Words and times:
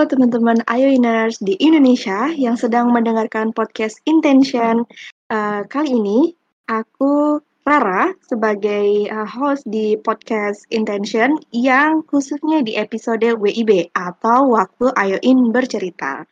Halo 0.00 0.16
teman-teman 0.16 0.64
Ayoiners 0.64 1.36
di 1.44 1.60
Indonesia 1.60 2.32
yang 2.32 2.56
sedang 2.56 2.88
mendengarkan 2.88 3.52
podcast 3.52 4.00
Intention. 4.08 4.88
Uh, 5.28 5.60
kali 5.68 5.92
ini 5.92 6.32
aku 6.72 7.36
Rara 7.68 8.08
sebagai 8.24 9.12
uh, 9.12 9.28
host 9.28 9.68
di 9.68 10.00
podcast 10.00 10.64
Intention 10.72 11.36
yang 11.52 12.00
khususnya 12.08 12.64
di 12.64 12.80
episode 12.80 13.28
WIB 13.28 13.92
atau 13.92 14.56
Waktu 14.56 14.88
Ayoin 14.96 15.52
Bercerita. 15.52 16.24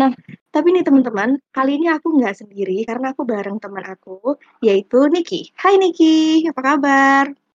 Nah, 0.00 0.16
tapi 0.48 0.72
nih 0.72 0.88
teman-teman, 0.88 1.36
kali 1.52 1.76
ini 1.76 1.92
aku 1.92 2.16
nggak 2.16 2.40
sendiri 2.40 2.88
karena 2.88 3.12
aku 3.12 3.28
bareng 3.28 3.60
teman 3.60 3.84
aku, 3.84 4.40
yaitu 4.64 5.12
Niki. 5.12 5.52
Hai 5.60 5.76
Niki, 5.76 6.48
apa 6.48 6.60
kabar? 6.64 7.49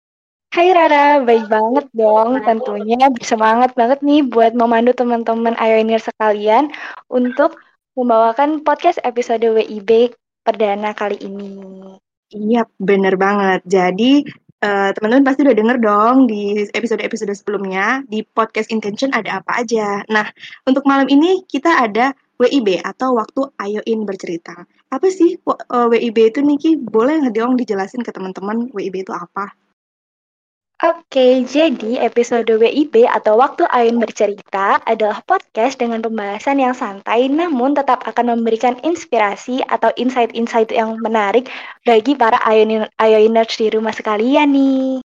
Hai 0.54 0.70
Rara, 0.70 1.18
baik 1.26 1.50
banget 1.50 1.90
dong. 1.98 2.38
Tentunya 2.46 3.10
bersemangat 3.10 3.74
banget 3.74 4.06
nih 4.06 4.22
buat 4.22 4.54
memandu 4.54 4.94
teman-teman 4.94 5.58
Ioneer 5.58 5.98
sekalian 5.98 6.70
untuk 7.10 7.58
membawakan 7.98 8.62
podcast 8.62 9.02
episode 9.02 9.42
WIB 9.42 10.14
perdana 10.46 10.94
kali 10.94 11.18
ini. 11.26 11.58
Iya, 12.30 12.70
bener 12.78 13.18
banget. 13.18 13.66
Jadi 13.66 14.30
uh, 14.62 14.94
teman-teman 14.94 15.26
pasti 15.26 15.42
udah 15.42 15.58
denger 15.58 15.78
dong 15.82 16.30
di 16.30 16.70
episode-episode 16.70 17.34
sebelumnya 17.34 18.06
di 18.06 18.22
podcast 18.22 18.70
Intention 18.70 19.10
ada 19.10 19.42
apa 19.42 19.66
aja. 19.66 20.06
Nah, 20.14 20.30
untuk 20.70 20.86
malam 20.86 21.10
ini 21.10 21.42
kita 21.50 21.82
ada 21.82 22.14
WIB 22.38 22.78
atau 22.86 23.18
waktu 23.18 23.50
Ayoin 23.58 24.06
bercerita. 24.06 24.70
Apa 24.94 25.10
sih 25.10 25.34
uh, 25.50 25.90
WIB 25.90 26.30
itu 26.30 26.46
Niki? 26.46 26.78
Boleh 26.78 27.26
nggak 27.26 27.42
dong 27.42 27.58
dijelasin 27.58 28.06
ke 28.06 28.14
teman-teman 28.14 28.70
WIB 28.70 29.02
itu 29.02 29.18
apa? 29.18 29.50
Oke, 30.84 31.48
jadi 31.48 32.04
episode 32.04 32.60
WIB 32.60 33.08
atau 33.08 33.40
Waktu 33.40 33.64
Ayun 33.72 34.04
Bercerita 34.04 34.84
adalah 34.84 35.24
podcast 35.24 35.80
dengan 35.80 36.04
pembahasan 36.04 36.60
yang 36.60 36.76
santai 36.76 37.32
namun 37.32 37.72
tetap 37.72 38.04
akan 38.04 38.36
memberikan 38.36 38.76
inspirasi 38.84 39.64
atau 39.72 39.96
insight-insight 39.96 40.76
yang 40.76 41.00
menarik 41.00 41.48
bagi 41.88 42.20
para 42.20 42.36
Ayuners 43.00 43.56
di 43.56 43.72
rumah 43.72 43.96
sekalian 43.96 44.52
nih. 44.52 45.00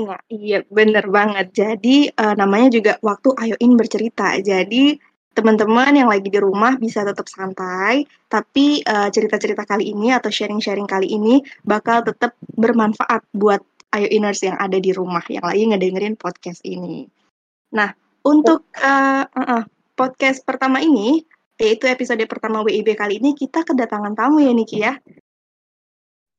Nah, 0.00 0.24
iya 0.32 0.64
bener 0.64 1.12
banget. 1.12 1.52
Jadi 1.52 2.08
uh, 2.16 2.32
namanya 2.32 2.72
juga 2.72 2.92
Waktu 3.04 3.36
Ayoin 3.36 3.76
Bercerita. 3.76 4.40
Jadi 4.40 4.96
teman-teman 5.32 5.96
yang 5.96 6.08
lagi 6.12 6.28
di 6.28 6.40
rumah 6.40 6.76
bisa 6.76 7.04
tetap 7.04 7.24
santai, 7.24 8.04
tapi 8.28 8.84
uh, 8.84 9.08
cerita-cerita 9.08 9.64
kali 9.64 9.92
ini 9.92 10.12
atau 10.12 10.28
sharing-sharing 10.28 10.88
kali 10.88 11.08
ini 11.08 11.40
bakal 11.64 12.04
tetap 12.04 12.36
bermanfaat 12.56 13.24
buat 13.32 13.60
Ayo 13.92 14.08
Iners 14.08 14.40
yang 14.40 14.56
ada 14.56 14.80
di 14.80 14.90
rumah 14.96 15.20
yang 15.28 15.44
lagi 15.44 15.68
ngedengerin 15.68 16.16
podcast 16.16 16.64
ini. 16.64 17.04
Nah, 17.76 17.92
untuk 18.24 18.68
uh, 18.80 19.24
uh, 19.28 19.40
uh, 19.60 19.64
podcast 19.92 20.40
pertama 20.48 20.80
ini, 20.80 21.20
yaitu 21.60 21.84
episode 21.86 22.24
pertama 22.24 22.64
WIB 22.64 22.96
kali 22.96 23.20
ini, 23.20 23.36
kita 23.36 23.62
kedatangan 23.68 24.16
tamu 24.16 24.40
ya 24.40 24.52
Niki 24.56 24.78
ya. 24.80 24.96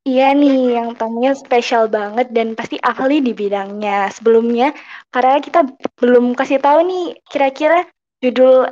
Iya 0.03 0.35
nih, 0.35 0.75
yang 0.75 0.99
tamunya 0.99 1.31
spesial 1.31 1.87
banget 1.87 2.27
dan 2.35 2.59
pasti 2.59 2.75
ahli 2.83 3.23
di 3.23 3.31
bidangnya. 3.31 4.11
Sebelumnya, 4.11 4.75
karena 5.07 5.39
kita 5.39 5.63
belum 5.95 6.35
kasih 6.35 6.59
tahu 6.59 6.83
nih, 6.83 7.05
kira-kira 7.31 7.87
judul 8.19 8.67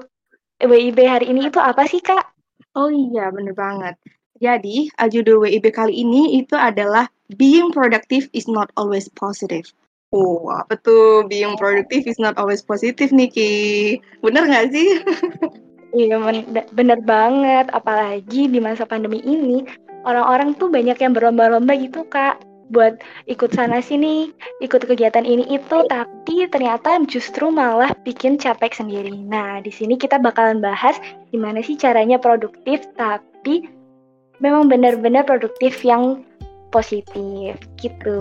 WIB 0.60 1.00
hari 1.08 1.32
ini 1.32 1.48
itu 1.48 1.56
apa 1.56 1.88
sih, 1.88 2.04
Kak? 2.04 2.36
Oh 2.76 2.92
iya, 2.92 3.32
bener 3.32 3.56
banget. 3.56 3.96
Jadi, 4.42 4.92
judul 5.08 5.48
WIB 5.48 5.72
kali 5.72 6.04
ini 6.04 6.36
itu 6.36 6.58
adalah 6.60 7.08
Being 7.38 7.72
Productive 7.72 8.28
is 8.34 8.48
Not 8.48 8.72
Always 8.76 9.08
Positive. 9.08 9.68
Oh, 10.12 10.52
apa 10.52 10.76
tuh 10.76 11.24
being 11.32 11.56
productive 11.56 12.04
is 12.04 12.20
not 12.20 12.36
always 12.36 12.60
positive, 12.60 13.16
Niki? 13.16 13.96
Bener 14.20 14.44
nggak 14.48 14.68
sih? 14.76 14.90
Iya, 15.92 16.24
bener 16.72 17.04
banget. 17.04 17.68
Apalagi 17.76 18.48
di 18.48 18.64
masa 18.64 18.88
pandemi 18.88 19.20
ini, 19.28 19.68
orang-orang 20.08 20.56
tuh 20.56 20.72
banyak 20.72 20.96
yang 20.96 21.12
berlomba-lomba 21.12 21.76
gitu, 21.76 22.08
Kak. 22.08 22.40
Buat 22.72 23.04
ikut 23.28 23.52
sana 23.52 23.84
sini, 23.84 24.32
ikut 24.64 24.88
kegiatan 24.88 25.28
ini 25.28 25.44
itu, 25.52 25.84
tapi 25.92 26.48
ternyata 26.48 26.96
justru 27.12 27.52
malah 27.52 27.92
bikin 28.08 28.40
capek 28.40 28.72
sendiri. 28.72 29.12
Nah, 29.12 29.60
di 29.60 29.68
sini 29.68 30.00
kita 30.00 30.16
bakalan 30.16 30.64
bahas 30.64 30.96
gimana 31.36 31.60
sih 31.60 31.76
caranya 31.76 32.16
produktif, 32.16 32.88
tapi 32.96 33.68
memang 34.40 34.72
benar-benar 34.72 35.28
produktif 35.28 35.84
yang 35.84 36.24
positif 36.72 37.60
gitu. 37.78 38.20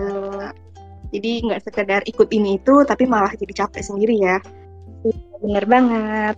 Jadi 1.10 1.30
nggak 1.46 1.62
sekedar 1.66 2.02
ikut 2.06 2.28
ini 2.30 2.58
itu, 2.58 2.82
tapi 2.86 3.06
malah 3.06 3.34
jadi 3.34 3.66
capek 3.66 3.82
sendiri 3.82 4.18
ya. 4.18 4.38
Iya, 5.06 5.34
bener 5.42 5.64
banget. 5.66 6.36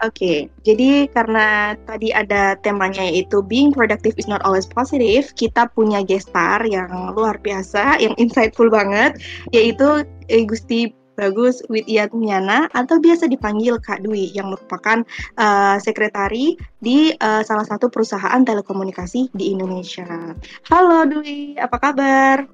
Oke, 0.00 0.16
okay, 0.16 0.38
jadi 0.64 1.12
karena 1.12 1.76
tadi 1.84 2.08
ada 2.08 2.56
temanya 2.64 3.04
yaitu 3.04 3.44
being 3.44 3.68
productive 3.68 4.16
is 4.16 4.24
not 4.24 4.40
always 4.48 4.64
positive, 4.64 5.28
kita 5.36 5.68
punya 5.76 6.00
gestar 6.00 6.64
yang 6.64 6.88
luar 7.12 7.36
biasa, 7.36 8.00
yang 8.00 8.16
insightful 8.16 8.72
banget, 8.72 9.20
yaitu 9.52 10.08
eh, 10.32 10.48
Gusti 10.48 10.96
Bagus 11.20 11.60
Miana 11.68 12.64
atau 12.72 12.96
biasa 12.96 13.28
dipanggil 13.28 13.76
Kak 13.76 14.00
Dwi 14.00 14.32
yang 14.32 14.48
merupakan 14.48 15.04
uh, 15.36 15.76
sekretari 15.76 16.56
di 16.80 17.12
uh, 17.12 17.44
salah 17.44 17.68
satu 17.68 17.92
perusahaan 17.92 18.40
telekomunikasi 18.40 19.28
di 19.36 19.52
Indonesia. 19.52 20.32
Halo 20.72 21.04
Dwi, 21.04 21.60
apa 21.60 21.76
kabar? 21.76 22.48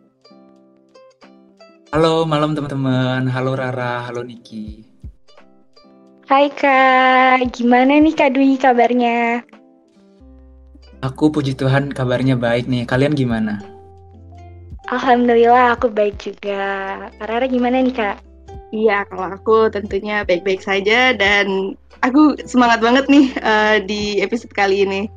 Halo 1.94 2.26
malam 2.26 2.58
teman-teman, 2.58 3.30
halo 3.30 3.54
Rara, 3.54 4.02
halo 4.02 4.26
Niki. 4.26 4.82
Hai 6.26 6.50
Kak, 6.50 7.54
gimana 7.54 8.02
nih 8.02 8.18
Kak 8.18 8.34
Dwi 8.34 8.58
kabarnya? 8.58 9.46
Aku 11.06 11.30
puji 11.30 11.54
Tuhan 11.54 11.94
kabarnya 11.94 12.34
baik 12.34 12.66
nih, 12.66 12.82
kalian 12.82 13.14
gimana? 13.14 13.62
Alhamdulillah 14.90 15.78
aku 15.78 15.86
baik 15.86 16.18
juga. 16.18 17.06
Rara 17.22 17.46
gimana 17.46 17.78
nih 17.78 17.94
Kak? 17.94 18.25
Iya, 18.76 19.08
kalau 19.08 19.26
aku 19.32 19.56
tentunya 19.72 20.20
baik-baik 20.28 20.60
saja 20.60 21.16
dan 21.16 21.72
aku 22.04 22.36
semangat 22.44 22.84
banget 22.84 23.08
nih 23.08 23.32
uh, 23.40 23.80
di 23.80 24.20
episode 24.20 24.52
kali 24.52 24.84
ini. 24.84 25.08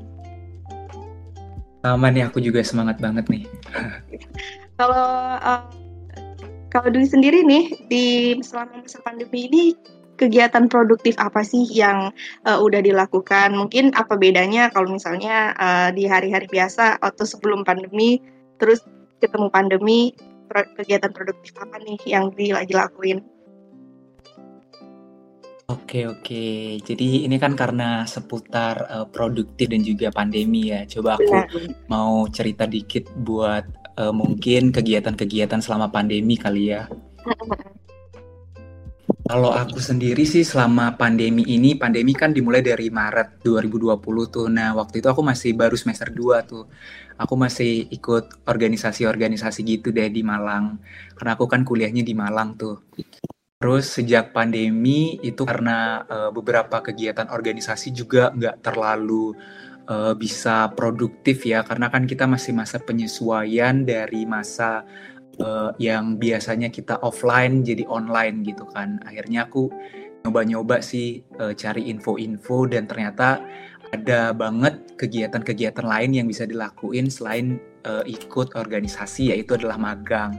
Sama 1.84 2.08
nih, 2.08 2.32
aku 2.32 2.40
juga 2.40 2.64
semangat 2.64 3.04
banget 3.04 3.28
nih. 3.28 3.44
kalau 4.80 5.36
uh, 5.44 5.68
kalau 6.72 6.88
Dwi 6.88 7.04
sendiri 7.04 7.44
nih 7.44 7.76
di 7.92 8.06
selama 8.40 8.80
masa 8.80 9.04
pandemi 9.04 9.52
ini 9.52 9.64
kegiatan 10.16 10.72
produktif 10.72 11.20
apa 11.20 11.44
sih 11.44 11.68
yang 11.68 12.16
uh, 12.48 12.64
udah 12.64 12.80
dilakukan? 12.80 13.60
Mungkin 13.60 13.92
apa 13.92 14.16
bedanya 14.16 14.72
kalau 14.72 14.96
misalnya 14.96 15.52
uh, 15.60 15.92
di 15.92 16.08
hari-hari 16.08 16.48
biasa 16.48 16.96
atau 17.04 17.28
sebelum 17.28 17.68
pandemi 17.68 18.24
terus 18.56 18.88
ketemu 19.20 19.52
pandemi 19.52 20.16
kegiatan 20.80 21.12
produktif 21.12 21.60
apa 21.60 21.76
nih 21.84 22.00
yang 22.08 22.32
lagi 22.32 22.72
lakuin? 22.72 23.20
Oke 25.70 26.10
oke. 26.10 26.82
Jadi 26.82 27.30
ini 27.30 27.38
kan 27.38 27.54
karena 27.54 28.02
seputar 28.10 28.90
uh, 28.90 29.06
produktif 29.06 29.70
dan 29.70 29.86
juga 29.86 30.10
pandemi 30.10 30.74
ya. 30.74 30.82
Coba 30.90 31.22
aku 31.22 31.46
mau 31.86 32.26
cerita 32.34 32.66
dikit 32.66 33.06
buat 33.14 33.94
uh, 34.02 34.10
mungkin 34.10 34.74
kegiatan-kegiatan 34.74 35.62
selama 35.62 35.94
pandemi 35.94 36.42
kali 36.42 36.74
ya. 36.74 36.90
Kalau 39.30 39.54
aku 39.54 39.78
sendiri 39.78 40.26
sih 40.26 40.42
selama 40.42 40.98
pandemi 40.98 41.46
ini, 41.46 41.78
pandemi 41.78 42.18
kan 42.18 42.34
dimulai 42.34 42.66
dari 42.66 42.90
Maret 42.90 43.46
2020 43.46 44.02
tuh. 44.34 44.50
Nah, 44.50 44.74
waktu 44.74 45.06
itu 45.06 45.08
aku 45.10 45.22
masih 45.22 45.54
baru 45.54 45.78
semester 45.78 46.10
2 46.10 46.50
tuh. 46.50 46.66
Aku 47.14 47.38
masih 47.38 47.86
ikut 47.94 48.42
organisasi-organisasi 48.50 49.62
gitu 49.70 49.94
deh 49.94 50.10
di 50.10 50.26
Malang. 50.26 50.82
Karena 51.14 51.38
aku 51.38 51.46
kan 51.46 51.62
kuliahnya 51.62 52.02
di 52.02 52.18
Malang 52.18 52.58
tuh. 52.58 52.82
Terus 53.60 53.92
sejak 53.92 54.32
pandemi 54.32 55.20
itu 55.20 55.44
karena 55.44 56.08
uh, 56.08 56.32
beberapa 56.32 56.80
kegiatan 56.80 57.28
organisasi 57.28 57.92
juga 57.92 58.32
nggak 58.32 58.64
terlalu 58.64 59.36
uh, 59.92 60.16
bisa 60.16 60.72
produktif 60.72 61.44
ya 61.44 61.68
karena 61.68 61.92
kan 61.92 62.08
kita 62.08 62.24
masih 62.24 62.56
masa 62.56 62.80
penyesuaian 62.80 63.84
dari 63.84 64.24
masa 64.24 64.88
uh, 65.44 65.76
yang 65.76 66.16
biasanya 66.16 66.72
kita 66.72 67.04
offline 67.04 67.60
jadi 67.60 67.84
online 67.92 68.48
gitu 68.48 68.64
kan. 68.72 69.04
Akhirnya 69.04 69.52
aku 69.52 69.68
nyoba-nyoba 70.24 70.80
sih 70.80 71.20
uh, 71.44 71.52
cari 71.52 71.92
info-info 71.92 72.64
dan 72.64 72.88
ternyata 72.88 73.44
ada 73.92 74.32
banget 74.32 74.96
kegiatan-kegiatan 74.96 75.84
lain 75.84 76.16
yang 76.16 76.32
bisa 76.32 76.48
dilakuin 76.48 77.12
selain 77.12 77.60
uh, 77.86 78.04
ikut 78.04 78.56
organisasi 78.56 79.32
yaitu 79.36 79.56
adalah 79.56 79.80
magang. 79.80 80.36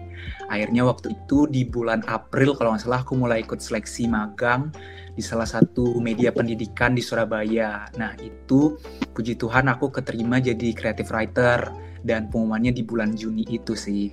Akhirnya 0.50 0.84
waktu 0.84 1.14
itu 1.14 1.46
di 1.48 1.64
bulan 1.64 2.04
April 2.10 2.56
kalau 2.56 2.74
nggak 2.74 2.82
salah 2.84 3.00
aku 3.04 3.14
mulai 3.16 3.44
ikut 3.44 3.60
seleksi 3.62 4.08
magang 4.10 4.72
di 5.14 5.22
salah 5.22 5.46
satu 5.46 5.98
media 6.00 6.32
pendidikan 6.32 6.96
di 6.96 7.02
Surabaya. 7.04 7.88
Nah 7.96 8.16
itu 8.20 8.76
puji 9.12 9.36
Tuhan 9.36 9.68
aku 9.68 9.92
keterima 9.92 10.40
jadi 10.40 10.72
creative 10.72 11.10
writer 11.12 11.70
dan 12.04 12.32
pengumumannya 12.32 12.72
di 12.72 12.82
bulan 12.84 13.12
Juni 13.16 13.44
itu 13.48 13.76
sih. 13.76 14.08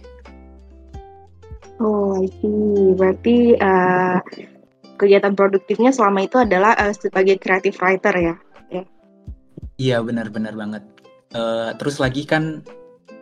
Oh, 1.77 2.17
I 2.17 2.27
see. 2.41 2.97
Berarti 2.97 3.53
uh, 3.53 4.17
kegiatan 4.97 5.37
produktifnya 5.37 5.93
selama 5.93 6.25
itu 6.25 6.41
adalah 6.41 6.73
uh, 6.73 6.91
sebagai 6.91 7.37
creative 7.37 7.77
writer 7.77 8.15
ya. 8.17 8.35
Iya 9.77 10.01
benar-benar 10.01 10.57
banget. 10.57 10.83
Uh, 11.37 11.69
terus 11.77 12.01
lagi 12.01 12.25
kan 12.25 12.65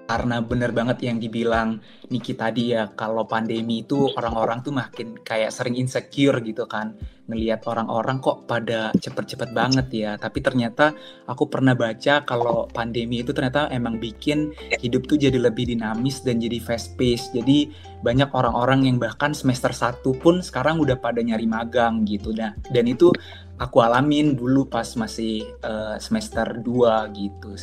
karena 0.06 0.38
bener 0.42 0.70
banget 0.70 1.02
yang 1.02 1.18
dibilang 1.18 1.82
Niki 2.14 2.38
tadi 2.38 2.78
ya 2.78 2.94
kalau 2.94 3.26
pandemi 3.26 3.82
itu 3.82 4.14
orang-orang 4.14 4.62
tuh 4.62 4.70
makin 4.70 5.18
kayak 5.26 5.50
sering 5.50 5.74
insecure 5.74 6.38
gitu 6.46 6.70
kan. 6.70 6.94
Ngelihat 7.26 7.66
orang-orang 7.66 8.22
kok 8.22 8.46
pada 8.46 8.94
cepet-cepet 8.94 9.50
banget 9.58 9.90
ya. 9.90 10.12
Tapi 10.14 10.46
ternyata 10.46 10.94
aku 11.26 11.50
pernah 11.50 11.74
baca 11.74 12.22
kalau 12.22 12.70
pandemi 12.70 13.26
itu 13.26 13.34
ternyata 13.34 13.66
emang 13.74 13.98
bikin 13.98 14.54
hidup 14.78 15.10
tuh 15.10 15.18
jadi 15.18 15.42
lebih 15.42 15.74
dinamis 15.74 16.22
dan 16.22 16.38
jadi 16.38 16.62
fast 16.62 16.94
pace. 16.94 17.34
Jadi 17.34 17.74
banyak 18.06 18.30
orang-orang 18.30 18.86
yang 18.86 19.02
bahkan 19.02 19.34
semester 19.34 19.74
1 19.74 20.06
pun 20.22 20.46
sekarang 20.46 20.78
udah 20.78 21.02
pada 21.02 21.26
nyari 21.26 21.50
magang 21.50 22.06
gitu. 22.06 22.30
Nah 22.30 22.54
dan 22.70 22.86
itu 22.86 23.10
aku 23.58 23.82
alamin 23.82 24.38
dulu 24.38 24.70
pas 24.70 24.86
masih 24.94 25.50
uh, 25.66 25.98
semester 25.98 26.62
2 26.62 27.18
gitu 27.18 27.58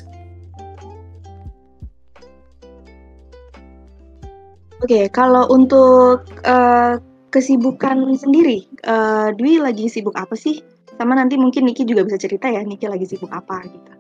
Oke, 4.83 5.07
kalau 5.15 5.47
untuk 5.47 6.27
uh, 6.43 6.99
kesibukan 7.31 8.03
sendiri, 8.19 8.67
uh, 8.83 9.31
Dwi 9.31 9.63
lagi 9.63 9.87
sibuk 9.87 10.19
apa 10.19 10.35
sih? 10.35 10.59
Sama 10.99 11.15
nanti 11.15 11.39
mungkin 11.39 11.71
Niki 11.71 11.87
juga 11.87 12.03
bisa 12.03 12.19
cerita 12.19 12.51
ya, 12.51 12.67
Niki 12.67 12.91
lagi 12.91 13.07
sibuk 13.07 13.31
apa 13.31 13.63
gitu. 13.63 13.93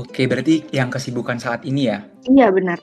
Oke, 0.00 0.24
berarti 0.24 0.64
yang 0.72 0.88
kesibukan 0.88 1.36
saat 1.36 1.68
ini 1.68 1.92
ya? 1.92 2.08
Iya, 2.24 2.48
benar. 2.48 2.80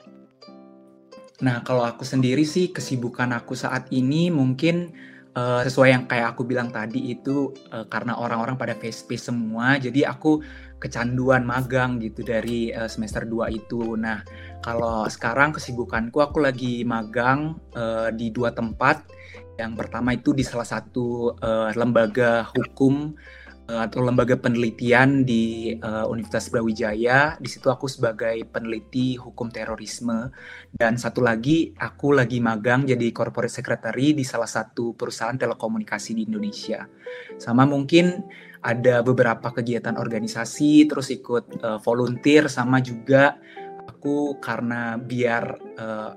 Nah, 1.42 1.66
kalau 1.66 1.82
aku 1.82 2.06
sendiri 2.06 2.46
sih 2.46 2.70
kesibukan 2.70 3.34
aku 3.34 3.58
saat 3.58 3.90
ini 3.90 4.30
mungkin 4.30 4.94
uh, 5.34 5.66
sesuai 5.66 5.88
yang 5.90 6.04
kayak 6.06 6.38
aku 6.38 6.46
bilang 6.46 6.70
tadi 6.70 7.10
itu 7.10 7.50
uh, 7.74 7.90
karena 7.90 8.14
orang-orang 8.14 8.54
pada 8.54 8.78
face 8.78 9.02
face 9.02 9.26
semua, 9.26 9.82
jadi 9.82 10.14
aku 10.14 10.46
kecanduan 10.84 11.48
magang 11.48 11.96
gitu 11.96 12.20
dari 12.20 12.68
uh, 12.76 12.84
semester 12.84 13.24
2 13.24 13.48
itu. 13.56 13.96
Nah, 13.96 14.20
kalau 14.60 15.08
sekarang 15.08 15.56
kesibukanku 15.56 16.20
aku 16.20 16.44
lagi 16.44 16.84
magang 16.84 17.56
uh, 17.72 18.12
di 18.12 18.28
dua 18.28 18.52
tempat. 18.52 19.08
Yang 19.56 19.72
pertama 19.80 20.12
itu 20.12 20.36
di 20.36 20.44
salah 20.44 20.66
satu 20.66 21.32
uh, 21.40 21.70
lembaga 21.72 22.44
hukum 22.52 23.14
uh, 23.70 23.80
atau 23.86 24.02
lembaga 24.02 24.34
penelitian 24.36 25.22
di 25.24 25.76
uh, 25.78 26.08
Universitas 26.10 26.50
Brawijaya. 26.50 27.38
Di 27.38 27.48
situ 27.48 27.70
aku 27.70 27.86
sebagai 27.86 28.40
peneliti 28.50 29.16
hukum 29.16 29.48
terorisme 29.48 30.32
dan 30.74 30.98
satu 30.98 31.22
lagi 31.22 31.72
aku 31.78 32.16
lagi 32.16 32.42
magang 32.42 32.84
jadi 32.84 33.12
corporate 33.14 33.52
secretary 33.52 34.12
di 34.12 34.24
salah 34.26 34.48
satu 34.48 34.92
perusahaan 34.98 35.36
telekomunikasi 35.36 36.18
di 36.18 36.22
Indonesia. 36.26 36.84
Sama 37.38 37.62
mungkin 37.68 38.26
ada 38.64 39.04
beberapa 39.04 39.52
kegiatan 39.52 40.00
organisasi, 40.00 40.88
terus 40.88 41.12
ikut 41.12 41.60
uh, 41.60 41.76
volunteer 41.84 42.48
sama 42.48 42.80
juga 42.80 43.36
aku 43.84 44.40
karena 44.40 44.96
biar 44.96 45.44
uh, 45.76 46.12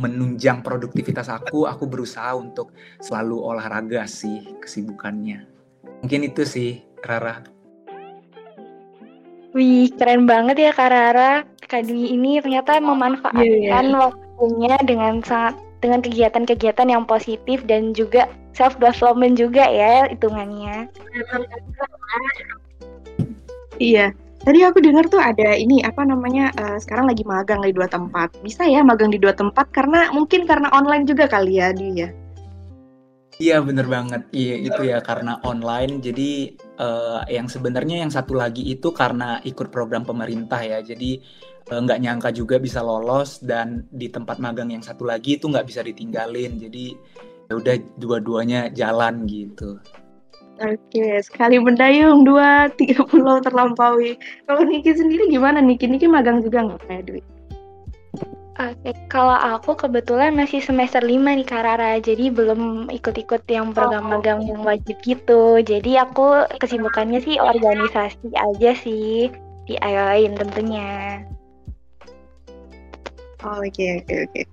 menunjang 0.00 0.64
produktivitas 0.64 1.28
aku, 1.28 1.68
aku 1.68 1.84
berusaha 1.84 2.32
untuk 2.32 2.72
selalu 3.04 3.36
olahraga 3.36 4.08
sih 4.08 4.56
kesibukannya. 4.56 5.44
Mungkin 6.00 6.32
itu 6.32 6.48
sih, 6.48 6.80
Rara. 7.04 7.44
Wih, 9.52 9.92
keren 9.92 10.24
banget 10.24 10.56
ya 10.64 10.72
Kak 10.72 10.88
Rara. 10.88 11.44
Kak 11.68 11.84
Dwi 11.84 12.16
ini 12.16 12.40
ternyata 12.40 12.80
memanfaatkan 12.80 13.44
yeah, 13.44 13.84
yeah. 13.84 14.00
waktunya 14.00 14.74
dengan 14.80 15.20
sangat 15.20 15.60
dengan 15.82 15.98
kegiatan-kegiatan 15.98 16.88
yang 16.88 17.04
positif 17.04 17.66
dan 17.66 17.90
juga 17.92 18.30
self 18.54 18.78
development 18.78 19.34
juga 19.34 19.66
ya 19.66 20.06
hitungannya. 20.08 20.86
Iya. 23.82 24.14
Tadi 24.42 24.58
aku 24.66 24.82
dengar 24.82 25.06
tuh 25.06 25.22
ada 25.22 25.54
ini 25.54 25.86
apa 25.86 26.02
namanya 26.02 26.50
uh, 26.58 26.74
sekarang 26.74 27.06
lagi 27.06 27.22
magang 27.22 27.62
di 27.62 27.70
dua 27.70 27.86
tempat. 27.86 28.30
Bisa 28.42 28.66
ya 28.66 28.82
magang 28.82 29.14
di 29.14 29.18
dua 29.18 29.34
tempat 29.34 29.70
karena 29.70 30.10
mungkin 30.10 30.46
karena 30.46 30.66
online 30.74 31.06
juga 31.06 31.30
kali 31.30 31.62
ya 31.62 31.70
dia. 31.70 31.90
Ya? 31.94 32.08
Iya 33.42 33.56
bener 33.62 33.86
banget. 33.86 34.22
Iya 34.34 34.54
itu 34.70 34.82
ya 34.86 34.98
karena 35.02 35.38
online. 35.46 36.02
Jadi 36.02 36.58
uh, 36.82 37.22
yang 37.30 37.46
sebenarnya 37.46 38.02
yang 38.02 38.10
satu 38.10 38.34
lagi 38.34 38.66
itu 38.66 38.90
karena 38.90 39.38
ikut 39.46 39.70
program 39.70 40.02
pemerintah 40.02 40.58
ya. 40.58 40.82
Jadi 40.82 41.22
eh, 41.70 41.78
nggak 41.78 41.98
uh, 41.98 42.02
nyangka 42.02 42.34
juga 42.34 42.58
bisa 42.58 42.82
lolos 42.82 43.38
dan 43.38 43.86
di 43.94 44.10
tempat 44.10 44.42
magang 44.42 44.74
yang 44.74 44.82
satu 44.82 45.06
lagi 45.06 45.38
itu 45.38 45.46
nggak 45.46 45.66
bisa 45.70 45.86
ditinggalin. 45.86 46.58
Jadi 46.58 46.84
ya 47.46 47.54
udah 47.54 47.74
dua-duanya 47.96 48.74
jalan 48.74 49.24
gitu. 49.30 49.78
Oke, 50.62 51.18
sekali 51.24 51.58
mendayung 51.58 52.22
dua 52.22 52.70
tiga 52.78 53.02
pulau 53.02 53.40
terlampaui. 53.42 54.14
Kalau 54.46 54.62
Niki 54.62 54.94
sendiri 54.94 55.26
gimana 55.26 55.58
Niki? 55.58 55.88
Niki 55.88 56.06
magang 56.06 56.44
juga 56.44 56.66
nggak 56.66 56.80
kayak 56.86 57.02
Dwi? 57.08 57.20
Oke, 58.52 58.92
kalau 59.08 59.32
aku 59.32 59.72
kebetulan 59.72 60.36
masih 60.36 60.60
semester 60.60 61.00
lima 61.00 61.32
nih 61.32 61.48
Karara, 61.48 61.96
jadi 62.04 62.28
belum 62.28 62.92
ikut-ikut 62.92 63.48
yang 63.48 63.72
program 63.72 64.12
oh. 64.12 64.20
magang 64.20 64.44
yang 64.44 64.60
wajib 64.60 65.00
gitu. 65.00 65.56
Jadi 65.64 65.96
aku 65.96 66.44
kesibukannya 66.60 67.24
sih 67.24 67.40
organisasi 67.40 68.28
aja 68.36 68.70
sih, 68.76 69.32
di 69.64 69.74
IOIN 69.80 70.36
tentunya. 70.36 71.24
Oh, 73.40 73.56
oke 73.56 73.72
okay, 73.72 74.04
oke 74.04 74.04
okay, 74.04 74.18
oke. 74.20 74.32
Okay 74.36 74.44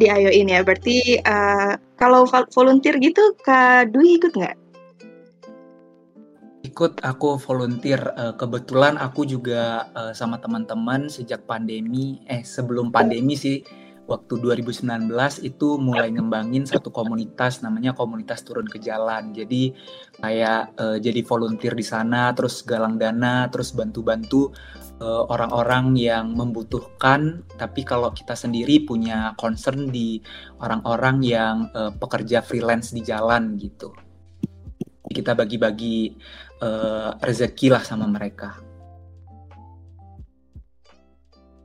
di 0.00 0.06
Ayo 0.08 0.30
ini 0.32 0.56
ya. 0.56 0.60
Berarti 0.64 1.20
uh, 1.24 1.76
kalau 2.00 2.24
volunteer 2.52 2.96
gitu 3.00 3.36
Kak 3.44 3.92
Dwi 3.92 4.20
ikut 4.20 4.32
nggak? 4.36 4.56
Ikut 6.62 7.02
aku 7.02 7.38
volunteer. 7.42 8.00
Uh, 8.14 8.34
kebetulan 8.38 8.94
aku 8.98 9.26
juga 9.26 9.90
uh, 9.98 10.14
sama 10.14 10.38
teman-teman 10.38 11.10
sejak 11.10 11.42
pandemi, 11.46 12.22
eh 12.30 12.46
sebelum 12.46 12.94
pandemi 12.94 13.34
sih, 13.34 13.66
waktu 14.06 14.38
2019 14.38 15.10
itu 15.42 15.68
mulai 15.78 16.10
ngembangin 16.14 16.66
satu 16.66 16.94
komunitas 16.94 17.66
namanya 17.66 17.94
komunitas 17.94 18.46
turun 18.46 18.70
ke 18.70 18.78
jalan. 18.78 19.34
Jadi 19.34 19.74
kayak 20.22 20.78
uh, 20.78 20.96
jadi 21.02 21.20
volunteer 21.26 21.74
di 21.74 21.82
sana, 21.82 22.30
terus 22.30 22.62
galang 22.62 22.94
dana, 22.94 23.50
terus 23.50 23.74
bantu-bantu 23.74 24.54
Eh, 25.02 25.24
orang-orang 25.34 25.98
yang 25.98 26.30
membutuhkan, 26.30 27.42
tapi 27.58 27.82
kalau 27.82 28.14
kita 28.14 28.38
sendiri 28.38 28.86
punya 28.86 29.34
concern 29.34 29.90
di 29.90 30.22
orang-orang 30.62 31.18
yang 31.26 31.56
pekerja 31.98 32.38
freelance 32.38 32.94
di 32.94 33.02
jalan 33.02 33.58
gitu. 33.58 33.90
Kita 35.10 35.34
bagi-bagi 35.34 36.14
uh, 36.62 37.18
rezeki 37.20 37.74
lah 37.74 37.82
sama 37.82 38.06
mereka. 38.06 38.54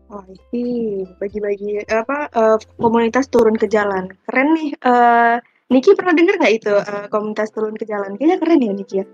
Oh, 0.08 0.24
ini 0.56 1.04
bagi-bagi 1.20 1.84
apa 1.92 2.32
uh, 2.32 2.58
komunitas 2.80 3.28
turun 3.28 3.60
ke 3.60 3.68
jalan. 3.68 4.08
Keren 4.26 4.56
nih. 4.56 4.72
Uh, 4.82 5.38
Niki 5.68 6.00
pernah 6.00 6.16
dengar 6.16 6.40
nggak 6.40 6.54
itu 6.64 6.72
uh, 6.72 7.12
komunitas 7.12 7.52
turun 7.52 7.76
ke 7.76 7.84
jalan? 7.84 8.16
Kayaknya 8.16 8.38
keren 8.40 8.64
ya 8.64 8.72
Niki 8.72 8.96
ya. 9.04 9.06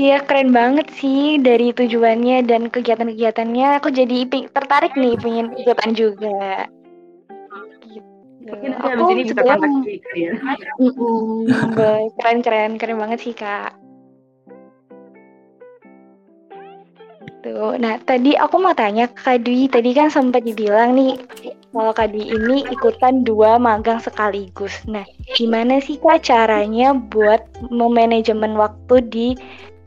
Iya 0.00 0.18
keren 0.24 0.54
banget 0.54 0.88
sih 0.96 1.36
dari 1.42 1.76
tujuannya 1.76 2.48
dan 2.48 2.72
kegiatan-kegiatannya. 2.72 3.84
Aku 3.84 3.92
jadi 3.92 4.24
tertarik 4.48 4.96
nih 4.96 5.20
pengen 5.20 5.52
ikutan 5.60 5.92
juga. 5.92 6.64
Gitu. 7.84 8.08
Mungkin 8.48 8.72
aku 8.80 9.02
ini 9.12 9.22
juga 9.28 9.42
ya. 9.44 10.32
keren 12.16 12.38
keren 12.40 12.72
keren 12.80 12.96
banget 12.96 13.20
sih 13.20 13.36
kak. 13.36 13.76
Tuh, 17.40 17.72
nah 17.80 17.96
tadi 18.04 18.36
aku 18.36 18.60
mau 18.60 18.76
tanya 18.76 19.08
Kak 19.08 19.48
Dwi, 19.48 19.64
tadi 19.72 19.96
kan 19.96 20.12
sempat 20.12 20.44
dibilang 20.44 20.92
nih 20.92 21.16
kalau 21.72 21.92
Kak 21.96 22.12
Dwi 22.12 22.36
ini 22.36 22.68
ikutan 22.68 23.24
dua 23.24 23.56
magang 23.56 23.96
sekaligus. 23.96 24.76
Nah, 24.84 25.08
gimana 25.40 25.80
sih 25.80 25.96
Kak 25.96 26.20
caranya 26.20 26.92
buat 26.92 27.40
memanajemen 27.72 28.60
waktu 28.60 28.94
di 29.08 29.28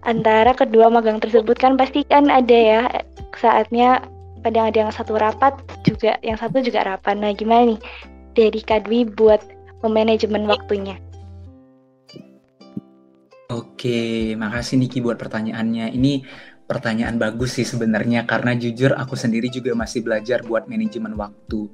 antara 0.04 0.52
kedua 0.58 0.90
magang 0.90 1.22
tersebut 1.22 1.56
kan 1.62 1.78
pasti 1.80 2.04
kan 2.10 2.28
ada 2.28 2.58
ya 2.58 2.82
saatnya 3.38 4.04
pada 4.44 4.68
ada 4.68 4.78
yang 4.88 4.92
satu 4.92 5.16
rapat 5.16 5.56
juga 5.88 6.20
yang 6.26 6.36
satu 6.36 6.60
juga 6.60 6.84
rapat. 6.84 7.16
Nah 7.16 7.32
gimana 7.32 7.76
nih 7.76 7.80
dari 8.36 8.60
Kadwi 8.60 9.08
buat 9.08 9.40
memanajemen 9.86 10.44
waktunya? 10.50 11.00
Oke, 13.54 14.34
makasih 14.34 14.82
Niki 14.82 15.00
buat 15.00 15.20
pertanyaannya. 15.20 15.94
Ini 15.94 16.14
pertanyaan 16.66 17.20
bagus 17.20 17.60
sih 17.60 17.68
sebenarnya 17.68 18.24
karena 18.24 18.56
jujur 18.56 18.96
aku 18.96 19.20
sendiri 19.20 19.52
juga 19.52 19.76
masih 19.76 20.04
belajar 20.04 20.42
buat 20.44 20.66
manajemen 20.68 21.14
waktu. 21.20 21.70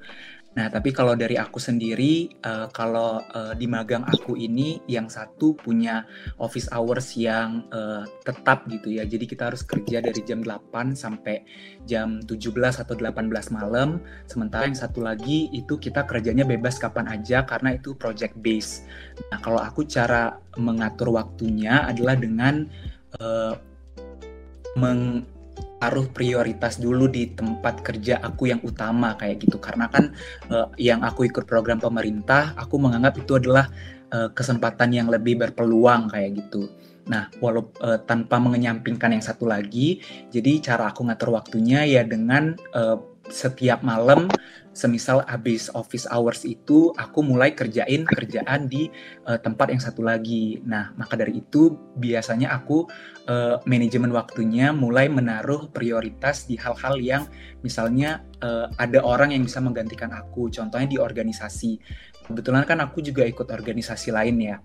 Nah, 0.50 0.66
tapi 0.66 0.90
kalau 0.90 1.14
dari 1.14 1.38
aku 1.38 1.62
sendiri, 1.62 2.42
uh, 2.42 2.66
kalau 2.74 3.22
uh, 3.22 3.54
di 3.54 3.70
magang 3.70 4.02
aku 4.02 4.34
ini 4.34 4.82
yang 4.90 5.06
satu 5.06 5.54
punya 5.54 6.10
office 6.42 6.66
hours 6.74 7.14
yang 7.14 7.70
uh, 7.70 8.02
tetap 8.26 8.66
gitu 8.66 8.98
ya. 8.98 9.06
Jadi 9.06 9.30
kita 9.30 9.54
harus 9.54 9.62
kerja 9.62 10.02
dari 10.02 10.20
jam 10.26 10.42
8 10.42 10.98
sampai 10.98 11.46
jam 11.86 12.18
17 12.26 12.82
atau 12.82 12.98
18 12.98 13.30
malam. 13.54 14.02
Sementara 14.26 14.66
yang 14.66 14.76
satu 14.76 15.06
lagi 15.06 15.54
itu 15.54 15.78
kita 15.78 16.10
kerjanya 16.10 16.44
bebas 16.50 16.82
kapan 16.82 17.14
aja 17.14 17.46
karena 17.46 17.78
itu 17.78 17.94
project 17.94 18.34
base. 18.42 18.90
Nah, 19.30 19.38
kalau 19.46 19.62
aku 19.62 19.86
cara 19.86 20.34
mengatur 20.58 21.14
waktunya 21.14 21.86
adalah 21.86 22.18
dengan 22.18 22.66
uh, 23.22 23.69
taruh 25.80 26.08
prioritas 26.12 26.76
dulu 26.78 27.08
di 27.08 27.32
tempat 27.32 27.80
kerja 27.80 28.20
aku 28.20 28.52
yang 28.52 28.60
utama 28.62 29.16
kayak 29.16 29.48
gitu. 29.48 29.58
Karena 29.58 29.88
kan 29.88 30.12
uh, 30.52 30.68
yang 30.76 31.02
aku 31.02 31.26
ikut 31.26 31.48
program 31.48 31.80
pemerintah 31.80 32.54
aku 32.60 32.76
menganggap 32.76 33.16
itu 33.20 33.40
adalah 33.40 33.72
uh, 34.12 34.30
kesempatan 34.36 34.92
yang 34.92 35.08
lebih 35.08 35.40
berpeluang 35.40 36.12
kayak 36.12 36.36
gitu. 36.44 36.68
Nah 37.10 37.32
walau 37.42 37.72
uh, 37.82 37.98
tanpa 38.06 38.38
mengenyampingkan 38.38 39.18
yang 39.18 39.24
satu 39.24 39.50
lagi 39.50 40.04
jadi 40.30 40.62
cara 40.62 40.94
aku 40.94 41.10
ngatur 41.10 41.34
waktunya 41.34 41.82
ya 41.88 42.06
dengan 42.06 42.54
uh, 42.78 43.02
setiap 43.30 43.86
malam 43.86 44.28
semisal 44.70 45.26
habis 45.26 45.68
office 45.74 46.06
hours 46.08 46.46
itu 46.46 46.94
aku 46.96 47.26
mulai 47.26 47.52
kerjain 47.52 48.06
kerjaan 48.06 48.70
di 48.70 48.88
uh, 49.26 49.36
tempat 49.36 49.74
yang 49.74 49.82
satu 49.82 50.06
lagi. 50.06 50.62
Nah, 50.64 50.94
maka 50.96 51.18
dari 51.18 51.42
itu 51.42 51.74
biasanya 51.98 52.54
aku 52.54 52.86
uh, 53.28 53.60
manajemen 53.66 54.14
waktunya 54.14 54.72
mulai 54.72 55.10
menaruh 55.10 55.68
prioritas 55.74 56.46
di 56.46 56.56
hal-hal 56.56 57.02
yang 57.02 57.24
misalnya 57.66 58.24
uh, 58.40 58.70
ada 58.78 59.02
orang 59.04 59.34
yang 59.36 59.44
bisa 59.44 59.60
menggantikan 59.60 60.14
aku. 60.14 60.48
Contohnya 60.54 60.88
di 60.88 60.98
organisasi. 61.02 61.82
Kebetulan 62.30 62.64
kan 62.64 62.78
aku 62.80 63.02
juga 63.02 63.26
ikut 63.26 63.50
organisasi 63.50 64.14
lain 64.14 64.38
ya. 64.38 64.58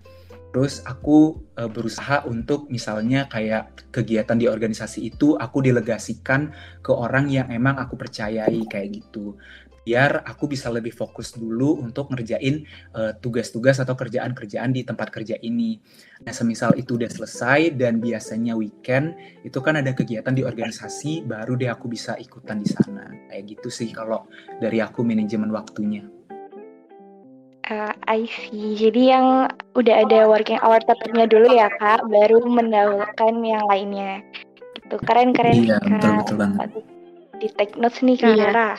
Terus 0.55 0.79
aku 0.87 1.43
uh, 1.59 1.67
berusaha 1.67 2.23
untuk 2.31 2.71
misalnya 2.71 3.27
kayak 3.27 3.91
kegiatan 3.91 4.39
di 4.39 4.47
organisasi 4.47 5.03
itu 5.03 5.35
aku 5.35 5.59
delegasikan 5.59 6.55
ke 6.79 6.95
orang 6.95 7.27
yang 7.27 7.51
emang 7.51 7.75
aku 7.75 7.99
percayai 7.99 8.63
kayak 8.63 9.03
gitu 9.03 9.35
biar 9.85 10.25
aku 10.25 10.49
bisa 10.49 10.73
lebih 10.73 10.89
fokus 10.89 11.37
dulu 11.37 11.77
untuk 11.77 12.09
ngerjain 12.09 12.65
eh, 12.97 13.13
tugas-tugas 13.21 13.77
uh, 13.77 13.85
atau 13.85 13.93
kerjaan-kerjaan 13.93 14.73
di 14.73 14.81
tempat 14.81 15.13
kerja 15.13 15.37
ini. 15.45 15.77
Nah, 16.25 16.33
semisal 16.33 16.73
itu 16.73 16.97
udah 16.97 17.05
selesai 17.05 17.77
dan 17.77 18.01
biasanya 18.01 18.57
weekend 18.57 19.13
itu 19.45 19.61
kan 19.61 19.77
ada 19.77 19.93
kegiatan 19.93 20.33
di 20.33 20.41
organisasi, 20.41 21.29
baru 21.29 21.53
deh 21.53 21.69
aku 21.69 21.85
bisa 21.85 22.17
ikutan 22.17 22.65
di 22.65 22.67
sana. 22.73 23.13
Kayak 23.29 23.43
gitu 23.45 23.69
sih 23.69 23.93
kalau 23.93 24.25
dari 24.57 24.81
aku 24.81 25.05
manajemen 25.05 25.53
waktunya. 25.53 26.14
Uh, 27.65 27.93
I 28.05 28.29
see. 28.29 28.77
Jadi 28.77 29.09
yang 29.09 29.49
udah 29.73 29.95
ada 30.05 30.29
working 30.29 30.61
hour 30.61 30.77
tetapnya 30.85 31.25
dulu 31.25 31.49
ya 31.49 31.65
kak, 31.81 32.05
baru 32.05 32.45
mendahulukan 32.45 33.33
yang 33.41 33.65
lainnya. 33.65 34.21
Gitu 34.77 34.95
keren-keren 35.01 35.65
iya, 35.65 35.81
kak. 35.81 35.89
betul 35.97 36.11
betul 36.21 36.37
banget. 36.37 36.69
Di 37.41 37.47
take 37.57 37.73
notes 37.81 38.05
nih 38.05 38.17
kak 38.21 38.37
iya. 38.37 38.77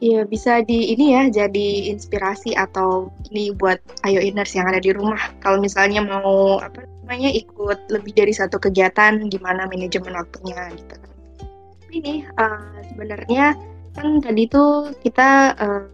Iya, 0.00 0.24
bisa 0.24 0.64
di 0.64 0.96
ini 0.96 1.12
ya 1.12 1.28
jadi 1.28 1.92
inspirasi 1.92 2.56
atau 2.56 3.12
ini 3.28 3.52
buat 3.52 3.80
ayo 4.08 4.20
iners 4.20 4.56
yang 4.56 4.64
ada 4.68 4.80
di 4.80 4.96
rumah. 4.96 5.20
Kalau 5.44 5.60
misalnya 5.60 6.00
mau 6.00 6.56
apa 6.56 6.88
namanya 7.04 7.28
ikut 7.32 7.88
lebih 7.92 8.16
dari 8.16 8.32
satu 8.32 8.56
kegiatan, 8.56 9.28
gimana 9.28 9.68
manajemen 9.68 10.16
waktunya 10.16 10.72
gitu. 10.72 10.96
Ini 11.92 12.28
uh, 12.32 12.80
sebenarnya 12.92 13.56
kan 13.92 14.24
tadi 14.24 14.48
tuh 14.48 14.88
kita 15.04 15.52
uh, 15.60 15.84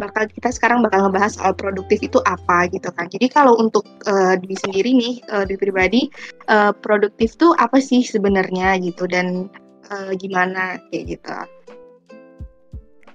bakal 0.00 0.24
kita 0.28 0.48
sekarang 0.48 0.80
bakal 0.80 1.08
ngebahas 1.08 1.36
soal 1.36 1.52
produktif 1.52 2.00
itu 2.00 2.18
apa 2.24 2.68
gitu 2.72 2.88
kan. 2.92 3.08
Jadi 3.08 3.26
kalau 3.28 3.56
untuk 3.60 3.84
uh, 4.08 4.34
diri 4.40 4.56
sendiri 4.56 4.90
nih, 4.96 5.14
uh, 5.28 5.44
di 5.44 5.56
pribadi, 5.60 6.08
uh, 6.48 6.72
produktif 6.72 7.36
tuh 7.36 7.52
apa 7.60 7.80
sih 7.82 8.00
sebenarnya 8.00 8.80
gitu 8.80 9.04
dan 9.04 9.52
uh, 9.92 10.12
gimana 10.16 10.80
kayak 10.88 11.18
gitu. 11.18 11.30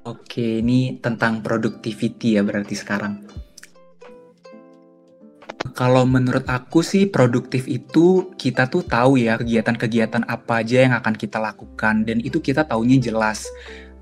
Oke, 0.07 0.63
ini 0.63 1.03
tentang 1.03 1.43
productivity 1.43 2.39
ya 2.39 2.41
berarti 2.45 2.75
sekarang. 2.79 3.27
Kalau 5.75 6.07
menurut 6.07 6.47
aku 6.47 6.79
sih 6.79 7.05
produktif 7.11 7.67
itu 7.67 8.31
kita 8.39 8.71
tuh 8.71 8.87
tahu 8.87 9.19
ya 9.19 9.35
kegiatan-kegiatan 9.35 10.25
apa 10.25 10.63
aja 10.63 10.87
yang 10.87 10.95
akan 10.95 11.13
kita 11.13 11.37
lakukan 11.37 12.07
dan 12.07 12.17
itu 12.23 12.39
kita 12.39 12.63
taunya 12.63 12.97
jelas. 12.97 13.45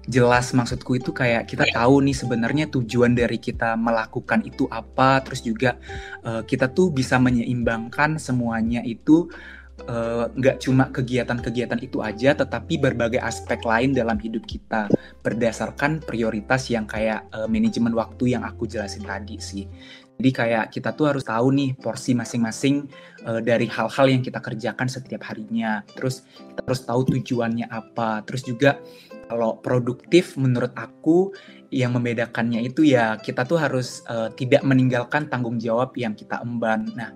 Jelas 0.06 0.54
maksudku 0.54 1.02
itu 1.02 1.10
kayak 1.10 1.50
kita 1.50 1.66
tahu 1.74 2.06
nih 2.06 2.14
sebenarnya 2.14 2.66
tujuan 2.70 3.18
dari 3.18 3.42
kita 3.42 3.74
melakukan 3.74 4.46
itu 4.46 4.70
apa, 4.70 5.22
terus 5.26 5.42
juga 5.42 5.82
uh, 6.22 6.46
kita 6.46 6.70
tuh 6.70 6.94
bisa 6.94 7.18
menyeimbangkan 7.18 8.22
semuanya 8.22 8.86
itu 8.86 9.30
Eh, 9.76 10.26
nggak 10.32 10.56
uh, 10.56 10.62
cuma 10.64 10.88
kegiatan-kegiatan 10.88 11.84
itu 11.84 12.00
aja, 12.00 12.32
tetapi 12.32 12.80
berbagai 12.80 13.20
aspek 13.20 13.60
lain 13.60 13.92
dalam 13.92 14.16
hidup 14.16 14.48
kita 14.48 14.88
berdasarkan 15.20 16.00
prioritas 16.00 16.72
yang 16.72 16.88
kayak 16.88 17.28
uh, 17.36 17.44
manajemen 17.44 17.92
waktu 17.92 18.40
yang 18.40 18.48
aku 18.48 18.72
jelasin 18.72 19.04
tadi 19.04 19.36
sih. 19.36 19.68
Jadi 20.16 20.32
kayak 20.32 20.66
kita 20.72 20.96
tuh 20.96 21.12
harus 21.12 21.28
tahu 21.28 21.52
nih 21.52 21.76
porsi 21.76 22.16
masing-masing 22.16 22.88
uh, 23.28 23.44
dari 23.44 23.68
hal-hal 23.68 24.08
yang 24.08 24.24
kita 24.24 24.40
kerjakan 24.40 24.88
setiap 24.88 25.28
harinya. 25.28 25.84
Terus 25.92 26.24
kita 26.24 26.64
harus 26.64 26.82
tahu 26.88 27.02
tujuannya 27.12 27.68
apa. 27.68 28.24
Terus 28.24 28.48
juga 28.48 28.80
kalau 29.26 29.58
produktif 29.60 30.38
menurut 30.38 30.72
aku 30.78 31.34
yang 31.74 31.98
membedakannya 31.98 32.62
itu 32.62 32.86
ya 32.86 33.18
kita 33.18 33.44
tuh 33.44 33.58
harus 33.58 34.06
uh, 34.06 34.30
tidak 34.34 34.62
meninggalkan 34.62 35.28
tanggung 35.28 35.58
jawab 35.58 35.98
yang 35.98 36.14
kita 36.14 36.40
emban. 36.46 36.88
Nah, 36.94 37.12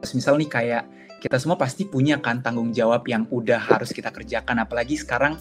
terus 0.00 0.12
misal 0.14 0.36
nih 0.36 0.50
kayak 0.50 0.84
kita 1.24 1.40
semua 1.40 1.56
pasti 1.56 1.88
punya 1.88 2.20
kan 2.20 2.44
tanggung 2.44 2.68
jawab 2.68 3.08
yang 3.08 3.24
udah 3.32 3.56
harus 3.56 3.96
kita 3.96 4.12
kerjakan 4.12 4.60
apalagi 4.60 5.00
sekarang 5.00 5.40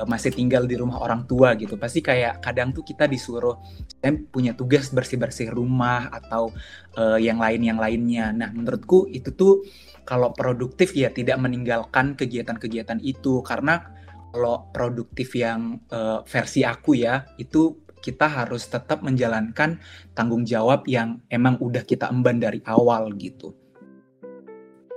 uh, 0.00 0.08
masih 0.08 0.32
tinggal 0.32 0.64
di 0.64 0.72
rumah 0.80 1.04
orang 1.04 1.28
tua 1.28 1.52
gitu 1.52 1.76
pasti 1.76 2.00
kayak 2.00 2.40
kadang 2.40 2.72
tuh 2.72 2.80
kita 2.80 3.04
disuruh 3.04 3.60
saya 4.00 4.16
punya 4.32 4.56
tugas 4.56 4.88
bersih-bersih 4.88 5.52
rumah 5.52 6.08
atau 6.08 6.48
uh, 6.96 7.20
yang 7.20 7.36
lain 7.36 7.60
yang 7.60 7.76
lainnya 7.76 8.32
nah 8.32 8.48
menurutku 8.48 9.04
itu 9.12 9.36
tuh 9.36 9.68
kalau 10.08 10.32
produktif 10.32 10.96
ya 10.96 11.12
tidak 11.12 11.36
meninggalkan 11.36 12.16
kegiatan-kegiatan 12.16 12.96
itu 13.04 13.44
karena 13.44 13.97
kalau 14.38 14.70
produktif 14.70 15.34
yang 15.34 15.82
uh, 15.90 16.22
versi 16.22 16.62
aku 16.62 16.94
ya 16.94 17.26
itu 17.42 17.74
kita 17.98 18.30
harus 18.30 18.70
tetap 18.70 19.02
menjalankan 19.02 19.82
tanggung 20.14 20.46
jawab 20.46 20.86
yang 20.86 21.18
emang 21.26 21.58
udah 21.58 21.82
kita 21.82 22.06
emban 22.06 22.38
dari 22.38 22.62
awal 22.70 23.10
gitu. 23.18 23.50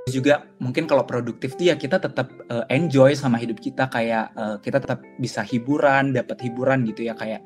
Juga 0.06 0.46
mungkin 0.62 0.86
kalau 0.86 1.10
produktif 1.10 1.58
tuh 1.58 1.74
ya 1.74 1.76
kita 1.78 1.98
tetap 1.98 2.30
uh, 2.54 2.70
enjoy 2.70 3.18
sama 3.18 3.42
hidup 3.42 3.58
kita 3.58 3.90
kayak 3.90 4.30
uh, 4.38 4.62
kita 4.62 4.78
tetap 4.78 5.02
bisa 5.18 5.42
hiburan 5.42 6.14
dapat 6.14 6.38
hiburan 6.46 6.86
gitu 6.86 7.10
ya 7.10 7.18
kayak 7.18 7.42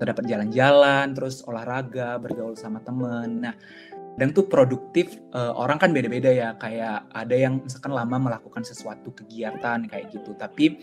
kita 0.00 0.16
dapat 0.16 0.24
jalan-jalan 0.24 1.12
terus 1.12 1.44
olahraga 1.44 2.16
bergaul 2.16 2.56
sama 2.56 2.80
temen. 2.80 3.44
Nah 3.44 3.52
dan 4.14 4.30
tuh 4.30 4.46
produktif 4.46 5.18
uh, 5.34 5.52
orang 5.58 5.76
kan 5.76 5.90
beda-beda 5.90 6.30
ya 6.30 6.48
kayak 6.54 7.10
ada 7.10 7.34
yang 7.34 7.60
misalkan 7.60 7.90
lama 7.90 8.16
melakukan 8.30 8.62
sesuatu 8.62 9.10
kegiatan 9.10 9.90
kayak 9.90 10.06
gitu 10.14 10.38
tapi 10.38 10.78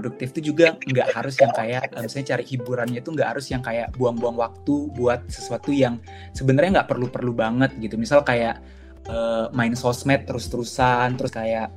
produktif 0.00 0.32
itu 0.36 0.52
juga 0.52 0.80
nggak 0.80 1.08
harus 1.12 1.36
yang 1.36 1.52
kayak 1.52 1.92
misalnya 1.92 2.36
cari 2.36 2.44
hiburannya 2.48 2.98
itu 3.04 3.10
nggak 3.12 3.28
harus 3.36 3.46
yang 3.52 3.60
kayak 3.60 3.92
buang-buang 4.00 4.36
waktu 4.40 4.88
buat 4.96 5.28
sesuatu 5.28 5.68
yang 5.74 6.00
sebenarnya 6.32 6.80
nggak 6.80 6.88
perlu-perlu 6.88 7.32
banget 7.36 7.70
gitu. 7.76 8.00
Misal 8.00 8.24
kayak 8.24 8.64
uh, 9.12 9.52
main 9.52 9.76
sosmed 9.76 10.24
terus-terusan 10.24 11.20
terus 11.20 11.32
kayak 11.32 11.68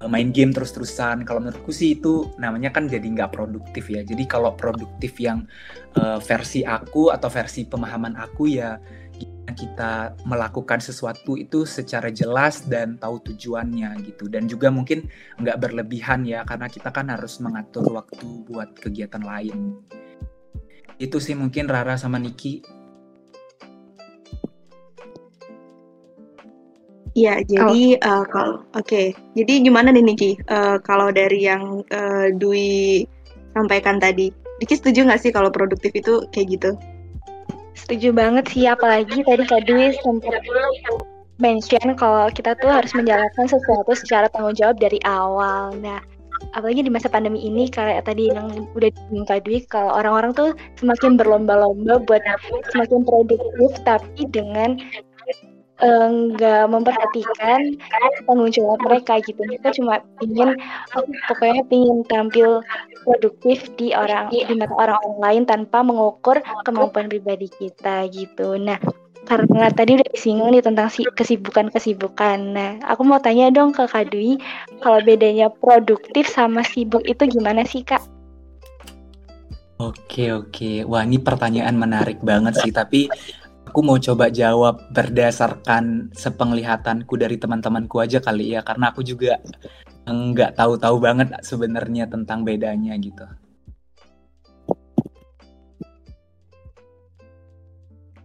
uh, 0.00 0.08
main 0.08 0.32
game 0.32 0.54
terus-terusan. 0.56 1.28
Kalau 1.28 1.44
menurutku 1.44 1.68
sih 1.68 2.00
itu 2.00 2.32
namanya 2.40 2.72
kan 2.72 2.88
jadi 2.88 3.04
nggak 3.04 3.36
produktif 3.36 3.92
ya. 3.92 4.00
Jadi 4.00 4.24
kalau 4.24 4.56
produktif 4.56 5.20
yang 5.20 5.44
uh, 6.00 6.16
versi 6.24 6.64
aku 6.64 7.12
atau 7.12 7.28
versi 7.28 7.68
pemahaman 7.68 8.16
aku 8.16 8.48
ya 8.48 8.80
kita 9.58 10.14
melakukan 10.22 10.78
sesuatu 10.78 11.34
itu 11.34 11.66
secara 11.66 12.14
jelas 12.14 12.62
dan 12.70 12.94
tahu 12.94 13.18
tujuannya 13.26 13.98
gitu 14.06 14.30
dan 14.30 14.46
juga 14.46 14.70
mungkin 14.70 15.10
nggak 15.42 15.58
berlebihan 15.58 16.22
ya 16.22 16.46
karena 16.46 16.70
kita 16.70 16.94
kan 16.94 17.10
harus 17.10 17.42
mengatur 17.42 17.82
waktu 17.90 18.46
buat 18.46 18.78
kegiatan 18.78 19.18
lain 19.18 19.74
itu 21.02 21.18
sih 21.18 21.34
mungkin 21.34 21.66
Rara 21.66 21.98
sama 21.98 22.22
Niki 22.22 22.78
Iya, 27.18 27.42
jadi 27.42 27.98
oh. 28.06 28.22
uh, 28.22 28.24
kalau 28.30 28.62
oke, 28.78 28.86
okay. 28.86 29.10
jadi 29.34 29.66
gimana 29.66 29.90
nih 29.90 30.06
Niki? 30.06 30.38
Uh, 30.46 30.78
kalau 30.86 31.10
dari 31.10 31.50
yang 31.50 31.82
uh, 31.90 32.30
Dwi 32.30 33.02
sampaikan 33.58 33.98
tadi, 33.98 34.30
Niki 34.62 34.78
setuju 34.78 35.02
nggak 35.02 35.26
sih 35.26 35.34
kalau 35.34 35.50
produktif 35.50 35.90
itu 35.98 36.22
kayak 36.30 36.46
gitu? 36.54 36.70
Setuju 37.78 38.10
banget 38.10 38.44
sih, 38.50 38.66
apalagi 38.66 39.22
tadi 39.22 39.42
Kak 39.46 39.62
Dwi 39.70 39.94
sempat 40.02 40.42
mention 41.38 41.94
kalau 41.94 42.26
kita 42.34 42.58
tuh 42.58 42.66
harus 42.66 42.90
menjalankan 42.98 43.46
sesuatu 43.46 43.94
secara 43.94 44.26
tanggung 44.34 44.58
jawab 44.58 44.82
dari 44.82 44.98
awal. 45.06 45.70
Nah, 45.78 46.02
apalagi 46.54 46.82
di 46.82 46.90
masa 46.90 47.06
pandemi 47.06 47.42
ini 47.46 47.70
kayak 47.70 48.06
tadi 48.06 48.34
yang 48.34 48.50
udah 48.74 48.90
diminta 48.90 49.38
Dwi 49.38 49.62
kalau 49.70 49.94
orang-orang 49.94 50.34
tuh 50.34 50.50
semakin 50.82 51.14
berlomba-lomba 51.14 52.02
buat 52.06 52.22
semakin 52.74 53.06
produktif 53.06 53.70
tapi 53.86 54.26
dengan 54.30 54.78
enggak 55.78 56.66
uh, 56.66 56.70
memperhatikan 56.70 57.78
tanggung 58.26 58.50
jawab 58.50 58.82
mereka 58.82 59.22
gitu 59.22 59.38
kita 59.46 59.70
cuma 59.78 60.02
ingin 60.18 60.58
oh, 60.98 61.06
pokoknya 61.30 61.62
ingin 61.70 62.02
tampil 62.10 62.62
produktif 63.06 63.70
di 63.78 63.94
orang 63.94 64.26
di 64.34 64.42
mata 64.58 64.74
orang-orang 64.74 65.18
lain 65.22 65.42
tanpa 65.46 65.86
mengukur 65.86 66.42
kemampuan 66.66 67.06
pribadi 67.06 67.46
kita 67.46 68.10
gitu 68.10 68.58
nah 68.58 68.78
karena 69.28 69.68
tadi 69.68 70.00
udah 70.00 70.08
disinggung 70.08 70.56
nih 70.56 70.64
tentang 70.64 70.88
si 70.88 71.04
kesibukan-kesibukan. 71.04 72.38
Nah, 72.48 72.80
aku 72.88 73.04
mau 73.04 73.20
tanya 73.20 73.52
dong 73.52 73.76
ke 73.76 73.84
Kak 73.84 74.08
Dwi, 74.08 74.40
kalau 74.80 75.04
bedanya 75.04 75.52
produktif 75.52 76.32
sama 76.32 76.64
sibuk 76.64 77.04
itu 77.04 77.28
gimana 77.28 77.60
sih, 77.68 77.84
Kak? 77.84 78.00
Oke, 79.78 80.32
oke. 80.32 80.82
Wah, 80.88 81.04
ini 81.04 81.20
pertanyaan 81.20 81.76
menarik 81.76 82.18
banget 82.24 82.56
sih, 82.64 82.72
tapi 82.72 83.06
aku 83.78 83.86
mau 83.86 84.02
coba 84.02 84.26
jawab 84.26 84.90
berdasarkan 84.90 86.10
sepenglihatanku 86.10 87.14
dari 87.14 87.38
teman-temanku 87.38 88.02
aja 88.02 88.18
kali 88.18 88.58
ya, 88.58 88.66
karena 88.66 88.90
aku 88.90 89.06
juga 89.06 89.38
nggak 90.02 90.58
tahu-tahu 90.58 90.98
banget 90.98 91.30
sebenarnya 91.46 92.10
tentang 92.10 92.42
bedanya 92.42 92.98
gitu. 92.98 93.22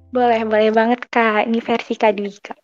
Boleh, 0.09 0.41
boleh 0.41 0.73
banget 0.73 1.05
Kak. 1.13 1.45
Ini 1.45 1.61
versi 1.61 1.93
Kak 2.01 2.17
Dwi, 2.17 2.33
Kak. 2.33 2.57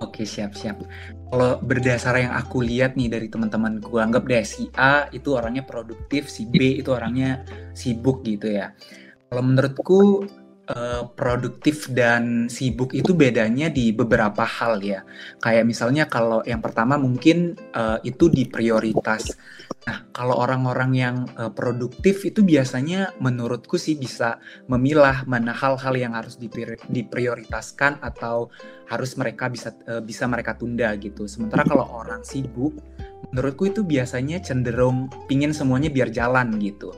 Oke, 0.00 0.24
siap-siap. 0.24 0.80
Kalau 1.28 1.60
berdasar 1.60 2.16
yang 2.16 2.32
aku 2.32 2.64
lihat 2.64 2.96
nih 2.96 3.12
dari 3.12 3.28
teman-temanku, 3.28 4.00
anggap 4.00 4.24
deh 4.24 4.40
si 4.40 4.72
A 4.72 5.04
itu 5.12 5.36
orangnya 5.36 5.68
produktif, 5.68 6.32
si 6.32 6.48
B 6.48 6.80
itu 6.80 6.96
orangnya 6.96 7.44
sibuk 7.76 8.24
gitu 8.24 8.48
ya. 8.56 8.72
Kalau 9.28 9.44
menurutku 9.44 10.24
uh, 10.72 11.08
produktif 11.12 11.88
dan 11.92 12.48
sibuk 12.48 12.96
itu 12.96 13.12
bedanya 13.12 13.68
di 13.68 13.92
beberapa 13.92 14.42
hal 14.44 14.80
ya. 14.80 15.04
Kayak 15.40 15.64
misalnya 15.68 16.04
kalau 16.08 16.40
yang 16.48 16.64
pertama 16.64 16.96
mungkin 16.96 17.56
uh, 17.76 18.00
itu 18.02 18.28
di 18.32 18.48
prioritas. 18.48 19.36
Nah, 19.82 20.06
kalau 20.14 20.38
orang-orang 20.38 20.90
yang 20.94 21.16
uh, 21.34 21.50
produktif 21.50 22.22
itu 22.22 22.46
biasanya 22.46 23.18
menurutku 23.18 23.74
sih 23.80 23.98
bisa 23.98 24.38
memilah 24.70 25.26
mana 25.26 25.50
hal-hal 25.50 25.94
yang 25.98 26.14
harus 26.14 26.38
diprioritaskan 26.86 27.98
atau 27.98 28.52
harus 28.86 29.18
mereka 29.18 29.50
bisa 29.50 29.74
uh, 29.90 29.98
bisa 29.98 30.30
mereka 30.30 30.54
tunda 30.54 30.94
gitu. 31.00 31.26
Sementara 31.26 31.66
kalau 31.66 31.88
orang 31.90 32.22
sibuk, 32.22 32.78
menurutku 33.34 33.66
itu 33.72 33.82
biasanya 33.82 34.38
cenderung 34.38 35.10
pingin 35.26 35.50
semuanya 35.50 35.90
biar 35.90 36.14
jalan 36.14 36.54
gitu. 36.62 36.94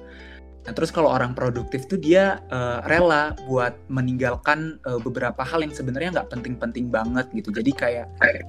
Nah, 0.64 0.72
terus 0.72 0.88
kalau 0.88 1.12
orang 1.12 1.36
produktif 1.36 1.84
tuh 1.84 2.00
dia 2.00 2.40
uh, 2.48 2.80
rela 2.88 3.36
buat 3.44 3.76
meninggalkan 3.92 4.80
uh, 4.88 4.96
beberapa 4.96 5.44
hal 5.44 5.60
yang 5.60 5.76
sebenarnya 5.76 6.16
nggak 6.16 6.32
penting-penting 6.32 6.88
banget 6.88 7.28
gitu. 7.36 7.52
Jadi 7.52 7.70
kayak 7.76 8.06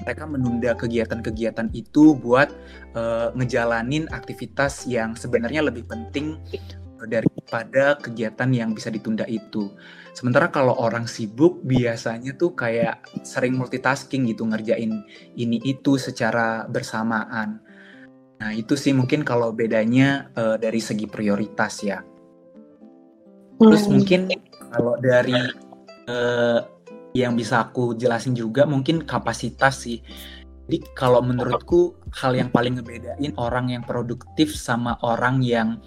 mereka 0.07 0.23
menunda 0.23 0.71
kegiatan-kegiatan 0.79 1.75
itu 1.75 2.15
buat 2.15 2.47
uh, 2.95 3.35
ngejalanin 3.35 4.07
aktivitas 4.15 4.87
yang 4.87 5.19
sebenarnya 5.19 5.67
lebih 5.67 5.83
penting 5.91 6.39
daripada 7.03 7.99
kegiatan 7.99 8.49
yang 8.55 8.71
bisa 8.71 8.87
ditunda 8.87 9.27
itu. 9.27 9.75
Sementara 10.15 10.47
kalau 10.47 10.79
orang 10.79 11.05
sibuk 11.11 11.59
biasanya 11.67 12.39
tuh 12.39 12.55
kayak 12.55 13.03
sering 13.27 13.59
multitasking 13.59 14.23
gitu 14.31 14.47
ngerjain 14.47 15.03
ini 15.35 15.59
itu 15.67 15.99
secara 15.99 16.63
bersamaan. 16.71 17.59
Nah, 18.41 18.51
itu 18.51 18.75
sih 18.75 18.91
mungkin 18.91 19.23
kalau 19.23 19.55
bedanya 19.55 20.31
uh, 20.35 20.59
dari 20.59 20.83
segi 20.83 21.07
prioritas 21.07 21.81
ya. 21.81 22.03
Terus 23.55 23.87
hmm. 23.87 23.91
mungkin 23.91 24.21
kalau 24.75 24.99
dari 24.99 25.39
uh, 26.11 26.59
yang 27.15 27.39
bisa 27.39 27.63
aku 27.63 27.95
jelasin 27.95 28.35
juga 28.35 28.67
mungkin 28.67 29.07
kapasitas 29.07 29.87
sih. 29.87 30.03
Jadi 30.65 30.81
kalau 30.97 31.21
menurutku 31.21 31.95
hal 32.11 32.35
yang 32.35 32.49
paling 32.49 32.81
ngebedain 32.81 33.31
orang 33.37 33.71
yang 33.71 33.85
produktif 33.85 34.51
sama 34.57 34.97
orang 35.05 35.39
yang 35.45 35.77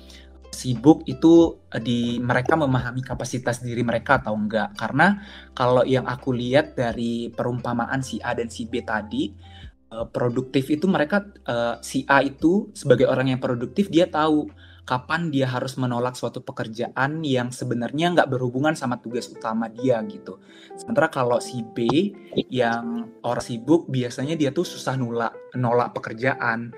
sibuk 0.55 1.05
itu 1.05 1.61
eh, 1.75 1.83
di 1.83 2.01
mereka 2.19 2.57
memahami 2.57 3.05
kapasitas 3.05 3.61
diri 3.61 3.85
mereka 3.85 4.23
atau 4.23 4.39
enggak. 4.39 4.73
Karena 4.79 5.21
kalau 5.53 5.85
yang 5.85 6.09
aku 6.09 6.33
lihat 6.33 6.79
dari 6.79 7.29
perumpamaan 7.29 8.01
si 8.01 8.23
A 8.25 8.33
dan 8.33 8.49
si 8.49 8.65
B 8.65 8.81
tadi, 8.81 9.35
produktif 9.89 10.69
itu 10.69 10.85
mereka 10.85 11.25
uh, 11.49 11.81
si 11.81 12.05
A 12.05 12.21
itu 12.21 12.69
sebagai 12.77 13.09
orang 13.09 13.33
yang 13.33 13.41
produktif 13.41 13.89
dia 13.89 14.05
tahu 14.05 14.53
kapan 14.89 15.29
dia 15.29 15.45
harus 15.45 15.77
menolak 15.77 16.17
suatu 16.17 16.41
pekerjaan 16.41 17.21
yang 17.21 17.53
sebenarnya 17.53 18.17
nggak 18.17 18.33
berhubungan 18.33 18.73
sama 18.73 18.97
tugas 18.97 19.29
utama 19.29 19.69
dia 19.69 20.01
gitu. 20.09 20.41
Sementara 20.81 21.13
kalau 21.13 21.45
si 21.45 21.61
B 21.61 22.09
yang 22.49 23.05
orang 23.21 23.45
sibuk 23.45 23.85
biasanya 23.93 24.33
dia 24.33 24.49
tuh 24.49 24.65
susah 24.65 24.97
nolak 24.97 25.37
nolak 25.61 25.93
pekerjaan. 25.93 26.73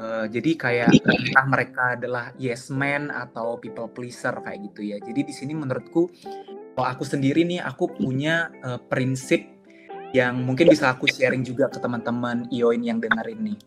Uh, 0.00 0.24
jadi 0.30 0.50
kayak 0.56 0.90
entah 1.04 1.46
mereka 1.50 1.82
adalah 1.98 2.32
yes 2.38 2.70
man 2.70 3.10
atau 3.10 3.58
people 3.58 3.90
pleaser 3.90 4.32
kayak 4.46 4.70
gitu 4.70 4.94
ya. 4.94 4.96
Jadi 5.02 5.20
di 5.26 5.34
sini 5.34 5.52
menurutku 5.52 6.06
kalau 6.78 6.86
aku 6.86 7.02
sendiri 7.02 7.42
nih 7.42 7.60
aku 7.66 7.98
punya 7.98 8.48
uh, 8.62 8.78
prinsip 8.78 9.59
yang 10.10 10.42
mungkin 10.42 10.66
bisa 10.70 10.90
aku 10.90 11.06
sharing 11.06 11.46
juga 11.46 11.70
ke 11.70 11.78
teman-teman 11.78 12.50
Ioin 12.50 12.82
yang 12.82 12.98
dengerin 12.98 13.54
nih. 13.54 13.58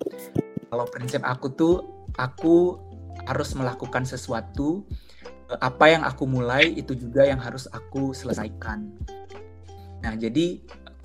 Kalau 0.67 0.86
prinsip 0.91 1.23
aku 1.23 1.47
tuh, 1.56 1.75
aku 2.19 2.75
harus 3.23 3.56
melakukan 3.56 4.03
sesuatu, 4.03 4.84
eh, 5.23 5.60
apa 5.63 5.86
yang 5.88 6.03
aku 6.03 6.27
mulai 6.27 6.75
itu 6.75 6.97
juga 6.97 7.23
yang 7.23 7.39
harus 7.39 7.69
aku 7.71 8.12
selesaikan. 8.12 8.91
Nah, 10.03 10.13
jadi 10.19 10.60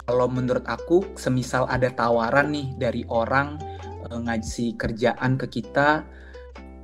kalau 0.09 0.27
menurut 0.27 0.67
aku, 0.67 1.15
semisal 1.15 1.69
ada 1.71 1.93
tawaran 1.95 2.51
nih 2.51 2.75
dari 2.75 3.03
orang 3.07 3.63
eh, 4.11 4.19
ngasih 4.19 4.75
kerjaan 4.75 5.39
ke 5.39 5.47
kita, 5.63 6.03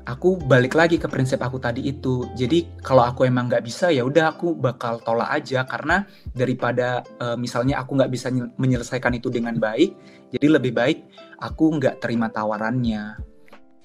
aku 0.04 0.36
balik 0.36 0.76
lagi 0.76 1.00
ke 1.00 1.08
prinsip 1.08 1.40
aku 1.40 1.56
tadi 1.56 1.84
itu. 1.88 2.28
Jadi 2.36 2.80
kalau 2.84 3.04
aku 3.04 3.24
emang 3.24 3.48
nggak 3.48 3.64
bisa 3.64 3.88
ya 3.88 4.04
udah 4.04 4.36
aku 4.36 4.52
bakal 4.56 5.00
tolak 5.00 5.32
aja 5.32 5.64
karena 5.64 6.04
daripada 6.32 7.02
uh, 7.20 7.36
misalnya 7.36 7.80
aku 7.80 7.96
nggak 7.96 8.12
bisa 8.12 8.28
menyelesaikan 8.32 9.16
itu 9.16 9.32
dengan 9.32 9.56
baik, 9.56 9.96
jadi 10.36 10.46
lebih 10.60 10.72
baik 10.76 10.98
aku 11.40 11.80
nggak 11.80 12.04
terima 12.04 12.28
tawarannya. 12.28 13.18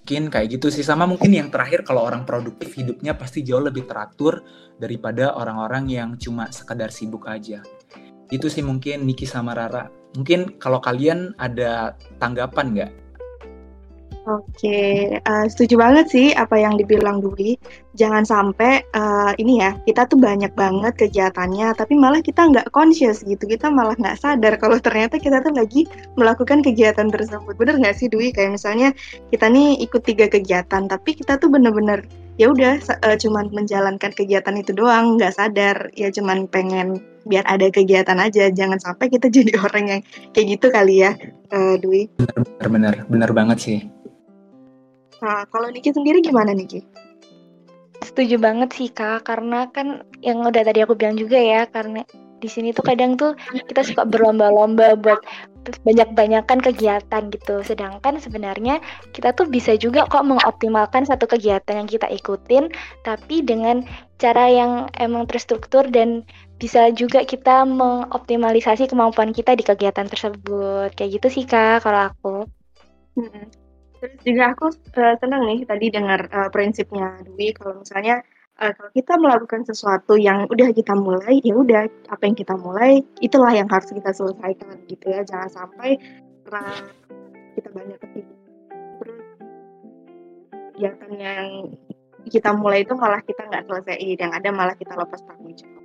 Mungkin 0.09 0.33
kayak 0.33 0.57
gitu 0.57 0.73
sih 0.73 0.81
sama 0.81 1.05
mungkin 1.05 1.29
yang 1.29 1.53
terakhir 1.53 1.85
kalau 1.85 2.01
orang 2.01 2.25
produktif 2.25 2.73
hidupnya 2.73 3.13
pasti 3.13 3.45
jauh 3.45 3.61
lebih 3.61 3.85
teratur 3.85 4.41
daripada 4.81 5.37
orang-orang 5.37 5.85
yang 5.85 6.09
cuma 6.17 6.49
sekedar 6.49 6.89
sibuk 6.89 7.29
aja. 7.29 7.61
Itu 8.33 8.49
sih 8.49 8.65
mungkin 8.65 9.05
Niki 9.05 9.29
sama 9.29 9.53
Rara. 9.53 9.85
Mungkin 10.17 10.57
kalau 10.57 10.81
kalian 10.81 11.37
ada 11.37 11.93
tanggapan 12.17 12.65
nggak 12.73 12.91
Oke, 14.27 15.15
uh, 15.15 15.45
setuju 15.47 15.79
banget 15.79 16.05
sih 16.11 16.27
apa 16.35 16.59
yang 16.59 16.75
dibilang 16.75 17.23
Dwi. 17.23 17.55
Jangan 17.95 18.27
sampai 18.27 18.83
uh, 18.91 19.31
ini 19.39 19.63
ya, 19.63 19.79
kita 19.87 20.11
tuh 20.11 20.19
banyak 20.19 20.51
banget 20.59 20.93
kegiatannya, 20.99 21.71
tapi 21.79 21.95
malah 21.95 22.19
kita 22.19 22.51
nggak 22.51 22.67
conscious 22.75 23.23
gitu. 23.23 23.47
Kita 23.47 23.71
malah 23.71 23.95
nggak 23.95 24.19
sadar 24.19 24.59
kalau 24.59 24.75
ternyata 24.77 25.15
kita 25.23 25.39
tuh 25.39 25.55
lagi 25.55 25.87
melakukan 26.19 26.59
kegiatan 26.59 27.07
tersebut. 27.07 27.55
Bener 27.55 27.79
nggak 27.79 27.95
sih 27.95 28.11
Dwi? 28.11 28.35
Kayak 28.35 28.59
misalnya 28.59 28.91
kita 29.31 29.47
nih 29.47 29.79
ikut 29.87 30.03
tiga 30.03 30.27
kegiatan, 30.27 30.83
tapi 30.91 31.15
kita 31.15 31.39
tuh 31.39 31.47
bener-bener 31.47 32.03
ya 32.35 32.51
udah 32.51 32.75
uh, 33.07 33.15
cuman 33.15 33.47
menjalankan 33.55 34.11
kegiatan 34.11 34.55
itu 34.59 34.75
doang, 34.75 35.15
nggak 35.15 35.31
sadar. 35.31 35.89
Ya 35.95 36.11
cuman 36.11 36.45
pengen 36.51 36.99
biar 37.23 37.47
ada 37.47 37.71
kegiatan 37.71 38.19
aja. 38.19 38.51
Jangan 38.51 38.83
sampai 38.83 39.07
kita 39.07 39.31
jadi 39.41 39.55
orang 39.63 39.85
yang 39.87 40.01
kayak 40.35 40.59
gitu 40.59 40.67
kali 40.69 41.07
ya, 41.07 41.15
uh, 41.55 41.79
Dwi. 41.79 42.11
Bener-bener, 42.19 43.07
bener 43.07 43.31
banget 43.31 43.59
sih. 43.63 43.79
Nah, 45.19 45.43
kalau 45.51 45.67
Niki 45.71 45.91
sendiri 45.91 46.23
gimana 46.23 46.55
Niki? 46.55 46.83
Setuju 47.99 48.39
banget 48.39 48.71
sih 48.71 48.89
kak, 48.89 49.27
karena 49.27 49.67
kan 49.69 50.07
yang 50.23 50.39
udah 50.43 50.63
tadi 50.63 50.79
aku 50.79 50.95
bilang 50.95 51.19
juga 51.19 51.35
ya, 51.35 51.67
karena 51.67 52.07
di 52.39 52.47
sini 52.47 52.71
tuh 52.71 52.87
kadang 52.87 53.19
tuh 53.19 53.35
kita 53.67 53.83
suka 53.83 54.07
berlomba-lomba 54.07 54.95
buat 54.95 55.19
banyak-banyakan 55.83 56.63
kegiatan 56.63 57.23
gitu. 57.35 57.59
Sedangkan 57.67 58.15
sebenarnya 58.23 58.79
kita 59.11 59.35
tuh 59.35 59.51
bisa 59.51 59.75
juga 59.75 60.07
kok 60.07 60.23
mengoptimalkan 60.23 61.03
satu 61.03 61.27
kegiatan 61.27 61.83
yang 61.83 61.89
kita 61.91 62.07
ikutin, 62.07 62.71
tapi 63.03 63.43
dengan 63.43 63.83
cara 64.15 64.47
yang 64.47 64.87
emang 64.95 65.27
terstruktur 65.27 65.83
dan 65.91 66.23
bisa 66.59 66.91
juga 66.95 67.27
kita 67.27 67.67
mengoptimalisasi 67.67 68.87
kemampuan 68.87 69.35
kita 69.35 69.59
di 69.59 69.63
kegiatan 69.67 70.07
tersebut. 70.07 70.95
Kayak 70.95 71.19
gitu 71.19 71.27
sih 71.27 71.43
kak 71.43 71.83
kalau 71.83 72.07
aku. 72.07 72.35
Hmm. 73.19 73.58
Terus 73.99 74.15
juga 74.23 74.43
aku 74.55 74.71
uh, 74.95 75.15
senang 75.19 75.43
nih 75.43 75.67
tadi 75.67 75.91
dengar 75.91 76.31
uh, 76.31 76.47
prinsipnya 76.47 77.19
Dwi. 77.27 77.51
Kalau 77.51 77.83
misalnya 77.83 78.23
uh, 78.63 78.71
kalau 78.71 78.91
kita 78.95 79.13
melakukan 79.19 79.61
sesuatu 79.67 80.15
yang 80.15 80.47
udah 80.47 80.71
kita 80.71 80.95
mulai 80.95 81.43
ya 81.43 81.53
udah 81.55 81.83
apa 82.07 82.23
yang 82.23 82.37
kita 82.39 82.55
mulai 82.55 83.03
itulah 83.19 83.51
yang 83.51 83.67
harus 83.67 83.91
kita 83.91 84.15
selesaikan 84.15 84.79
gitu 84.87 85.05
ya. 85.11 85.27
Jangan 85.27 85.51
sampai 85.51 85.99
karena 86.47 86.73
kita 87.59 87.69
banyak 87.75 87.97
ketipu. 88.07 88.33
Terus 89.03 89.23
kegiatan 90.79 91.11
yang 91.19 91.47
kita 92.31 92.55
mulai 92.55 92.87
itu 92.87 92.95
malah 92.95 93.19
kita 93.19 93.41
nggak 93.51 93.67
selesai 93.67 93.99
yang 93.99 94.31
ada 94.31 94.49
malah 94.55 94.75
kita 94.79 94.95
lepas 94.95 95.19
tanggung 95.27 95.51
jawab. 95.59 95.83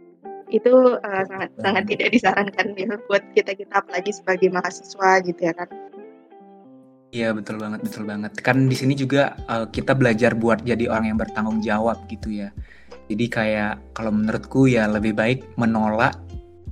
Itu 0.55 1.03
uh, 1.03 1.25
sangat 1.27 1.51
sangat 1.59 1.85
tidak 1.91 2.15
disarankan 2.15 2.79
ya 2.79 2.95
buat 3.11 3.27
kita 3.35 3.59
kita 3.59 3.75
apalagi 3.75 4.15
sebagai 4.15 4.55
mahasiswa 4.55 5.19
gitu 5.27 5.51
ya 5.51 5.55
kan 5.59 5.67
Iya 7.15 7.31
betul 7.31 7.63
banget 7.63 7.87
betul 7.87 8.11
banget 8.11 8.35
kan 8.43 8.67
di 8.67 8.75
sini 8.75 8.99
juga 8.99 9.39
uh, 9.47 9.71
kita 9.71 9.95
belajar 9.95 10.35
buat 10.35 10.67
jadi 10.67 10.91
orang 10.91 11.15
yang 11.15 11.19
bertanggung 11.23 11.63
jawab 11.63 12.03
gitu 12.11 12.43
ya 12.43 12.51
jadi 13.07 13.25
kayak 13.31 13.73
kalau 13.95 14.11
menurutku 14.11 14.67
ya 14.67 14.91
lebih 14.91 15.15
baik 15.15 15.47
menolak 15.55 16.19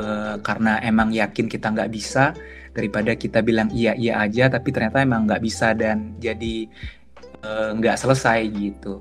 uh, 0.03 0.43
karena 0.43 0.83
emang 0.83 1.15
yakin 1.15 1.47
kita 1.47 1.71
nggak 1.71 1.95
bisa 1.95 2.35
daripada 2.75 3.15
kita 3.15 3.39
bilang 3.39 3.71
iya 3.71 3.95
iya 3.95 4.19
aja 4.19 4.51
tapi 4.51 4.75
ternyata 4.75 5.07
emang 5.07 5.31
nggak 5.31 5.47
bisa 5.47 5.79
dan 5.79 6.19
jadi 6.19 6.67
nggak 7.79 7.97
uh, 7.97 8.01
selesai 8.03 8.43
gitu. 8.51 8.99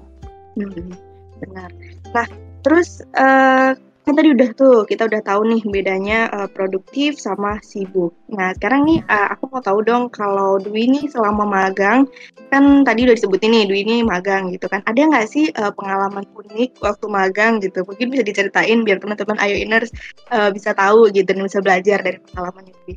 Hmm, 0.61 0.93
benar. 1.41 1.73
Nah 2.13 2.27
terus 2.61 3.01
uh, 3.17 3.73
kan 4.01 4.17
tadi 4.17 4.33
udah 4.33 4.49
tuh 4.57 4.81
kita 4.89 5.05
udah 5.05 5.21
tahu 5.21 5.45
nih 5.45 5.61
bedanya 5.69 6.25
uh, 6.33 6.49
produktif 6.49 7.21
sama 7.21 7.61
sibuk. 7.61 8.17
Nah 8.33 8.49
sekarang 8.57 8.89
nih 8.89 8.99
uh, 9.05 9.29
aku 9.29 9.45
mau 9.53 9.61
tahu 9.61 9.85
dong 9.85 10.09
kalau 10.09 10.57
Dwi 10.57 10.89
ini 10.89 11.05
selama 11.05 11.45
magang 11.45 12.09
kan 12.49 12.81
tadi 12.81 13.05
udah 13.05 13.13
disebutin 13.13 13.53
nih 13.53 13.69
Dwi 13.69 13.85
ini 13.85 13.95
magang 14.01 14.49
gitu 14.49 14.65
kan. 14.65 14.81
Ada 14.89 15.05
nggak 15.05 15.27
sih 15.29 15.53
uh, 15.53 15.69
pengalaman 15.77 16.25
unik 16.33 16.81
waktu 16.81 17.05
magang 17.05 17.61
gitu? 17.61 17.85
Mungkin 17.85 18.09
bisa 18.09 18.25
diceritain 18.25 18.81
biar 18.81 18.97
teman-teman 18.97 19.37
Ayo 19.37 19.61
Inners 19.61 19.93
uh, 20.33 20.49
bisa 20.49 20.73
tahu 20.73 21.13
gitu 21.13 21.29
dan 21.29 21.45
bisa 21.45 21.61
belajar 21.61 22.01
dari 22.01 22.17
pengalaman 22.33 22.73
Dwi. 22.73 22.93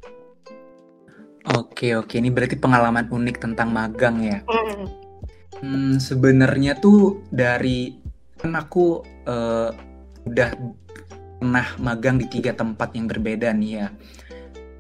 Oke 1.53 1.93
oke 1.93 2.17
ini 2.17 2.33
berarti 2.33 2.57
pengalaman 2.57 3.13
unik 3.13 3.37
tentang 3.45 3.69
magang 3.69 4.25
ya. 4.25 4.41
Hmm, 4.49 4.89
hmm 5.61 5.93
sebenarnya 6.01 6.81
tuh 6.81 7.21
dari 7.29 8.01
kan 8.41 8.57
aku 8.57 9.05
uh, 9.29 9.69
udah 10.25 10.49
pernah 11.45 11.77
magang 11.77 12.17
di 12.17 12.25
tiga 12.25 12.57
tempat 12.57 12.97
yang 12.97 13.05
berbeda 13.05 13.53
nih 13.53 13.73
ya. 13.77 13.93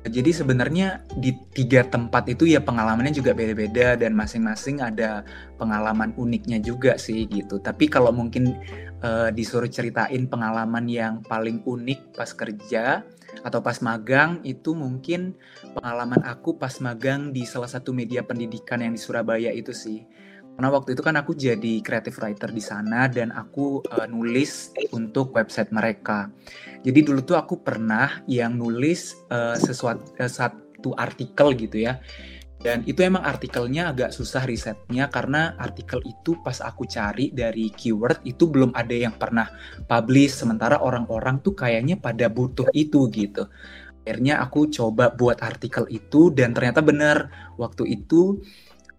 Jadi 0.08 0.32
sebenarnya 0.32 1.04
di 1.12 1.36
tiga 1.52 1.84
tempat 1.84 2.24
itu 2.32 2.48
ya 2.48 2.64
pengalamannya 2.64 3.12
juga 3.12 3.36
beda-beda 3.36 4.00
dan 4.00 4.16
masing-masing 4.16 4.80
ada 4.80 5.28
pengalaman 5.60 6.16
uniknya 6.16 6.60
juga 6.64 6.96
sih 6.96 7.28
gitu. 7.28 7.60
Tapi 7.60 7.92
kalau 7.92 8.16
mungkin 8.16 8.56
uh, 9.04 9.28
disuruh 9.28 9.68
ceritain 9.68 10.24
pengalaman 10.24 10.88
yang 10.88 11.20
paling 11.24 11.60
unik 11.68 12.16
pas 12.16 12.32
kerja 12.32 13.04
atau 13.44 13.60
pas 13.60 13.76
magang 13.84 14.40
itu 14.40 14.72
mungkin 14.72 15.36
pengalaman 15.76 16.24
aku 16.24 16.56
pas 16.56 16.80
magang 16.80 17.32
di 17.32 17.44
salah 17.44 17.68
satu 17.68 17.92
media 17.92 18.24
pendidikan 18.24 18.80
yang 18.80 18.96
di 18.96 19.00
Surabaya 19.00 19.52
itu 19.52 19.76
sih 19.76 20.04
karena 20.54 20.70
waktu 20.70 20.94
itu 20.94 21.02
kan 21.02 21.18
aku 21.18 21.34
jadi 21.34 21.82
creative 21.82 22.14
writer 22.22 22.46
di 22.54 22.62
sana 22.62 23.10
dan 23.10 23.34
aku 23.34 23.82
uh, 23.90 24.06
nulis 24.06 24.70
untuk 24.94 25.34
website 25.34 25.74
mereka. 25.74 26.30
Jadi 26.86 27.02
dulu 27.02 27.26
tuh 27.26 27.34
aku 27.34 27.58
pernah 27.58 28.22
yang 28.30 28.54
nulis 28.54 29.18
uh, 29.34 29.58
sesuatu 29.58 30.14
uh, 30.14 30.30
satu 30.30 30.94
artikel 30.94 31.58
gitu 31.58 31.90
ya. 31.90 31.98
Dan 32.64 32.80
itu 32.88 33.04
emang 33.04 33.26
artikelnya 33.26 33.92
agak 33.92 34.14
susah 34.14 34.46
risetnya 34.48 35.10
karena 35.12 35.52
artikel 35.60 36.00
itu 36.06 36.38
pas 36.40 36.64
aku 36.64 36.88
cari 36.88 37.28
dari 37.28 37.68
keyword 37.68 38.24
itu 38.24 38.48
belum 38.48 38.72
ada 38.72 38.94
yang 38.94 39.12
pernah 39.20 39.50
publish 39.84 40.32
sementara 40.32 40.80
orang-orang 40.80 41.44
tuh 41.44 41.52
kayaknya 41.52 42.00
pada 42.00 42.30
butuh 42.32 42.70
itu 42.72 43.10
gitu. 43.12 43.50
Akhirnya 44.04 44.40
aku 44.40 44.68
coba 44.72 45.12
buat 45.12 45.44
artikel 45.44 45.84
itu 45.92 46.32
dan 46.32 46.56
ternyata 46.56 46.80
benar 46.80 47.28
waktu 47.60 48.00
itu 48.00 48.40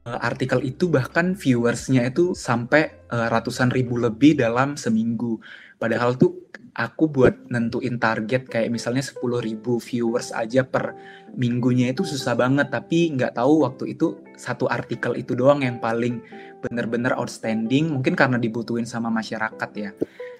artikel 0.06 0.62
itu 0.62 0.86
bahkan 0.86 1.34
viewersnya 1.34 2.06
itu 2.06 2.38
sampai 2.38 3.10
uh, 3.10 3.26
ratusan 3.34 3.74
ribu 3.74 3.98
lebih 3.98 4.38
dalam 4.38 4.78
seminggu. 4.78 5.42
Padahal 5.82 6.14
tuh 6.14 6.46
aku 6.78 7.10
buat 7.10 7.50
nentuin 7.50 7.98
target 7.98 8.46
kayak 8.46 8.70
misalnya 8.70 9.02
10 9.02 9.18
ribu 9.42 9.82
viewers 9.82 10.30
aja 10.30 10.62
per 10.62 10.94
minggunya 11.34 11.90
itu 11.90 12.06
susah 12.06 12.38
banget. 12.38 12.70
Tapi 12.70 13.18
nggak 13.18 13.42
tahu 13.42 13.66
waktu 13.66 13.98
itu 13.98 14.22
satu 14.38 14.70
artikel 14.70 15.18
itu 15.18 15.34
doang 15.34 15.66
yang 15.66 15.82
paling 15.82 16.22
bener-bener 16.62 17.18
outstanding. 17.18 17.90
Mungkin 17.90 18.14
karena 18.14 18.38
dibutuhin 18.38 18.86
sama 18.86 19.10
masyarakat 19.10 19.70
ya. 19.74 19.90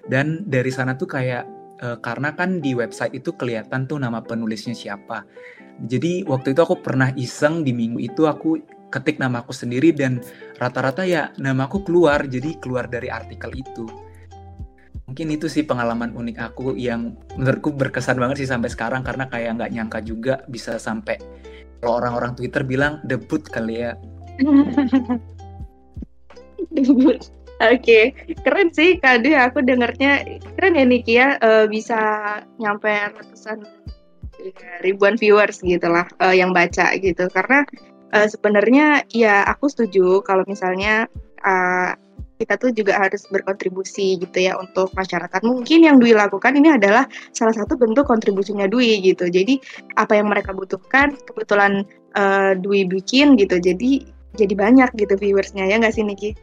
Dan 0.06 0.46
dari 0.46 0.70
sana 0.70 0.94
tuh 0.94 1.10
kayak 1.10 1.42
uh, 1.82 1.98
karena 1.98 2.38
kan 2.38 2.62
di 2.62 2.70
website 2.78 3.18
itu 3.18 3.34
kelihatan 3.34 3.90
tuh 3.90 3.98
nama 3.98 4.22
penulisnya 4.22 4.78
siapa. 4.78 5.26
Jadi 5.76 6.24
waktu 6.24 6.54
itu 6.54 6.60
aku 6.62 6.80
pernah 6.80 7.10
iseng 7.18 7.60
di 7.66 7.74
minggu 7.74 8.00
itu 8.00 8.24
aku 8.24 8.75
ketik 8.90 9.18
nama 9.18 9.42
aku 9.42 9.52
sendiri 9.52 9.90
dan 9.90 10.22
rata-rata 10.56 11.02
ya 11.02 11.34
nama 11.36 11.66
aku 11.66 11.82
keluar 11.82 12.24
jadi 12.24 12.54
keluar 12.62 12.86
dari 12.86 13.10
artikel 13.10 13.50
itu 13.54 13.86
mungkin 15.06 15.26
itu 15.30 15.46
sih 15.46 15.62
pengalaman 15.62 16.12
unik 16.14 16.36
aku 16.38 16.74
yang 16.74 17.14
menurutku 17.38 17.70
berkesan 17.74 18.18
banget 18.18 18.42
sih 18.42 18.50
sampai 18.50 18.70
sekarang 18.70 19.06
karena 19.06 19.30
kayak 19.30 19.58
nggak 19.58 19.72
nyangka 19.72 19.98
juga 20.02 20.42
bisa 20.50 20.82
sampai 20.82 21.18
kalau 21.78 22.02
orang-orang 22.02 22.34
Twitter 22.34 22.66
bilang 22.66 22.98
debut 23.06 23.42
kali 23.46 23.86
ya 23.86 23.92
debut 26.74 27.22
Oke, 27.56 28.12
okay. 28.12 28.36
keren 28.44 28.68
sih 28.68 29.00
Kade. 29.00 29.32
Aku 29.32 29.64
dengarnya 29.64 30.20
keren 30.60 30.76
ya 30.76 30.84
Niki 30.84 31.16
ya 31.16 31.40
uh, 31.40 31.64
bisa 31.64 31.96
nyampe 32.60 32.92
ratusan 32.92 33.64
ya, 34.36 34.52
ribuan 34.84 35.16
viewers 35.16 35.64
gitu 35.64 35.88
lah 35.88 36.04
uh, 36.20 36.36
yang 36.36 36.52
baca 36.52 36.92
gitu. 37.00 37.24
Karena 37.32 37.64
uh, 38.16 38.26
sebenarnya 38.26 39.04
ya 39.12 39.44
aku 39.44 39.68
setuju 39.68 40.24
kalau 40.24 40.42
misalnya 40.48 41.04
uh, 41.44 41.92
kita 42.36 42.60
tuh 42.60 42.70
juga 42.72 43.00
harus 43.00 43.24
berkontribusi 43.32 44.20
gitu 44.20 44.36
ya 44.36 44.60
untuk 44.60 44.92
masyarakat. 44.92 45.40
Mungkin 45.40 45.88
yang 45.88 45.96
Dwi 45.96 46.12
lakukan 46.12 46.52
ini 46.52 46.76
adalah 46.76 47.08
salah 47.32 47.56
satu 47.56 47.80
bentuk 47.80 48.04
kontribusinya 48.04 48.68
Dwi 48.68 49.00
gitu. 49.00 49.28
Jadi 49.28 49.56
apa 49.96 50.20
yang 50.20 50.28
mereka 50.28 50.52
butuhkan 50.52 51.16
kebetulan 51.24 51.84
uh, 52.12 52.52
Dwi 52.56 52.84
bikin 52.84 53.40
gitu. 53.40 53.56
Jadi 53.56 54.04
jadi 54.36 54.52
banyak 54.52 54.92
gitu 55.00 55.16
viewersnya 55.16 55.64
ya 55.64 55.80
nggak 55.80 55.96
sih 55.96 56.04
Niki? 56.04 56.36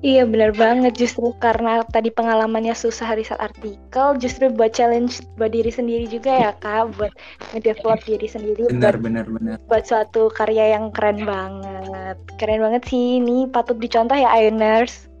Iya 0.00 0.24
benar 0.24 0.56
banget. 0.56 0.96
Justru 0.96 1.36
karena 1.36 1.84
tadi 1.92 2.08
pengalamannya 2.08 2.72
susah 2.72 3.12
riset 3.12 3.36
artikel 3.36 4.16
justru 4.16 4.48
buat 4.48 4.72
challenge 4.72 5.20
buat 5.36 5.52
diri 5.52 5.68
sendiri 5.68 6.08
juga 6.08 6.32
ya 6.32 6.50
kak 6.56 6.96
buat 6.96 7.12
ngedevelop 7.52 8.00
diri 8.08 8.24
sendiri 8.24 8.72
benar 8.72 8.96
buat, 8.96 9.04
benar 9.04 9.26
benar 9.28 9.56
buat 9.68 9.84
suatu 9.84 10.32
karya 10.32 10.80
yang 10.80 10.88
keren 10.96 11.28
banget. 11.28 12.16
Keren 12.40 12.64
banget 12.64 12.82
sih. 12.88 13.20
Ini 13.20 13.52
patut 13.52 13.76
dicontoh 13.76 14.16
ya 14.16 14.32
Ioners 14.32 15.12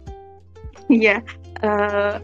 iya 0.92 1.24
uh, 1.64 2.18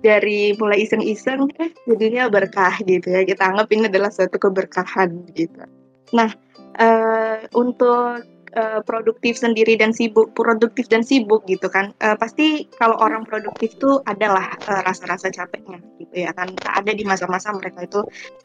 dari 0.00 0.54
mulai 0.56 0.86
iseng-iseng 0.86 1.50
eh 1.58 1.70
jadinya 1.84 2.30
berkah 2.30 2.78
gitu 2.86 3.10
ya. 3.10 3.26
Kita 3.26 3.50
anggap 3.50 3.68
ini 3.74 3.90
adalah 3.90 4.08
suatu 4.08 4.38
keberkahan 4.38 5.26
gitu. 5.34 5.66
Nah 6.14 6.30
uh, 6.78 7.42
untuk 7.52 8.22
uh, 8.56 8.80
produktif 8.82 9.38
sendiri 9.38 9.78
dan 9.78 9.94
sibuk 9.94 10.32
produktif 10.34 10.86
dan 10.90 11.02
sibuk 11.06 11.46
gitu 11.46 11.70
kan 11.70 11.94
uh, 12.02 12.16
pasti 12.18 12.66
kalau 12.78 12.98
orang 12.98 13.22
produktif 13.26 13.74
tuh 13.78 14.02
adalah 14.06 14.54
uh, 14.66 14.82
rasa-rasa 14.86 15.30
capeknya 15.30 15.78
gitu 16.00 16.26
ya 16.26 16.30
kan. 16.34 16.50
Ada 16.66 16.92
di 16.96 17.04
masa-masa 17.06 17.54
mereka 17.54 17.86
itu 17.86 18.00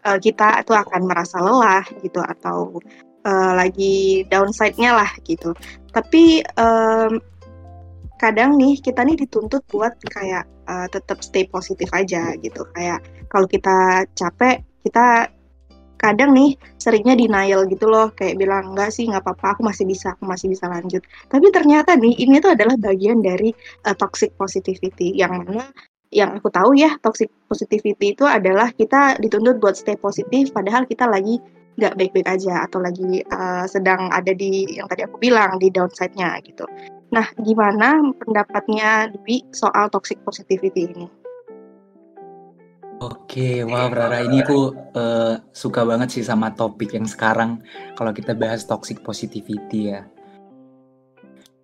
uh, 0.06 0.18
kita 0.22 0.62
itu 0.62 0.74
akan 0.74 1.02
merasa 1.08 1.42
lelah 1.42 1.86
gitu 2.04 2.22
atau 2.22 2.78
uh, 3.26 3.54
lagi 3.58 4.24
downside-nya 4.30 4.94
lah 4.94 5.12
gitu. 5.26 5.52
Tapi 5.90 6.46
um, 6.60 7.18
kadang 8.22 8.56
nih 8.56 8.80
kita 8.80 9.04
nih 9.04 9.18
dituntut 9.26 9.66
buat 9.72 9.98
kayak 10.14 10.46
uh, 10.70 10.88
tetap 10.92 11.24
stay 11.26 11.50
positif 11.50 11.90
aja 11.92 12.38
gitu. 12.40 12.64
Kayak 12.78 13.04
kalau 13.28 13.50
kita 13.50 14.06
capek 14.14 14.62
kita 14.86 15.34
kadang 15.96 16.36
nih 16.36 16.56
seringnya 16.78 17.16
denial 17.16 17.66
gitu 17.68 17.88
loh 17.88 18.12
kayak 18.14 18.36
bilang 18.38 18.76
enggak 18.76 18.92
sih 18.94 19.08
nggak 19.08 19.24
apa-apa 19.24 19.58
aku 19.58 19.62
masih 19.66 19.86
bisa 19.88 20.14
aku 20.14 20.24
masih 20.28 20.48
bisa 20.52 20.68
lanjut 20.68 21.02
tapi 21.32 21.48
ternyata 21.50 21.96
nih 21.98 22.14
ini 22.20 22.38
tuh 22.44 22.54
adalah 22.54 22.76
bagian 22.78 23.24
dari 23.24 23.52
uh, 23.88 23.96
toxic 23.96 24.36
positivity 24.36 25.16
yang 25.16 25.42
mana 25.42 25.72
yang 26.14 26.38
aku 26.38 26.48
tahu 26.54 26.78
ya 26.78 26.96
toxic 27.02 27.28
positivity 27.50 28.16
itu 28.16 28.24
adalah 28.24 28.72
kita 28.72 29.20
dituntut 29.20 29.60
buat 29.60 29.76
stay 29.76 29.98
positif 30.00 30.54
padahal 30.54 30.88
kita 30.88 31.10
lagi 31.10 31.42
nggak 31.76 31.94
baik-baik 32.00 32.28
aja 32.28 32.64
atau 32.64 32.80
lagi 32.80 33.20
uh, 33.28 33.68
sedang 33.68 34.08
ada 34.08 34.32
di 34.32 34.80
yang 34.80 34.88
tadi 34.88 35.04
aku 35.04 35.20
bilang 35.20 35.60
di 35.60 35.68
downside-nya 35.68 36.40
gitu. 36.48 36.64
Nah, 37.12 37.28
gimana 37.44 38.00
pendapatnya 38.16 39.12
Dwi 39.12 39.44
soal 39.52 39.92
toxic 39.92 40.20
positivity 40.24 40.88
ini? 40.96 41.08
Oke, 43.04 43.68
wah 43.68 43.92
Rara 43.92 44.24
ini 44.24 44.40
aku 44.40 44.72
uh, 44.96 45.36
suka 45.52 45.84
banget 45.84 46.16
sih 46.16 46.24
sama 46.24 46.56
topik 46.56 46.96
yang 46.96 47.04
sekarang 47.04 47.60
kalau 48.00 48.16
kita 48.16 48.32
bahas 48.32 48.64
toxic 48.64 49.04
positivity 49.04 49.92
ya. 49.92 50.08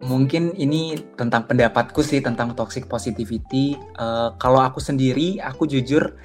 Mungkin 0.04 0.60
ini 0.60 1.00
tentang 1.16 1.48
pendapatku 1.48 2.04
sih 2.04 2.20
tentang 2.20 2.52
toxic 2.52 2.92
positivity. 2.92 3.80
Uh, 3.96 4.36
kalau 4.44 4.60
aku 4.60 4.84
sendiri, 4.84 5.40
aku 5.40 5.72
jujur 5.72 6.20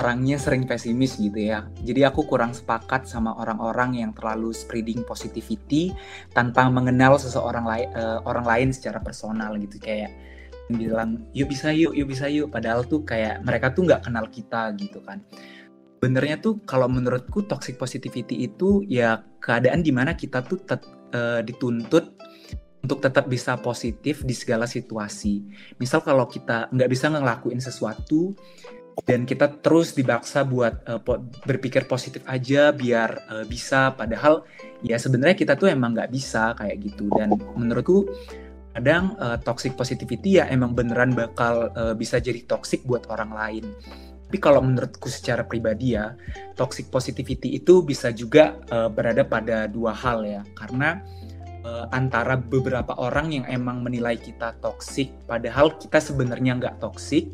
orangnya 0.00 0.40
sering 0.40 0.64
pesimis 0.64 1.20
gitu 1.20 1.36
ya. 1.36 1.68
Jadi 1.84 2.08
aku 2.08 2.24
kurang 2.24 2.56
sepakat 2.56 3.04
sama 3.04 3.36
orang-orang 3.36 4.00
yang 4.00 4.16
terlalu 4.16 4.56
spreading 4.56 5.04
positivity 5.04 5.92
tanpa 6.32 6.68
mengenal 6.72 7.20
seseorang 7.20 7.64
lain 7.68 7.88
uh, 7.92 8.24
orang 8.24 8.44
lain 8.48 8.68
secara 8.72 9.04
personal 9.04 9.52
gitu 9.60 9.76
kayak 9.80 10.12
bilang 10.70 11.30
yuk 11.30 11.50
bisa 11.52 11.70
yuk 11.70 11.94
yuk 11.94 12.08
bisa 12.10 12.26
yuk. 12.26 12.50
Padahal 12.50 12.82
tuh 12.86 13.06
kayak 13.06 13.42
mereka 13.46 13.70
tuh 13.70 13.86
nggak 13.86 14.10
kenal 14.10 14.26
kita 14.26 14.74
gitu 14.78 14.98
kan. 15.06 15.22
Benernya 16.02 16.36
tuh 16.42 16.60
kalau 16.68 16.90
menurutku 16.90 17.46
toxic 17.46 17.80
positivity 17.80 18.44
itu 18.44 18.84
ya 18.84 19.24
keadaan 19.40 19.80
di 19.80 19.90
mana 19.94 20.12
kita 20.12 20.44
tuh 20.44 20.60
tet, 20.62 20.82
uh, 21.16 21.40
dituntut 21.40 22.14
untuk 22.86 23.02
tetap 23.02 23.26
bisa 23.26 23.58
positif 23.58 24.22
di 24.22 24.30
segala 24.30 24.70
situasi. 24.70 25.42
Misal 25.82 26.06
kalau 26.06 26.30
kita 26.30 26.70
nggak 26.70 26.90
bisa 26.90 27.10
ngelakuin 27.10 27.58
sesuatu 27.58 28.30
dan 29.04 29.28
kita 29.28 29.60
terus 29.60 29.92
dibaksa 29.92 30.46
buat 30.46 30.86
uh, 30.88 31.02
po 31.02 31.20
berpikir 31.44 31.84
positif 31.84 32.22
aja 32.30 32.70
biar 32.70 33.26
uh, 33.28 33.44
bisa. 33.44 33.90
Padahal 33.92 34.46
ya 34.86 34.96
sebenarnya 34.96 35.34
kita 35.34 35.58
tuh 35.58 35.68
emang 35.68 35.98
nggak 35.98 36.12
bisa 36.14 36.54
kayak 36.54 36.76
gitu. 36.80 37.10
Dan 37.10 37.34
menurutku 37.58 38.06
kadang 38.76 39.16
uh, 39.16 39.40
toxic 39.40 39.72
positivity 39.72 40.36
ya 40.36 40.52
emang 40.52 40.76
beneran 40.76 41.16
bakal 41.16 41.72
uh, 41.72 41.96
bisa 41.96 42.20
jadi 42.20 42.44
toxic 42.44 42.84
buat 42.84 43.08
orang 43.08 43.32
lain 43.32 43.64
tapi 44.26 44.36
kalau 44.42 44.60
menurutku 44.60 45.08
secara 45.08 45.48
pribadi 45.48 45.96
ya 45.96 46.12
toxic 46.60 46.92
positivity 46.92 47.56
itu 47.56 47.80
bisa 47.80 48.12
juga 48.12 48.60
uh, 48.68 48.92
berada 48.92 49.24
pada 49.24 49.64
dua 49.64 49.96
hal 49.96 50.28
ya 50.28 50.44
karena 50.60 51.00
uh, 51.64 51.88
antara 51.88 52.36
beberapa 52.36 52.92
orang 53.00 53.32
yang 53.32 53.44
emang 53.48 53.80
menilai 53.80 54.20
kita 54.20 54.52
toxic 54.60 55.08
padahal 55.24 55.72
kita 55.80 55.96
sebenarnya 55.96 56.60
nggak 56.60 56.76
toxic 56.76 57.32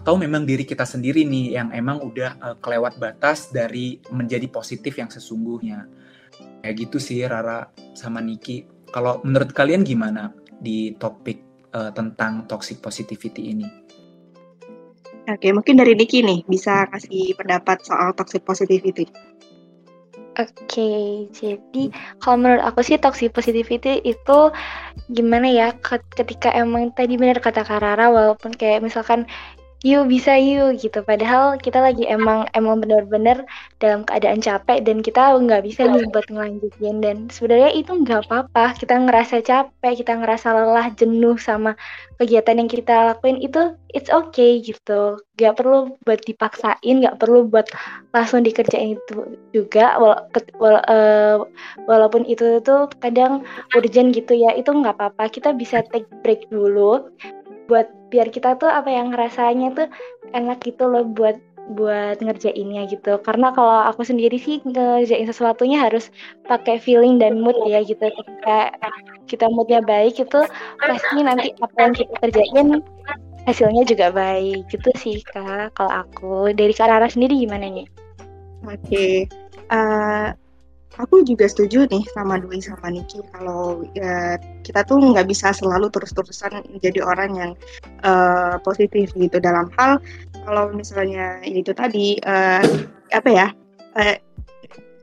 atau 0.00 0.16
memang 0.16 0.46
diri 0.46 0.64
kita 0.64 0.86
sendiri 0.86 1.26
nih 1.26 1.60
yang 1.60 1.68
emang 1.74 2.00
udah 2.00 2.30
uh, 2.40 2.56
kelewat 2.62 2.96
batas 2.96 3.50
dari 3.50 3.98
menjadi 4.08 4.46
positif 4.48 4.96
yang 4.96 5.10
sesungguhnya. 5.10 5.84
Kayak 6.64 6.88
gitu 6.88 6.96
sih 6.96 7.20
Rara 7.26 7.68
sama 7.92 8.22
Niki. 8.24 8.64
Kalau 8.88 9.20
menurut 9.26 9.52
kalian 9.52 9.84
gimana 9.84 10.32
di 10.60 10.94
topik 11.00 11.68
uh, 11.72 11.90
tentang 11.90 12.44
toxic 12.46 12.78
positivity 12.84 13.56
ini? 13.56 13.66
Oke, 15.30 15.52
mungkin 15.54 15.78
dari 15.78 15.94
Niki 15.94 16.24
nih 16.24 16.42
bisa 16.48 16.88
kasih 16.90 17.36
pendapat 17.38 17.84
soal 17.86 18.12
toxic 18.16 18.42
positivity. 18.42 19.06
Oke, 20.38 21.26
jadi 21.34 21.90
kalau 22.22 22.36
menurut 22.38 22.62
aku 22.62 22.80
sih 22.86 22.96
toxic 22.96 23.34
positivity 23.34 23.98
itu 24.06 24.38
gimana 25.10 25.50
ya 25.50 25.74
ketika 26.16 26.54
emang 26.54 26.94
tadi 26.94 27.18
benar 27.18 27.42
kata 27.42 27.66
Karara 27.66 28.08
walaupun 28.08 28.54
kayak 28.54 28.80
misalkan 28.80 29.26
yuk 29.80 30.12
bisa 30.12 30.36
yuk 30.36 30.76
gitu. 30.76 31.00
Padahal 31.00 31.56
kita 31.56 31.80
lagi 31.80 32.04
emang 32.04 32.44
emang 32.52 32.84
benar-benar 32.84 33.48
dalam 33.80 34.04
keadaan 34.04 34.44
capek 34.44 34.84
dan 34.84 35.00
kita 35.00 35.32
nggak 35.40 35.64
bisa 35.64 35.88
nih 35.88 36.04
buat 36.12 36.28
ngelanjutin. 36.28 37.00
Dan 37.00 37.16
sebenarnya 37.32 37.72
itu 37.72 37.92
nggak 37.96 38.28
apa-apa. 38.28 38.76
Kita 38.76 39.00
ngerasa 39.00 39.40
capek 39.40 39.92
kita 40.04 40.20
ngerasa 40.20 40.52
lelah 40.52 40.92
jenuh 40.92 41.40
sama 41.40 41.80
kegiatan 42.20 42.60
yang 42.60 42.68
kita 42.68 42.96
lakuin 43.16 43.40
itu 43.40 43.72
it's 43.96 44.12
okay 44.12 44.60
gitu. 44.60 45.16
Nggak 45.40 45.56
perlu 45.56 45.96
buat 46.04 46.20
dipaksain 46.28 46.94
nggak 47.00 47.16
perlu 47.16 47.48
buat 47.48 47.64
langsung 48.12 48.44
dikerjain 48.44 49.00
itu 49.00 49.40
juga. 49.56 49.96
Wala 49.96 50.28
wala 50.60 50.80
uh, 50.92 51.36
walaupun 51.88 52.28
itu 52.28 52.60
tuh 52.60 52.92
kadang 53.00 53.48
urgent 53.72 54.12
gitu 54.12 54.36
ya 54.36 54.52
itu 54.52 54.68
nggak 54.68 55.00
apa-apa. 55.00 55.32
Kita 55.32 55.56
bisa 55.56 55.80
take 55.88 56.08
break 56.20 56.52
dulu 56.52 57.08
buat 57.70 57.86
biar 58.10 58.34
kita 58.34 58.58
tuh 58.58 58.66
apa 58.66 58.90
yang 58.90 59.14
rasanya 59.14 59.70
tuh 59.78 59.86
enak 60.34 60.58
gitu 60.66 60.90
loh 60.90 61.06
buat 61.06 61.38
buat 61.70 62.18
ngerjainnya 62.18 62.90
gitu 62.90 63.22
karena 63.22 63.54
kalau 63.54 63.86
aku 63.86 64.02
sendiri 64.02 64.34
sih 64.42 64.58
ngerjain 64.66 65.30
sesuatunya 65.30 65.78
harus 65.78 66.10
pakai 66.50 66.82
feeling 66.82 67.22
dan 67.22 67.38
mood 67.38 67.54
ya 67.70 67.78
gitu 67.86 68.10
ketika 68.10 68.74
kita 69.30 69.46
moodnya 69.46 69.78
baik 69.78 70.18
itu 70.18 70.40
pasti 70.82 71.18
nanti 71.22 71.54
apa 71.62 71.78
yang 71.78 71.94
kita 71.94 72.14
kerjain 72.18 72.68
hasilnya 73.46 73.86
juga 73.86 74.10
baik 74.10 74.66
gitu 74.66 74.90
sih 74.98 75.22
kak 75.22 75.78
kalau 75.78 76.02
aku 76.02 76.50
dari 76.50 76.74
kak 76.74 76.90
Rara 76.90 77.06
sendiri 77.06 77.38
gimana 77.38 77.70
nih? 77.70 77.86
Oke, 78.60 78.76
okay. 78.84 79.14
uh, 79.72 79.78
eh, 79.78 80.26
aku 81.00 81.24
juga 81.24 81.48
setuju 81.48 81.88
nih 81.88 82.04
sama 82.12 82.36
Dwi 82.36 82.60
sama 82.60 82.92
Niki 82.92 83.24
kalau 83.32 83.82
ya, 83.96 84.36
kita 84.62 84.84
tuh 84.84 85.00
nggak 85.00 85.26
bisa 85.26 85.50
selalu 85.56 85.88
terus-terusan 85.88 86.64
menjadi 86.68 87.00
orang 87.00 87.30
yang 87.34 87.50
uh, 88.04 88.60
positif 88.60 89.10
gitu. 89.16 89.40
Dalam 89.40 89.72
hal 89.80 89.98
kalau 90.44 90.70
misalnya 90.76 91.40
itu 91.44 91.72
tadi 91.72 92.20
uh, 92.24 92.62
apa 93.10 93.28
ya 93.28 93.48
uh, 93.96 94.16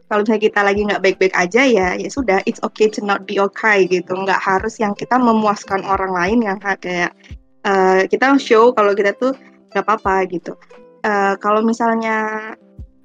kalau 0.08 0.24
misalnya 0.24 0.44
kita 0.48 0.60
lagi 0.64 0.82
nggak 0.88 1.04
baik-baik 1.04 1.36
aja 1.36 1.62
ya 1.68 1.88
ya 2.00 2.10
sudah 2.10 2.40
it's 2.48 2.64
okay 2.64 2.88
to 2.88 3.04
not 3.04 3.26
be 3.26 3.42
okay 3.42 3.90
gitu. 3.90 4.14
Nggak 4.14 4.40
harus 4.40 4.80
yang 4.80 4.96
kita 4.96 5.18
memuaskan 5.20 5.84
orang 5.84 6.14
lain 6.14 6.40
yang 6.46 6.58
kayak 6.62 7.12
uh, 7.68 8.06
kita 8.08 8.38
show 8.40 8.72
kalau 8.72 8.96
kita 8.96 9.12
tuh 9.18 9.36
nggak 9.74 9.84
apa-apa 9.84 10.30
gitu. 10.32 10.56
Uh, 11.04 11.36
kalau 11.40 11.62
misalnya 11.62 12.56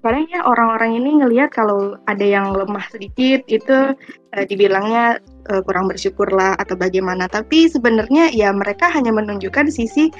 kadang 0.02 0.26
ya 0.28 0.42
orang-orang 0.42 0.98
ini 0.98 1.22
ngelihat 1.22 1.54
kalau 1.54 1.94
ada 2.10 2.26
yang 2.26 2.50
lemah 2.50 2.82
sedikit 2.90 3.46
itu 3.46 3.94
uh, 4.34 4.44
dibilangnya 4.50 5.22
uh, 5.48 5.62
kurang 5.62 5.86
bersyukur 5.86 6.26
lah 6.34 6.58
atau 6.58 6.74
bagaimana. 6.74 7.30
Tapi 7.30 7.70
sebenarnya 7.70 8.34
ya 8.34 8.50
mereka 8.50 8.90
hanya 8.90 9.14
menunjukkan 9.14 9.70
sisi 9.70 10.10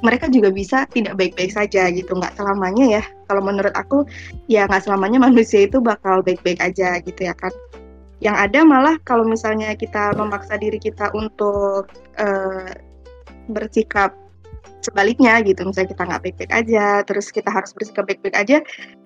mereka 0.00 0.32
juga 0.32 0.48
bisa 0.52 0.88
tidak 0.92 1.16
baik-baik 1.16 1.52
saja 1.52 1.88
gitu. 1.88 2.12
Nggak 2.12 2.36
selamanya 2.36 3.00
ya. 3.00 3.02
Kalau 3.32 3.40
menurut 3.40 3.72
aku 3.72 4.04
ya 4.48 4.68
nggak 4.68 4.84
selamanya 4.84 5.18
manusia 5.26 5.64
itu 5.64 5.80
bakal 5.80 6.20
baik-baik 6.20 6.60
aja 6.60 7.00
gitu 7.00 7.20
ya 7.24 7.32
kan. 7.32 7.52
Yang 8.20 8.36
ada 8.36 8.60
malah 8.68 8.96
kalau 9.08 9.24
misalnya 9.24 9.72
kita 9.72 10.12
memaksa 10.12 10.60
diri 10.60 10.76
kita 10.76 11.08
untuk 11.16 11.88
uh, 12.20 12.72
bersikap 13.48 14.12
sebaliknya 14.84 15.40
gitu. 15.44 15.64
Misalnya 15.64 15.96
kita 15.96 16.02
nggak 16.04 16.22
baik-baik 16.28 16.52
aja 16.52 17.00
terus 17.08 17.32
kita 17.32 17.48
harus 17.48 17.72
bersikap 17.72 18.04
baik-baik 18.04 18.36
aja 18.36 18.60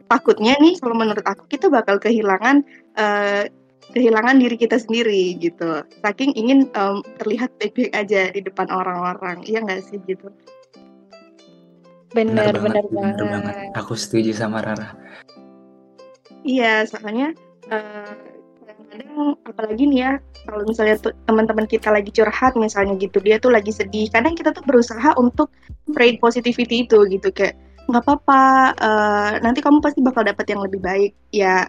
takutnya 0.08 0.54
nih 0.60 0.76
kalau 0.78 0.96
menurut 0.96 1.24
aku 1.24 1.48
kita 1.48 1.72
bakal 1.72 1.96
kehilangan 1.96 2.62
uh, 2.98 3.44
kehilangan 3.92 4.40
diri 4.40 4.56
kita 4.56 4.80
sendiri 4.80 5.36
gitu. 5.36 5.84
Saking 6.00 6.32
ingin 6.34 6.72
um, 6.78 7.04
terlihat 7.20 7.52
baik-baik 7.60 7.92
aja 7.92 8.32
di 8.32 8.40
depan 8.40 8.68
orang-orang 8.72 9.44
iya 9.44 9.60
nggak 9.60 9.84
sih 9.84 10.00
gitu? 10.08 10.32
Benar 12.14 12.54
benar, 12.56 12.86
banget, 12.86 13.18
benar 13.18 13.42
banget. 13.42 13.54
aku 13.74 13.92
setuju 13.98 14.32
sama 14.32 14.62
Rara. 14.62 14.94
Iya 16.46 16.88
soalnya 16.88 17.34
uh, 17.68 18.14
kadang 18.94 19.34
apalagi 19.42 19.90
nih 19.90 19.98
ya 20.06 20.12
kalau 20.46 20.62
misalnya 20.68 20.96
teman-teman 21.26 21.66
kita 21.66 21.90
lagi 21.90 22.14
curhat 22.14 22.54
misalnya 22.54 22.94
gitu 23.00 23.18
dia 23.18 23.42
tuh 23.42 23.50
lagi 23.50 23.74
sedih. 23.74 24.06
Kadang 24.08 24.38
kita 24.38 24.54
tuh 24.54 24.62
berusaha 24.62 25.16
untuk 25.18 25.50
spread 25.90 26.22
positivity 26.22 26.86
itu 26.86 26.98
gitu 27.10 27.28
kayak 27.34 27.58
nggak 27.84 28.02
apa-apa 28.04 28.42
uh, 28.80 29.30
nanti 29.44 29.60
kamu 29.60 29.84
pasti 29.84 30.00
bakal 30.00 30.24
dapat 30.24 30.46
yang 30.48 30.64
lebih 30.64 30.80
baik 30.80 31.12
ya 31.34 31.68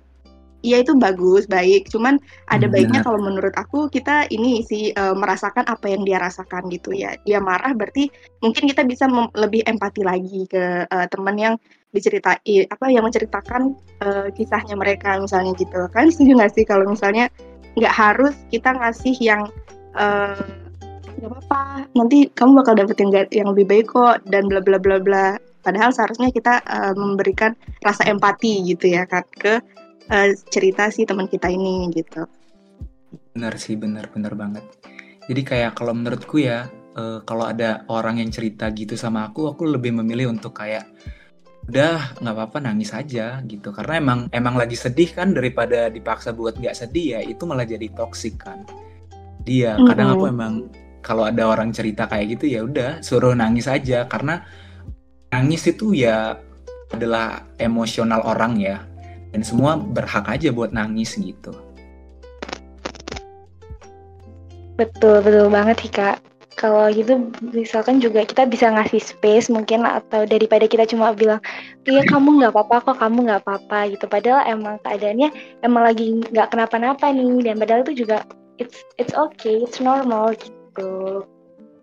Iya 0.65 0.82
itu 0.82 0.97
bagus, 0.97 1.45
baik. 1.45 1.93
Cuman 1.93 2.17
ada 2.49 2.65
baiknya 2.65 3.06
kalau 3.06 3.21
menurut 3.21 3.54
aku 3.54 3.86
kita 3.86 4.25
ini 4.34 4.65
sih 4.65 4.89
uh, 4.97 5.13
merasakan 5.13 5.62
apa 5.69 5.93
yang 5.93 6.01
dia 6.01 6.17
rasakan 6.17 6.73
gitu 6.73 6.89
ya. 6.89 7.13
Dia 7.21 7.38
marah 7.38 7.78
berarti 7.78 8.10
mungkin 8.41 8.65
kita 8.65 8.82
bisa 8.82 9.06
lebih 9.38 9.62
empati 9.69 10.01
lagi 10.01 10.49
ke 10.49 10.89
uh, 10.89 11.06
teman 11.13 11.38
yang 11.38 11.54
diceritain 11.93 12.65
apa 12.73 12.86
yang 12.89 13.06
menceritakan 13.06 13.78
uh, 14.01 14.34
kisahnya 14.34 14.73
mereka 14.73 15.21
misalnya 15.21 15.54
gitu. 15.54 15.86
Kan 15.93 16.10
setuju 16.10 16.34
nggak 16.34 16.54
sih 16.58 16.65
kalau 16.65 16.89
misalnya 16.89 17.30
nggak 17.78 17.93
harus 17.93 18.34
kita 18.49 18.73
ngasih 18.73 19.15
yang 19.21 19.45
nggak 19.93 21.30
uh, 21.30 21.30
apa-apa 21.30 21.86
nanti 21.93 22.25
kamu 22.34 22.65
bakal 22.65 22.73
dapet 22.73 22.97
yang, 22.97 23.12
yang 23.30 23.47
lebih 23.54 23.65
baik 23.69 23.86
kok 23.93 24.17
dan 24.34 24.49
bla 24.49 24.65
bla 24.65 24.82
bla 24.82 24.97
bla 24.97 25.38
Padahal 25.65 25.89
seharusnya 25.89 26.30
kita 26.30 26.62
uh, 26.62 26.93
memberikan 26.93 27.58
rasa 27.82 28.06
empati 28.06 28.62
gitu 28.69 28.93
ya 28.93 29.10
kan 29.10 29.25
ke 29.25 29.58
uh, 30.13 30.30
cerita 30.54 30.93
si 30.93 31.10
teman 31.10 31.25
kita 31.25 31.49
ini 31.49 31.89
gitu. 31.89 32.30
Benar 33.34 33.58
sih, 33.58 33.73
benar 33.73 34.13
benar 34.13 34.38
banget. 34.38 34.62
Jadi 35.25 35.41
kayak 35.41 35.73
kalau 35.73 35.97
menurutku 35.97 36.38
ya, 36.38 36.69
uh, 36.93 37.25
kalau 37.25 37.49
ada 37.49 37.82
orang 37.89 38.21
yang 38.21 38.30
cerita 38.30 38.69
gitu 38.69 38.93
sama 38.93 39.25
aku, 39.25 39.49
aku 39.49 39.65
lebih 39.65 39.97
memilih 39.97 40.30
untuk 40.30 40.54
kayak 40.54 40.86
udah 41.65 42.21
nggak 42.21 42.36
apa-apa 42.38 42.58
nangis 42.62 42.93
aja 42.93 43.41
gitu 43.49 43.73
karena 43.73 43.97
emang 43.97 44.19
emang 44.30 44.54
lagi 44.54 44.78
sedih 44.78 45.10
kan 45.10 45.34
daripada 45.34 45.89
dipaksa 45.89 46.30
buat 46.30 46.62
nggak 46.62 46.78
sedih 46.78 47.17
ya 47.17 47.19
itu 47.25 47.41
malah 47.49 47.65
jadi 47.65 47.89
toksik 47.89 48.38
kan 48.38 48.62
dia 49.41 49.73
mm 49.73 49.82
-hmm. 49.82 49.88
kadang 49.89 50.10
aku 50.13 50.25
emang 50.30 50.54
kalau 51.01 51.25
ada 51.25 51.45
orang 51.45 51.73
cerita 51.73 52.06
kayak 52.06 52.38
gitu 52.38 52.45
ya 52.54 52.62
udah 52.65 53.01
suruh 53.01 53.34
nangis 53.34 53.65
aja 53.65 54.06
karena 54.06 54.45
nangis 55.33 55.65
itu 55.69 55.95
ya 55.95 56.38
adalah 56.93 57.45
emosional 57.57 58.21
orang 58.25 58.59
ya. 58.59 58.83
Dan 59.33 59.43
semua 59.43 59.75
berhak 59.75 60.25
aja 60.31 60.51
buat 60.53 60.71
nangis 60.71 61.19
gitu. 61.19 61.51
Betul 64.75 65.23
betul 65.23 65.47
banget 65.51 65.88
sih 65.88 65.91
kak 65.91 66.19
kalau 66.55 66.88
gitu 66.88 67.19
misalkan 67.51 67.99
juga 67.99 68.23
kita 68.23 68.47
bisa 68.47 68.71
ngasih 68.71 69.03
space 69.03 69.51
mungkin 69.51 69.83
atau 69.83 70.23
daripada 70.23 70.63
kita 70.65 70.88
cuma 70.88 71.11
bilang 71.11 71.43
iya 71.83 72.01
kamu 72.07 72.39
nggak 72.41 72.55
apa-apa 72.55 72.91
kok 72.91 72.97
kamu 73.03 73.17
nggak 73.27 73.41
apa-apa 73.43 73.79
gitu. 73.91 74.07
Padahal 74.07 74.47
emang 74.47 74.79
keadaannya 74.88 75.29
emang 75.67 75.83
lagi 75.83 76.23
nggak 76.31 76.47
kenapa-napa 76.55 77.11
nih 77.11 77.43
dan 77.43 77.55
padahal 77.59 77.83
itu 77.83 78.07
juga 78.07 78.23
it's 78.55 78.88
it's 78.95 79.11
okay 79.13 79.61
it's 79.61 79.83
normal 79.83 80.31
gitu. 80.39 81.27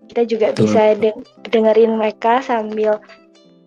Kita 0.08 0.22
juga 0.24 0.46
Betul. 0.52 0.60
bisa 0.64 0.82
de 0.96 1.10
dengerin 1.52 2.00
mereka 2.00 2.40
sambil 2.40 2.96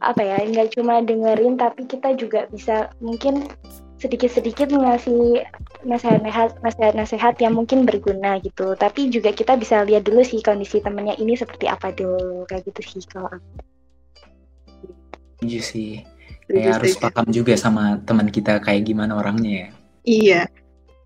apa 0.06 0.22
ya 0.22 0.38
nggak 0.46 0.78
cuma 0.78 1.02
dengerin 1.02 1.58
tapi 1.58 1.90
kita 1.90 2.14
juga 2.14 2.46
bisa 2.54 2.94
mungkin 3.02 3.50
sedikit-sedikit 3.98 4.70
ngasih 4.70 5.42
nasihat-nasihat 5.88 6.62
nasihat-nasihat 6.62 7.36
yang 7.42 7.58
mungkin 7.58 7.88
berguna 7.90 8.38
gitu. 8.44 8.78
Tapi 8.78 9.10
juga 9.10 9.34
kita 9.34 9.58
bisa 9.58 9.82
lihat 9.82 10.06
dulu 10.06 10.22
sih 10.22 10.44
kondisi 10.46 10.84
temennya 10.84 11.18
ini 11.18 11.34
seperti 11.34 11.66
apa 11.66 11.90
dulu 11.96 12.46
kayak 12.46 12.70
gitu 12.70 12.82
sih 12.86 13.04
kalau 13.10 13.32
aku. 13.32 13.50
Iya 15.42 15.62
sih. 15.64 16.04
Kayak 16.46 16.78
harus 16.78 16.94
paham 17.02 17.28
juga 17.34 17.58
sama 17.58 17.98
teman 18.06 18.30
kita 18.30 18.62
kayak 18.62 18.86
gimana 18.86 19.18
orangnya 19.18 19.52
ya. 19.52 19.68
Iya 20.06 20.42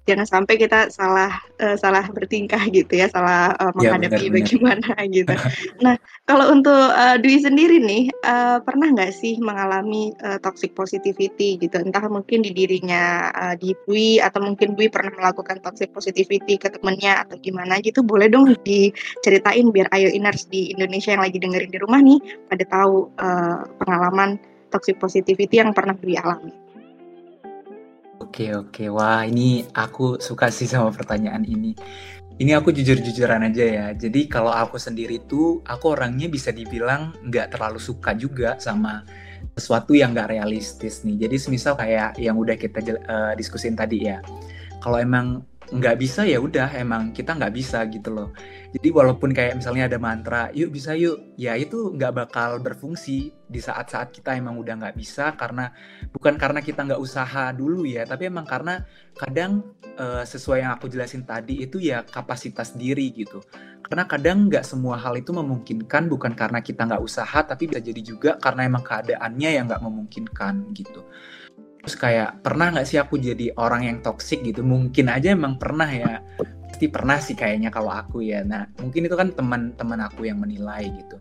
jangan 0.10 0.26
sampai 0.26 0.58
kita 0.58 0.90
salah 0.90 1.38
uh, 1.62 1.78
salah 1.78 2.10
bertingkah 2.10 2.60
gitu 2.74 2.90
ya, 2.98 3.06
salah 3.14 3.54
uh, 3.62 3.70
menghadapi 3.78 4.26
ya, 4.26 4.30
benar, 4.34 4.38
bagaimana 4.42 4.88
benar. 4.98 5.14
gitu. 5.18 5.34
Nah, 5.86 5.96
kalau 6.26 6.52
untuk 6.52 6.74
uh, 6.76 7.16
Dwi 7.22 7.40
sendiri 7.40 7.78
nih, 7.80 8.10
uh, 8.26 8.58
pernah 8.66 8.90
nggak 8.90 9.14
sih 9.14 9.38
mengalami 9.38 10.12
uh, 10.26 10.42
toxic 10.42 10.74
positivity 10.74 11.62
gitu? 11.62 11.78
Entah 11.78 12.10
mungkin 12.10 12.42
di 12.42 12.52
dirinya 12.52 13.30
uh, 13.32 13.56
di 13.56 13.78
Dwi 13.86 14.18
atau 14.18 14.42
mungkin 14.42 14.74
Dwi 14.74 14.90
pernah 14.90 15.14
melakukan 15.14 15.62
toxic 15.62 15.94
positivity 15.94 16.58
ke 16.58 16.74
temennya 16.74 17.24
atau 17.24 17.38
gimana 17.38 17.78
gitu? 17.86 18.02
Boleh 18.02 18.28
dong 18.28 18.50
diceritain 18.66 19.70
biar 19.70 19.88
Ayo 19.94 20.10
Iners 20.10 20.50
di 20.50 20.74
Indonesia 20.74 21.14
yang 21.14 21.24
lagi 21.24 21.38
dengerin 21.38 21.72
di 21.72 21.80
rumah 21.80 22.02
nih 22.02 22.20
pada 22.50 22.66
tahu 22.66 23.14
uh, 23.22 23.64
pengalaman 23.78 24.42
toxic 24.74 24.98
positivity 24.98 25.62
yang 25.62 25.74
pernah 25.74 25.94
Dwi 25.98 26.18
alami. 26.18 26.69
Oke 28.20 28.52
oke, 28.52 28.84
wah 28.92 29.24
ini 29.24 29.64
aku 29.72 30.20
suka 30.20 30.52
sih 30.52 30.68
sama 30.68 30.92
pertanyaan 30.92 31.44
ini. 31.48 31.72
Ini 32.40 32.56
aku 32.56 32.72
jujur-jujuran 32.72 33.48
aja 33.48 33.66
ya. 33.68 33.88
Jadi 33.92 34.32
kalau 34.32 34.52
aku 34.52 34.80
sendiri 34.80 35.24
tuh, 35.28 35.60
aku 35.68 35.92
orangnya 35.92 36.32
bisa 36.32 36.56
dibilang 36.56 37.16
nggak 37.28 37.56
terlalu 37.56 37.80
suka 37.84 38.16
juga 38.16 38.56
sama 38.60 39.04
sesuatu 39.56 39.92
yang 39.92 40.16
nggak 40.16 40.36
realistis 40.36 41.04
nih. 41.04 41.28
Jadi 41.28 41.36
semisal 41.36 41.76
kayak 41.76 42.16
yang 42.20 42.40
udah 42.40 42.56
kita 42.56 42.80
uh, 43.08 43.34
diskusin 43.36 43.76
tadi 43.76 44.08
ya. 44.08 44.24
Kalau 44.80 45.00
emang 45.00 45.44
nggak 45.70 45.96
bisa 46.02 46.26
ya 46.26 46.42
udah 46.42 46.74
emang 46.74 47.14
kita 47.14 47.38
nggak 47.38 47.54
bisa 47.54 47.86
gitu 47.90 48.10
loh. 48.10 48.30
Jadi 48.74 48.90
walaupun 48.90 49.34
kayak 49.34 49.62
misalnya 49.62 49.86
ada 49.90 49.98
mantra 50.02 50.50
yuk 50.54 50.74
bisa 50.74 50.98
yuk 50.98 51.38
ya 51.38 51.54
itu 51.58 51.94
nggak 51.94 52.14
bakal 52.26 52.58
berfungsi 52.62 53.34
di 53.50 53.60
saat-saat 53.62 54.14
kita 54.14 54.34
emang 54.38 54.58
udah 54.58 54.78
nggak 54.78 54.98
bisa 54.98 55.34
karena 55.38 55.74
bukan 56.10 56.38
karena 56.42 56.62
kita 56.62 56.86
nggak 56.86 57.02
usaha 57.02 57.54
dulu 57.54 57.86
ya 57.86 58.06
tapi 58.06 58.30
emang 58.30 58.46
karena 58.46 58.82
kadang 59.18 59.62
uh, 59.98 60.26
sesuai 60.26 60.66
yang 60.66 60.74
aku 60.74 60.90
jelasin 60.90 61.26
tadi 61.26 61.62
itu 61.62 61.78
ya 61.78 62.02
kapasitas 62.02 62.74
diri 62.74 63.14
gitu. 63.14 63.42
Karena 63.86 64.06
kadang 64.06 64.50
nggak 64.50 64.66
semua 64.66 65.02
hal 65.02 65.18
itu 65.18 65.34
memungkinkan 65.34 66.10
bukan 66.10 66.38
karena 66.38 66.62
kita 66.62 66.86
nggak 66.86 67.02
usaha 67.02 67.42
tapi 67.42 67.70
bisa 67.70 67.82
jadi 67.82 68.02
juga 68.06 68.32
karena 68.38 68.70
emang 68.70 68.86
keadaannya 68.86 69.50
yang 69.50 69.66
nggak 69.66 69.82
memungkinkan 69.82 70.74
gitu 70.78 71.02
terus 71.80 71.96
kayak 71.96 72.44
pernah 72.44 72.76
nggak 72.76 72.88
sih 72.88 73.00
aku 73.00 73.16
jadi 73.18 73.56
orang 73.56 73.88
yang 73.88 73.98
toksik 74.04 74.44
gitu? 74.44 74.62
Mungkin 74.62 75.08
aja 75.08 75.32
emang 75.32 75.56
pernah 75.56 75.88
ya. 75.88 76.20
Pasti 76.70 76.86
pernah 76.92 77.18
sih 77.18 77.36
kayaknya 77.36 77.72
kalau 77.72 77.92
aku 77.92 78.22
ya. 78.24 78.44
Nah 78.44 78.68
mungkin 78.80 79.08
itu 79.08 79.16
kan 79.16 79.32
teman-teman 79.34 80.00
aku 80.06 80.28
yang 80.28 80.40
menilai 80.44 80.92
gitu. 80.92 81.18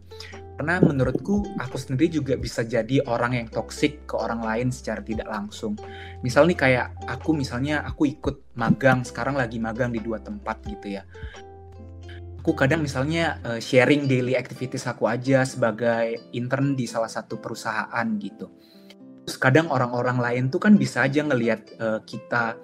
Karena 0.59 0.83
menurutku 0.83 1.47
aku 1.55 1.79
sendiri 1.79 2.19
juga 2.19 2.35
bisa 2.35 2.67
jadi 2.67 2.99
orang 3.07 3.39
yang 3.39 3.47
toksik 3.47 4.11
ke 4.11 4.19
orang 4.19 4.43
lain 4.43 4.69
secara 4.75 4.99
tidak 4.99 5.31
langsung. 5.31 5.79
Misal 6.27 6.51
nih 6.51 6.59
kayak 6.59 6.87
aku 7.07 7.31
misalnya 7.31 7.87
aku 7.87 8.11
ikut 8.11 8.59
magang 8.59 9.07
sekarang 9.07 9.39
lagi 9.39 9.63
magang 9.63 9.95
di 9.95 10.03
dua 10.03 10.19
tempat 10.19 10.59
gitu 10.67 10.99
ya. 10.99 11.07
Aku 12.43 12.57
kadang 12.59 12.83
misalnya 12.83 13.39
uh, 13.45 13.61
sharing 13.63 14.11
daily 14.11 14.35
activities 14.35 14.89
aku 14.89 15.07
aja 15.07 15.47
sebagai 15.47 16.33
intern 16.35 16.75
di 16.75 16.89
salah 16.89 17.13
satu 17.13 17.39
perusahaan 17.39 18.09
gitu 18.19 18.68
Terus 19.29 19.37
kadang 19.37 19.69
orang-orang 19.69 20.25
lain 20.25 20.45
tuh 20.49 20.57
kan 20.57 20.73
bisa 20.81 21.05
aja 21.05 21.21
ngelihat 21.21 21.61
uh, 21.77 22.01
kita 22.01 22.57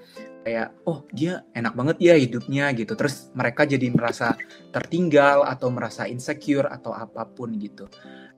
kayak 0.48 0.72
oh 0.88 1.04
dia 1.12 1.44
enak 1.52 1.76
banget 1.76 1.96
ya 2.00 2.16
hidupnya 2.16 2.72
gitu. 2.72 2.96
Terus 2.96 3.28
mereka 3.36 3.68
jadi 3.68 3.84
merasa 3.92 4.32
tertinggal 4.72 5.44
atau 5.44 5.68
merasa 5.68 6.08
insecure 6.08 6.64
atau 6.64 6.96
apa 6.96 7.28
pun 7.28 7.52
gitu. 7.60 7.84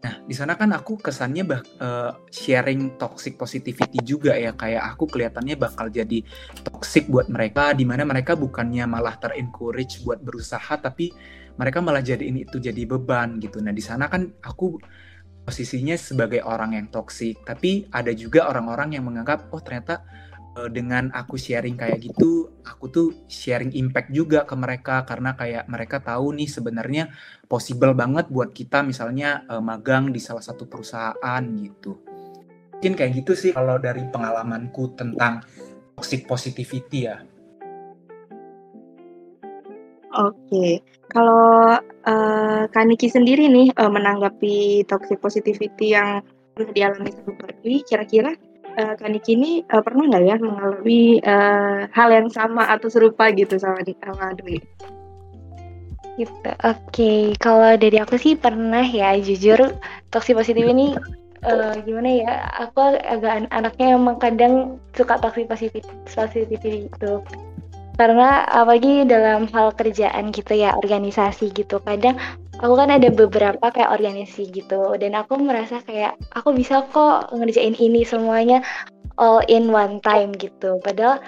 Nah, 0.02 0.26
di 0.26 0.34
sana 0.34 0.58
kan 0.58 0.74
aku 0.74 0.98
kesannya 0.98 1.46
bah, 1.46 1.62
uh, 1.78 2.18
sharing 2.34 2.98
toxic 2.98 3.38
positivity 3.38 4.02
juga 4.02 4.34
ya 4.34 4.58
kayak 4.58 4.98
aku 4.98 5.06
kelihatannya 5.06 5.54
bakal 5.54 5.86
jadi 5.86 6.26
toxic 6.66 7.06
buat 7.06 7.30
mereka 7.30 7.78
di 7.78 7.86
mana 7.86 8.02
mereka 8.02 8.34
bukannya 8.34 8.90
malah 8.90 9.14
terencourage 9.22 10.02
buat 10.02 10.18
berusaha 10.18 10.82
tapi 10.82 11.14
mereka 11.54 11.78
malah 11.78 12.02
jadi 12.02 12.26
ini 12.26 12.42
itu 12.42 12.58
jadi 12.58 12.90
beban 12.90 13.38
gitu. 13.38 13.62
Nah, 13.62 13.70
di 13.70 13.86
sana 13.86 14.10
kan 14.10 14.34
aku 14.42 14.82
posisinya 15.46 15.94
sebagai 15.94 16.42
orang 16.42 16.74
yang 16.74 16.86
toksik 16.90 17.46
tapi 17.46 17.86
ada 17.94 18.10
juga 18.10 18.50
orang-orang 18.50 18.98
yang 18.98 19.06
menganggap 19.06 19.46
oh 19.54 19.62
ternyata 19.62 20.02
uh, 20.58 20.66
dengan 20.66 21.14
aku 21.14 21.38
sharing 21.38 21.78
kayak 21.78 22.02
gitu 22.02 22.50
aku 22.66 22.84
tuh 22.90 23.08
sharing 23.30 23.70
impact 23.78 24.10
juga 24.10 24.42
ke 24.42 24.58
mereka 24.58 25.06
karena 25.06 25.38
kayak 25.38 25.70
mereka 25.70 26.02
tahu 26.02 26.34
nih 26.34 26.50
sebenarnya 26.50 27.14
possible 27.46 27.94
banget 27.94 28.26
buat 28.26 28.50
kita 28.50 28.82
misalnya 28.82 29.46
uh, 29.46 29.62
magang 29.62 30.10
di 30.10 30.18
salah 30.18 30.42
satu 30.42 30.66
perusahaan 30.66 31.42
gitu. 31.62 31.94
Mungkin 32.76 32.92
kayak 32.92 33.24
gitu 33.24 33.32
sih 33.32 33.52
kalau 33.54 33.80
dari 33.80 34.04
pengalamanku 34.10 34.98
tentang 34.98 35.40
toxic 35.96 36.28
positivity 36.28 37.08
ya 37.08 37.22
Oke, 40.16 40.80
kalau 41.12 41.76
uh, 42.08 42.62
Kaniki 42.72 43.12
sendiri 43.12 43.52
nih 43.52 43.68
uh, 43.76 43.92
menanggapi 43.92 44.88
toxic 44.88 45.20
positivity 45.20 45.92
yang 45.92 46.24
pernah 46.56 46.72
dialami 46.72 47.12
sama 47.12 47.52
Dwi, 47.60 47.84
kira-kira 47.84 48.32
uh, 48.80 48.94
Kaniki 48.96 49.36
ini 49.36 49.60
uh, 49.68 49.84
pernah 49.84 50.08
nggak 50.08 50.24
ya 50.24 50.36
mengalami 50.40 51.20
uh, 51.20 51.84
hal 51.92 52.08
yang 52.08 52.28
sama 52.32 52.64
atau 52.72 52.88
serupa 52.88 53.28
gitu 53.36 53.60
sama, 53.60 53.84
sama 53.84 54.32
Dwi? 54.40 54.56
Gitu. 56.16 56.32
Oke, 56.32 56.56
okay. 56.64 57.20
kalau 57.36 57.76
dari 57.76 58.00
aku 58.00 58.16
sih 58.16 58.40
pernah 58.40 58.80
ya 58.80 59.12
jujur 59.20 59.76
toxic 60.08 60.32
positif 60.32 60.64
ini 60.64 60.96
uh, 61.44 61.76
gimana 61.84 62.08
ya? 62.24 62.32
Aku 62.64 62.96
agak 63.04 63.44
an 63.44 63.44
anaknya 63.52 64.00
emang 64.00 64.16
kadang 64.16 64.80
suka 64.96 65.20
toxic 65.20 65.44
positivity 65.44 66.88
itu 66.88 67.12
karena 67.96 68.44
apalagi 68.48 69.08
dalam 69.08 69.48
hal 69.50 69.72
kerjaan 69.72 70.28
gitu 70.32 70.52
ya 70.52 70.76
organisasi 70.76 71.52
gitu 71.56 71.80
kadang 71.80 72.20
aku 72.60 72.74
kan 72.76 72.88
ada 72.88 73.08
beberapa 73.12 73.66
kayak 73.72 73.92
organisasi 73.92 74.48
gitu. 74.52 74.96
Dan 74.96 75.16
aku 75.16 75.36
merasa 75.40 75.80
kayak 75.84 76.16
aku 76.32 76.56
bisa 76.56 76.84
kok 76.92 77.32
ngerjain 77.32 77.76
ini 77.76 78.04
semuanya 78.04 78.64
all 79.20 79.40
in 79.48 79.72
one 79.72 80.00
time 80.04 80.32
gitu. 80.36 80.80
Padahal 80.80 81.20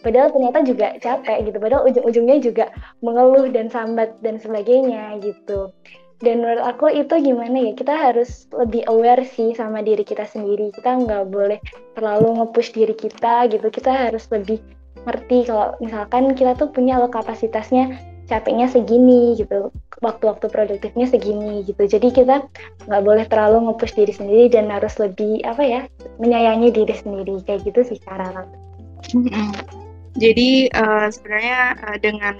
padahal 0.00 0.32
ternyata 0.32 0.58
juga 0.64 0.86
capek 1.00 1.48
gitu. 1.48 1.58
Padahal 1.60 1.82
ujung-ujungnya 1.88 2.36
juga 2.40 2.64
mengeluh 3.04 3.48
dan 3.52 3.68
sambat 3.68 4.16
dan 4.24 4.40
sebagainya 4.40 5.20
gitu. 5.20 5.72
Dan 6.20 6.44
menurut 6.44 6.60
aku 6.60 6.92
itu 6.92 7.16
gimana 7.16 7.56
ya 7.64 7.72
kita 7.72 7.96
harus 7.96 8.44
lebih 8.52 8.84
aware 8.92 9.24
sih 9.24 9.56
sama 9.56 9.80
diri 9.80 10.04
kita 10.04 10.28
sendiri. 10.28 10.68
Kita 10.68 11.00
nggak 11.00 11.32
boleh 11.32 11.56
terlalu 11.96 12.44
nge-push 12.44 12.76
diri 12.76 12.92
kita 12.92 13.48
gitu. 13.48 13.72
Kita 13.72 13.88
harus 13.88 14.28
lebih 14.28 14.60
ngerti 15.06 15.48
kalau 15.48 15.72
misalkan 15.80 16.36
kita 16.36 16.52
tuh 16.58 16.68
punya 16.68 17.00
lo 17.00 17.08
kapasitasnya 17.08 17.96
capeknya 18.30 18.70
segini 18.70 19.34
gitu 19.34 19.74
waktu-waktu 20.00 20.46
produktifnya 20.46 21.10
segini 21.10 21.66
gitu. 21.66 21.82
Jadi 21.82 22.14
kita 22.14 22.46
nggak 22.86 23.02
boleh 23.02 23.24
terlalu 23.26 23.68
ngepush 23.68 23.98
diri 23.98 24.14
sendiri 24.14 24.46
dan 24.52 24.70
harus 24.70 24.94
lebih 25.02 25.42
apa 25.42 25.62
ya 25.66 25.80
menyayangi 26.22 26.70
diri 26.70 26.94
sendiri. 26.94 27.42
Kayak 27.42 27.66
gitu 27.66 27.80
sih 27.94 27.98
cara 28.06 28.46
jadi 30.18 30.50
uh, 30.74 31.06
sebenarnya 31.08 31.60
uh, 31.86 31.98
dengan 32.02 32.34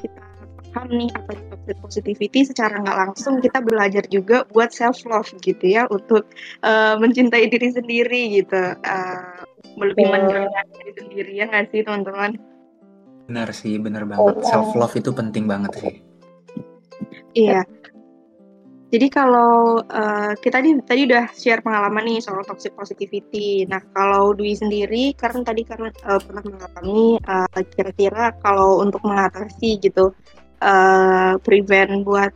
kita 0.00 0.24
paham 0.72 0.88
nih 0.90 1.10
apa 1.12 1.30
itu 1.36 1.72
positivity 1.84 2.40
secara 2.48 2.80
nggak 2.80 2.98
langsung 3.08 3.38
kita 3.44 3.60
belajar 3.60 4.04
juga 4.08 4.48
buat 4.50 4.72
self 4.72 5.04
love 5.04 5.28
gitu 5.44 5.64
ya 5.64 5.84
untuk 5.92 6.24
uh, 6.64 6.96
mencintai 6.96 7.46
diri 7.52 7.68
sendiri 7.70 8.40
gitu. 8.40 8.62
Uh, 8.82 9.44
lebih 9.78 10.06
menjaga 10.06 10.60
diri 10.74 10.92
sendiri 10.96 11.32
ya 11.38 11.44
nggak 11.50 11.70
sih 11.70 11.80
teman-teman? 11.82 12.38
Benar 13.30 13.48
sih 13.56 13.80
benar 13.80 14.04
banget. 14.04 14.36
Oh. 14.38 14.44
self 14.44 14.70
love 14.76 14.94
itu 14.94 15.10
penting 15.10 15.44
banget 15.48 15.72
sih. 15.80 15.94
Iya. 17.34 17.62
Jadi 18.94 19.10
kalau 19.10 19.82
uh, 19.82 20.32
kita 20.38 20.62
tadi 20.62 20.70
tadi 20.86 21.00
udah 21.10 21.26
share 21.34 21.58
pengalaman 21.66 22.06
nih 22.06 22.22
soal 22.22 22.46
toxic 22.46 22.78
positivity. 22.78 23.66
Nah 23.66 23.82
kalau 23.90 24.30
Dwi 24.38 24.54
sendiri 24.54 25.10
karena 25.18 25.42
tadi 25.42 25.66
karena 25.66 25.90
uh, 26.06 26.22
pernah 26.22 26.46
mengalami 26.46 27.18
uh, 27.26 27.50
kira-kira 27.74 28.30
kalau 28.38 28.78
untuk 28.78 29.02
mengatasi 29.02 29.82
gitu 29.82 30.14
uh, 30.62 31.34
prevent 31.42 32.06
buat 32.06 32.30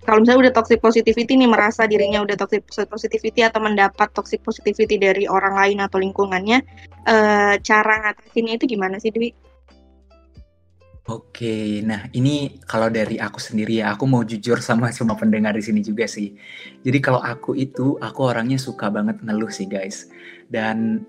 kalau 0.00 0.24
misalnya 0.24 0.48
udah 0.48 0.54
toxic 0.56 0.80
positivity 0.80 1.36
nih 1.36 1.50
merasa 1.50 1.84
dirinya 1.84 2.24
udah 2.24 2.36
toxic 2.40 2.64
positivity 2.88 3.44
atau 3.44 3.60
mendapat 3.60 4.08
toxic 4.16 4.40
positivity 4.40 4.96
dari 4.96 5.28
orang 5.28 5.54
lain 5.54 5.78
atau 5.84 6.00
lingkungannya, 6.00 6.64
uh, 7.04 7.54
cara 7.60 7.94
ngatasinnya 8.08 8.56
itu 8.56 8.64
gimana 8.76 8.96
sih 8.96 9.12
Dwi? 9.12 9.50
Oke, 11.10 11.82
nah 11.82 12.06
ini 12.14 12.60
kalau 12.70 12.86
dari 12.86 13.18
aku 13.18 13.42
sendiri 13.42 13.82
ya, 13.82 13.98
aku 13.98 14.06
mau 14.06 14.22
jujur 14.22 14.62
sama 14.62 14.94
semua 14.94 15.18
pendengar 15.18 15.58
di 15.58 15.64
sini 15.64 15.82
juga 15.82 16.06
sih. 16.06 16.38
Jadi 16.86 16.98
kalau 17.02 17.18
aku 17.18 17.58
itu, 17.58 17.98
aku 17.98 18.20
orangnya 18.30 18.60
suka 18.62 18.86
banget 18.94 19.18
ngeluh 19.18 19.50
sih 19.50 19.66
guys. 19.66 20.06
Dan 20.46 21.02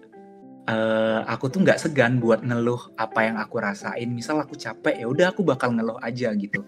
uh, 0.67 1.21
aku 1.25 1.49
tuh 1.49 1.63
nggak 1.63 1.79
segan 1.81 2.21
buat 2.21 2.43
ngeluh 2.45 2.93
apa 2.99 3.19
yang 3.25 3.37
aku 3.39 3.57
rasain. 3.57 4.09
Misal 4.11 4.43
aku 4.43 4.53
capek 4.59 5.01
ya 5.01 5.07
udah 5.07 5.33
aku 5.33 5.41
bakal 5.41 5.73
ngeluh 5.73 5.97
aja 6.03 6.33
gitu. 6.37 6.65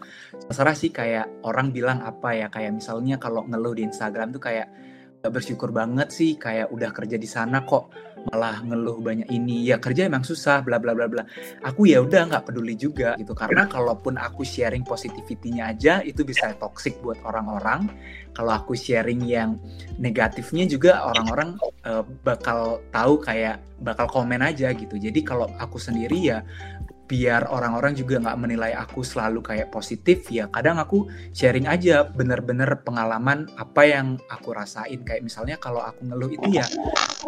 Terserah 0.49 0.73
sih 0.77 0.89
kayak 0.89 1.45
orang 1.45 1.69
bilang 1.69 2.01
apa 2.01 2.33
ya, 2.33 2.47
kayak 2.49 2.79
misalnya 2.79 3.21
kalau 3.21 3.45
ngeluh 3.45 3.77
di 3.77 3.83
Instagram 3.85 4.33
tuh 4.33 4.41
kayak 4.41 4.67
gak 5.23 5.31
bersyukur 5.31 5.71
banget 5.71 6.11
sih 6.11 6.35
kayak 6.35 6.67
udah 6.67 6.91
kerja 6.91 7.15
di 7.15 7.29
sana 7.31 7.63
kok 7.63 7.95
malah 8.31 8.63
ngeluh 8.63 9.03
banyak 9.03 9.27
ini 9.27 9.67
ya 9.67 9.81
kerja 9.81 10.07
emang 10.07 10.23
susah 10.23 10.63
bla 10.63 10.79
bla 10.79 10.95
bla 10.95 11.11
bla. 11.11 11.23
Aku 11.67 11.89
ya 11.89 11.99
udah 11.99 12.29
nggak 12.31 12.51
peduli 12.51 12.77
juga 12.79 13.17
gitu 13.19 13.35
karena 13.35 13.67
kalaupun 13.67 14.15
aku 14.15 14.47
sharing 14.47 14.87
positivity-nya 14.87 15.75
aja 15.75 15.99
itu 16.05 16.23
bisa 16.23 16.55
toxic 16.61 16.95
buat 17.03 17.19
orang-orang. 17.27 17.91
Kalau 18.33 18.49
aku 18.49 18.73
sharing 18.73 19.21
yang 19.29 19.61
negatifnya 20.01 20.65
juga 20.65 21.05
orang-orang 21.05 21.53
uh, 21.85 22.01
bakal 22.25 22.81
tahu 22.89 23.21
kayak 23.21 23.61
bakal 23.83 24.07
komen 24.07 24.41
aja 24.41 24.71
gitu. 24.73 24.95
Jadi 24.95 25.21
kalau 25.21 25.51
aku 25.59 25.77
sendiri 25.77 26.17
ya 26.17 26.39
biar 27.13 27.53
orang-orang 27.53 27.93
juga 27.93 28.17
nggak 28.17 28.39
menilai 28.41 28.73
aku 28.73 29.05
selalu 29.05 29.45
kayak 29.45 29.69
positif 29.69 30.25
ya 30.33 30.49
kadang 30.49 30.81
aku 30.81 31.05
sharing 31.29 31.69
aja 31.69 32.09
bener-bener 32.09 32.81
pengalaman 32.81 33.45
apa 33.53 33.85
yang 33.85 34.17
aku 34.25 34.49
rasain. 34.49 35.05
Kayak 35.05 35.21
misalnya 35.21 35.61
kalau 35.61 35.85
aku 35.85 36.09
ngeluh 36.09 36.33
itu 36.33 36.57
ya 36.57 36.65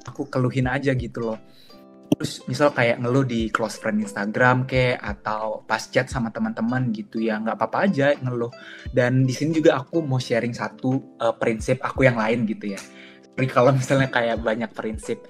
aku 0.09 0.25
keluhin 0.25 0.65
aja 0.65 0.97
gitu 0.97 1.21
loh. 1.21 1.37
Terus 2.17 2.41
misal 2.49 2.73
kayak 2.73 2.97
ngeluh 2.97 3.29
di 3.29 3.53
close 3.53 3.77
friend 3.77 4.01
Instagram 4.01 4.65
kayak 4.65 5.05
atau 5.05 5.61
pas 5.69 5.81
chat 5.85 6.09
sama 6.09 6.33
teman-teman 6.33 6.89
gitu 6.89 7.21
ya 7.21 7.37
nggak 7.37 7.53
apa-apa 7.53 7.85
aja 7.85 8.17
ngeluh. 8.17 8.49
Dan 8.89 9.21
di 9.21 9.37
sini 9.37 9.53
juga 9.53 9.77
aku 9.77 10.01
mau 10.01 10.17
sharing 10.17 10.57
satu 10.57 11.21
uh, 11.21 11.37
prinsip 11.37 11.77
aku 11.85 12.09
yang 12.09 12.17
lain 12.17 12.49
gitu 12.49 12.73
ya. 12.73 12.81
Jadi 13.37 13.47
kalau 13.53 13.69
misalnya 13.69 14.09
kayak 14.09 14.41
banyak 14.41 14.71
prinsip 14.73 15.21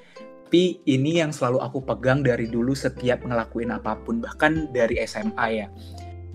tapi 0.46 0.78
ini 0.86 1.26
yang 1.26 1.34
selalu 1.34 1.58
aku 1.58 1.82
pegang 1.82 2.22
dari 2.22 2.46
dulu 2.46 2.78
setiap 2.78 3.26
ngelakuin 3.26 3.74
apa 3.74 3.98
pun 3.98 4.22
bahkan 4.22 4.70
dari 4.70 5.02
SMA 5.02 5.48
ya 5.58 5.68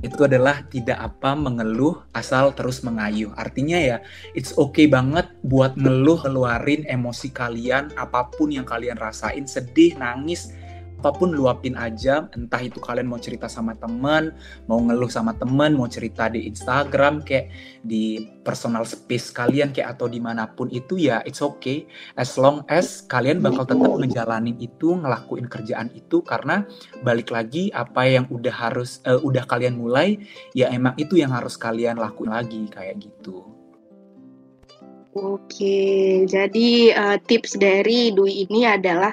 itu 0.02 0.26
adalah 0.26 0.66
tidak 0.66 0.98
apa 0.98 1.38
mengeluh 1.38 2.02
asal 2.16 2.50
terus 2.56 2.80
mengayuh. 2.80 3.30
Artinya 3.36 3.76
ya, 3.76 3.96
it's 4.32 4.56
okay 4.56 4.88
banget 4.88 5.28
buat 5.44 5.76
ngeluh, 5.76 6.24
keluarin 6.24 6.88
emosi 6.88 7.28
kalian, 7.30 7.92
apa 8.00 8.32
pun 8.32 8.48
yang 8.48 8.64
kalian 8.64 8.96
rasain, 8.96 9.44
sedih, 9.44 10.00
nangis, 10.00 10.56
apa 11.00 11.16
pun 11.16 11.32
luapin 11.32 11.80
aja 11.80 12.28
entah 12.36 12.60
itu 12.60 12.76
kalian 12.76 13.08
mau 13.08 13.16
cerita 13.16 13.48
sama 13.48 13.72
teman 13.72 14.36
mau 14.68 14.76
ngeluh 14.84 15.08
sama 15.08 15.32
teman 15.32 15.72
mau 15.72 15.88
cerita 15.88 16.28
di 16.28 16.44
Instagram 16.44 17.24
kayak 17.24 17.48
di 17.80 18.28
personal 18.44 18.84
space 18.84 19.32
kalian 19.32 19.72
kayak 19.72 19.96
atau 19.96 20.04
di 20.12 20.20
mana 20.20 20.44
pun 20.44 20.68
itu 20.68 21.00
ya 21.00 21.24
it's 21.24 21.40
okay. 21.40 21.88
As 22.12 22.36
long 22.36 22.68
as 22.68 23.00
kalian 23.08 23.40
bakal 23.40 23.64
tetap 23.64 23.88
ngejalanin 23.88 24.60
itu 24.60 24.92
ngelakuin 24.92 25.48
kerjaan 25.48 25.88
itu 25.96 26.20
karena 26.20 26.68
balik 27.00 27.32
lagi 27.32 27.72
apa 27.72 28.04
yang 28.04 28.28
udah 28.28 28.52
harus 28.52 29.00
uh, 29.08 29.16
udah 29.24 29.48
kalian 29.48 29.80
mulai 29.80 30.20
ya 30.52 30.68
emang 30.68 30.92
itu 31.00 31.16
yang 31.16 31.32
harus 31.32 31.56
kalian 31.56 31.96
lakuin 31.96 32.34
lagi 32.34 32.68
kayak 32.68 33.00
gitu 33.00 33.59
Oke, 35.10 36.22
jadi 36.30 36.70
uh, 36.94 37.18
tips 37.26 37.58
dari 37.58 38.14
Dwi 38.14 38.46
ini 38.46 38.62
adalah 38.62 39.10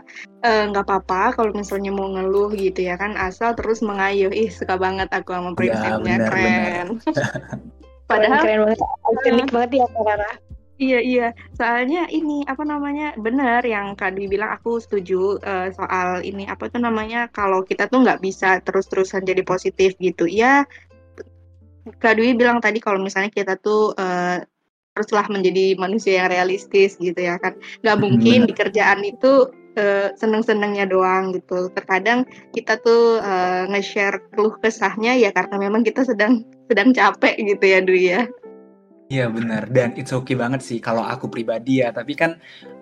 Eh, 0.47 0.63
nggak 0.69 0.85
uh, 0.85 0.87
apa-apa 0.87 1.33
kalau 1.33 1.51
misalnya 1.51 1.89
mau 1.89 2.07
ngeluh 2.13 2.53
gitu 2.53 2.85
ya 2.85 2.93
kan 2.93 3.17
asal 3.17 3.57
terus 3.57 3.81
mengayuh. 3.81 4.29
Ih 4.29 4.53
suka 4.53 4.77
banget 4.77 5.09
aku 5.09 5.33
sama 5.33 5.51
iya, 5.51 5.57
prinsipnya 5.57 6.15
ya, 6.15 6.25
keren. 6.29 6.87
padahal 8.09 8.39
keren 8.45 8.59
banget 8.63 8.79
unik 9.27 9.47
uh, 9.49 9.51
banget 9.51 9.71
ya 9.81 9.85
Rara. 9.97 10.31
Iya 10.77 10.99
iya, 11.01 11.27
soalnya 11.57 12.05
ini 12.13 12.45
apa 12.45 12.61
namanya 12.61 13.17
benar 13.17 13.65
yang 13.65 13.97
Kak 13.97 14.13
Dwi 14.13 14.29
bilang 14.29 14.53
aku 14.61 14.77
setuju 14.77 15.41
uh, 15.41 15.73
soal 15.73 16.21
ini 16.21 16.45
apa 16.45 16.69
tuh 16.69 16.85
namanya 16.85 17.25
kalau 17.33 17.65
kita 17.65 17.89
tuh 17.89 18.05
nggak 18.05 18.21
bisa 18.21 18.61
terus-terusan 18.61 19.25
jadi 19.25 19.41
positif 19.41 19.97
gitu. 19.97 20.29
Ya. 20.29 20.69
Kak 21.97 22.21
Dwi 22.21 22.37
bilang 22.37 22.61
tadi 22.61 22.77
kalau 22.77 23.01
misalnya 23.01 23.33
kita 23.33 23.57
tuh 23.57 23.97
uh, 23.97 24.37
haruslah 24.97 25.29
menjadi 25.29 25.77
manusia 25.77 26.25
yang 26.25 26.33
realistis 26.33 26.97
gitu 26.97 27.21
ya 27.21 27.37
kan, 27.37 27.53
nggak 27.85 27.97
mungkin 28.01 28.49
di 28.49 28.53
kerjaan 28.57 29.05
itu 29.05 29.53
uh, 29.77 30.09
seneng-senengnya 30.17 30.89
doang 30.89 31.37
gitu. 31.37 31.69
Terkadang 31.71 32.25
kita 32.51 32.81
tuh 32.81 33.21
uh, 33.21 33.69
nge-share 33.69 34.17
keluh 34.33 34.57
kesahnya 34.59 35.13
ya 35.13 35.29
karena 35.29 35.55
memang 35.61 35.85
kita 35.85 36.03
sedang 36.03 36.41
sedang 36.67 36.91
capek 36.91 37.37
gitu 37.37 37.65
ya 37.65 37.79
Dwi 37.85 38.03
ya. 38.11 38.21
Iya 39.07 39.31
benar. 39.31 39.71
Dan 39.71 39.95
it's 39.95 40.11
okay 40.11 40.35
banget 40.35 40.59
sih 40.59 40.83
kalau 40.83 41.05
aku 41.05 41.31
pribadi 41.31 41.79
ya. 41.79 41.95
Tapi 41.95 42.11
kan 42.11 42.35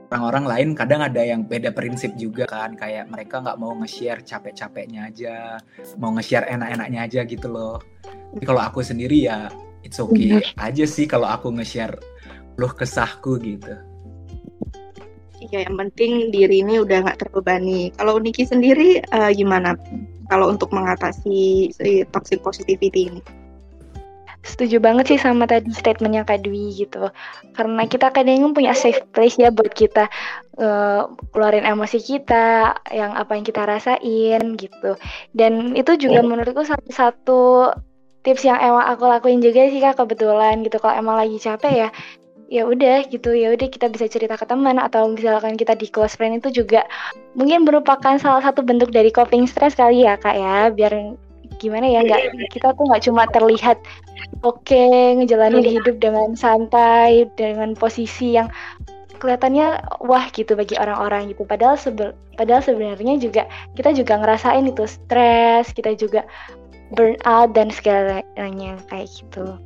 orang-orang 0.09 0.45
lain 0.49 0.69
kadang 0.73 1.05
ada 1.05 1.21
yang 1.21 1.45
beda 1.45 1.69
prinsip 1.69 2.17
juga 2.17 2.49
kan. 2.49 2.73
Kayak 2.73 3.13
mereka 3.13 3.45
nggak 3.45 3.61
mau 3.61 3.77
nge-share 3.77 4.25
capek-capeknya 4.25 5.13
aja 5.13 5.61
mau 6.01 6.09
nge-share 6.17 6.49
enak-enaknya 6.49 6.99
aja 7.05 7.21
gitu 7.29 7.45
loh. 7.45 7.77
Tapi 8.33 8.41
kalau 8.41 8.61
aku 8.65 8.81
sendiri 8.81 9.29
ya 9.29 9.53
it's 9.85 10.01
okay 10.01 10.41
aja 10.57 10.85
sih 10.89 11.05
kalau 11.05 11.29
aku 11.29 11.53
nge-share 11.53 11.95
keluh 12.57 12.73
kesahku 12.73 13.37
gitu 13.37 13.77
ya 15.53 15.65
yang 15.65 15.77
penting 15.77 16.33
diri 16.33 16.65
ini 16.65 16.81
udah 16.81 17.05
nggak 17.05 17.21
terbebani. 17.21 17.93
Kalau 17.95 18.17
Niki 18.17 18.45
sendiri 18.47 19.01
uh, 19.13 19.29
gimana 19.29 19.77
kalau 20.29 20.49
untuk 20.49 20.73
mengatasi 20.73 21.69
si 21.69 22.01
toxic 22.09 22.41
positivity 22.41 23.13
ini? 23.13 23.21
Setuju 24.45 24.77
banget 24.77 25.09
sih 25.09 25.17
sama 25.17 25.49
tadi 25.49 25.73
statementnya 25.73 26.21
Kak 26.21 26.45
Dwi 26.45 26.69
gitu. 26.77 27.09
Karena 27.57 27.89
kita 27.89 28.13
kadang 28.13 28.53
punya 28.53 28.77
safe 28.77 29.01
place 29.09 29.41
ya 29.41 29.49
buat 29.49 29.73
kita 29.73 30.05
uh, 30.61 31.09
keluarin 31.33 31.65
emosi 31.65 31.97
kita, 31.97 32.77
yang 32.93 33.17
apa 33.17 33.33
yang 33.33 33.45
kita 33.45 33.65
rasain 33.65 34.53
gitu. 34.53 35.01
Dan 35.33 35.73
itu 35.73 35.97
juga 35.97 36.21
menurutku 36.21 36.61
satu 36.61 36.89
satu 36.93 37.41
tips 38.25 38.43
yang 38.43 38.57
emang 38.57 38.83
aku 38.89 39.05
lakuin 39.05 39.39
juga 39.39 39.69
sih 39.69 39.77
kak 39.77 40.01
kebetulan 40.01 40.65
gitu. 40.65 40.81
Kalau 40.81 40.97
emang 40.97 41.15
lagi 41.21 41.37
capek 41.37 41.87
ya 41.87 41.89
ya 42.49 42.61
udah 42.65 43.05
gitu. 43.07 43.31
Ya 43.37 43.53
udah 43.53 43.67
kita 43.69 43.87
bisa 43.93 44.09
cerita 44.09 44.35
ke 44.35 44.45
teman 44.49 44.81
atau 44.81 45.05
misalkan 45.13 45.55
kita 45.55 45.77
di 45.77 45.85
close 45.87 46.17
friend 46.17 46.41
itu 46.41 46.65
juga 46.65 46.83
mungkin 47.37 47.63
merupakan 47.63 48.17
salah 48.17 48.41
satu 48.41 48.65
bentuk 48.65 48.89
dari 48.89 49.13
coping 49.13 49.45
stress 49.45 49.77
kali 49.77 50.03
ya 50.03 50.17
kak 50.17 50.33
ya. 50.33 50.73
Biar 50.73 51.15
gimana 51.61 51.87
ya 51.87 52.03
nggak 52.03 52.51
kita 52.51 52.75
tuh 52.75 52.83
nggak 52.83 53.03
cuma 53.07 53.23
terlihat 53.31 53.79
oke 54.43 54.59
okay, 54.67 55.15
ngejalanin 55.15 55.63
hidup 55.63 56.03
dengan 56.03 56.35
santai 56.35 57.31
dengan 57.39 57.71
posisi 57.79 58.35
yang 58.35 58.51
kelihatannya 59.15 59.79
wah 60.03 60.27
gitu 60.35 60.53
bagi 60.59 60.75
orang-orang 60.75 61.31
gitu. 61.31 61.47
Padahal 61.47 61.79
sebe 61.79 62.11
padahal 62.35 62.61
sebenarnya 62.61 63.15
juga 63.17 63.47
kita 63.79 63.95
juga 63.95 64.19
ngerasain 64.19 64.67
itu 64.67 64.83
stres 64.83 65.71
kita 65.71 65.95
juga 65.95 66.27
burn 66.95 67.19
out 67.27 67.51
dan 67.53 67.69
segalanya 67.69 68.79
kayak 68.89 69.11
gitu 69.11 69.59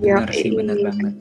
ya 0.00 0.24
sih 0.32 0.56
benar 0.56 0.76
banget 0.80 1.14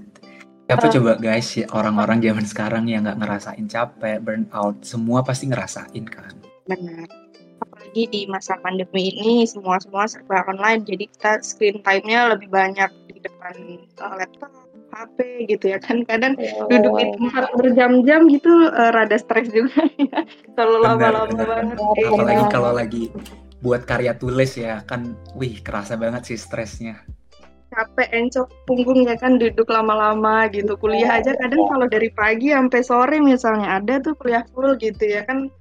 Siapa 0.69 0.85
uh, 0.85 0.93
coba 0.93 1.11
guys 1.17 1.49
ya 1.57 1.65
orang-orang 1.73 2.21
zaman 2.21 2.45
sekarang 2.45 2.85
yang 2.85 3.01
nggak 3.01 3.17
ngerasain 3.17 3.65
capek, 3.65 4.21
burnout, 4.21 4.77
semua 4.85 5.25
pasti 5.25 5.49
ngerasain 5.49 6.05
kan. 6.05 6.29
Benar. 6.69 7.09
Apalagi 7.57 8.05
di 8.13 8.21
masa 8.29 8.53
pandemi 8.61 9.09
ini 9.09 9.49
semua 9.49 9.81
semua 9.81 10.05
serba 10.05 10.45
online, 10.45 10.85
jadi 10.85 11.09
kita 11.09 11.41
screen 11.41 11.81
time-nya 11.81 12.37
lebih 12.37 12.53
banyak 12.53 12.85
di 13.09 13.17
depan 13.17 13.81
uh, 13.97 14.13
laptop, 14.13 14.53
HP 14.93 15.49
gitu 15.49 15.73
ya 15.73 15.81
kan. 15.81 16.05
Kadang 16.05 16.37
oh. 16.37 16.69
duduk 16.69 16.93
di 17.01 17.05
tempat 17.17 17.49
berjam-jam 17.57 18.29
gitu 18.29 18.69
uh, 18.69 18.93
rada 18.93 19.17
stres 19.17 19.49
juga 19.49 19.89
ya. 20.05 20.21
Kalau 20.53 20.85
lama-lama 20.85 21.33
banget. 21.33 21.77
Apalagi 21.81 22.45
kalau 22.53 22.71
lagi 22.77 23.09
buat 23.59 23.83
karya 23.83 24.15
tulis 24.15 24.55
ya 24.55 24.81
kan, 24.87 25.15
wih 25.35 25.59
kerasa 25.59 25.99
banget 25.99 26.33
sih 26.33 26.37
stresnya. 26.39 26.99
Capek 27.69 28.09
encok. 28.09 28.47
Punggung 28.65 29.05
ya 29.05 29.13
kan 29.19 29.37
duduk 29.37 29.69
lama-lama 29.69 30.49
gitu. 30.49 30.73
Kuliah 30.79 31.21
aja 31.21 31.37
kadang 31.37 31.69
kalau 31.69 31.85
dari 31.85 32.09
pagi 32.09 32.49
sampai 32.49 32.81
sore 32.81 33.17
misalnya 33.21 33.77
ada 33.77 34.01
tuh 34.01 34.17
kuliah 34.17 34.41
full 34.55 34.73
gitu 34.81 35.05
ya 35.05 35.21
kan. 35.29 35.51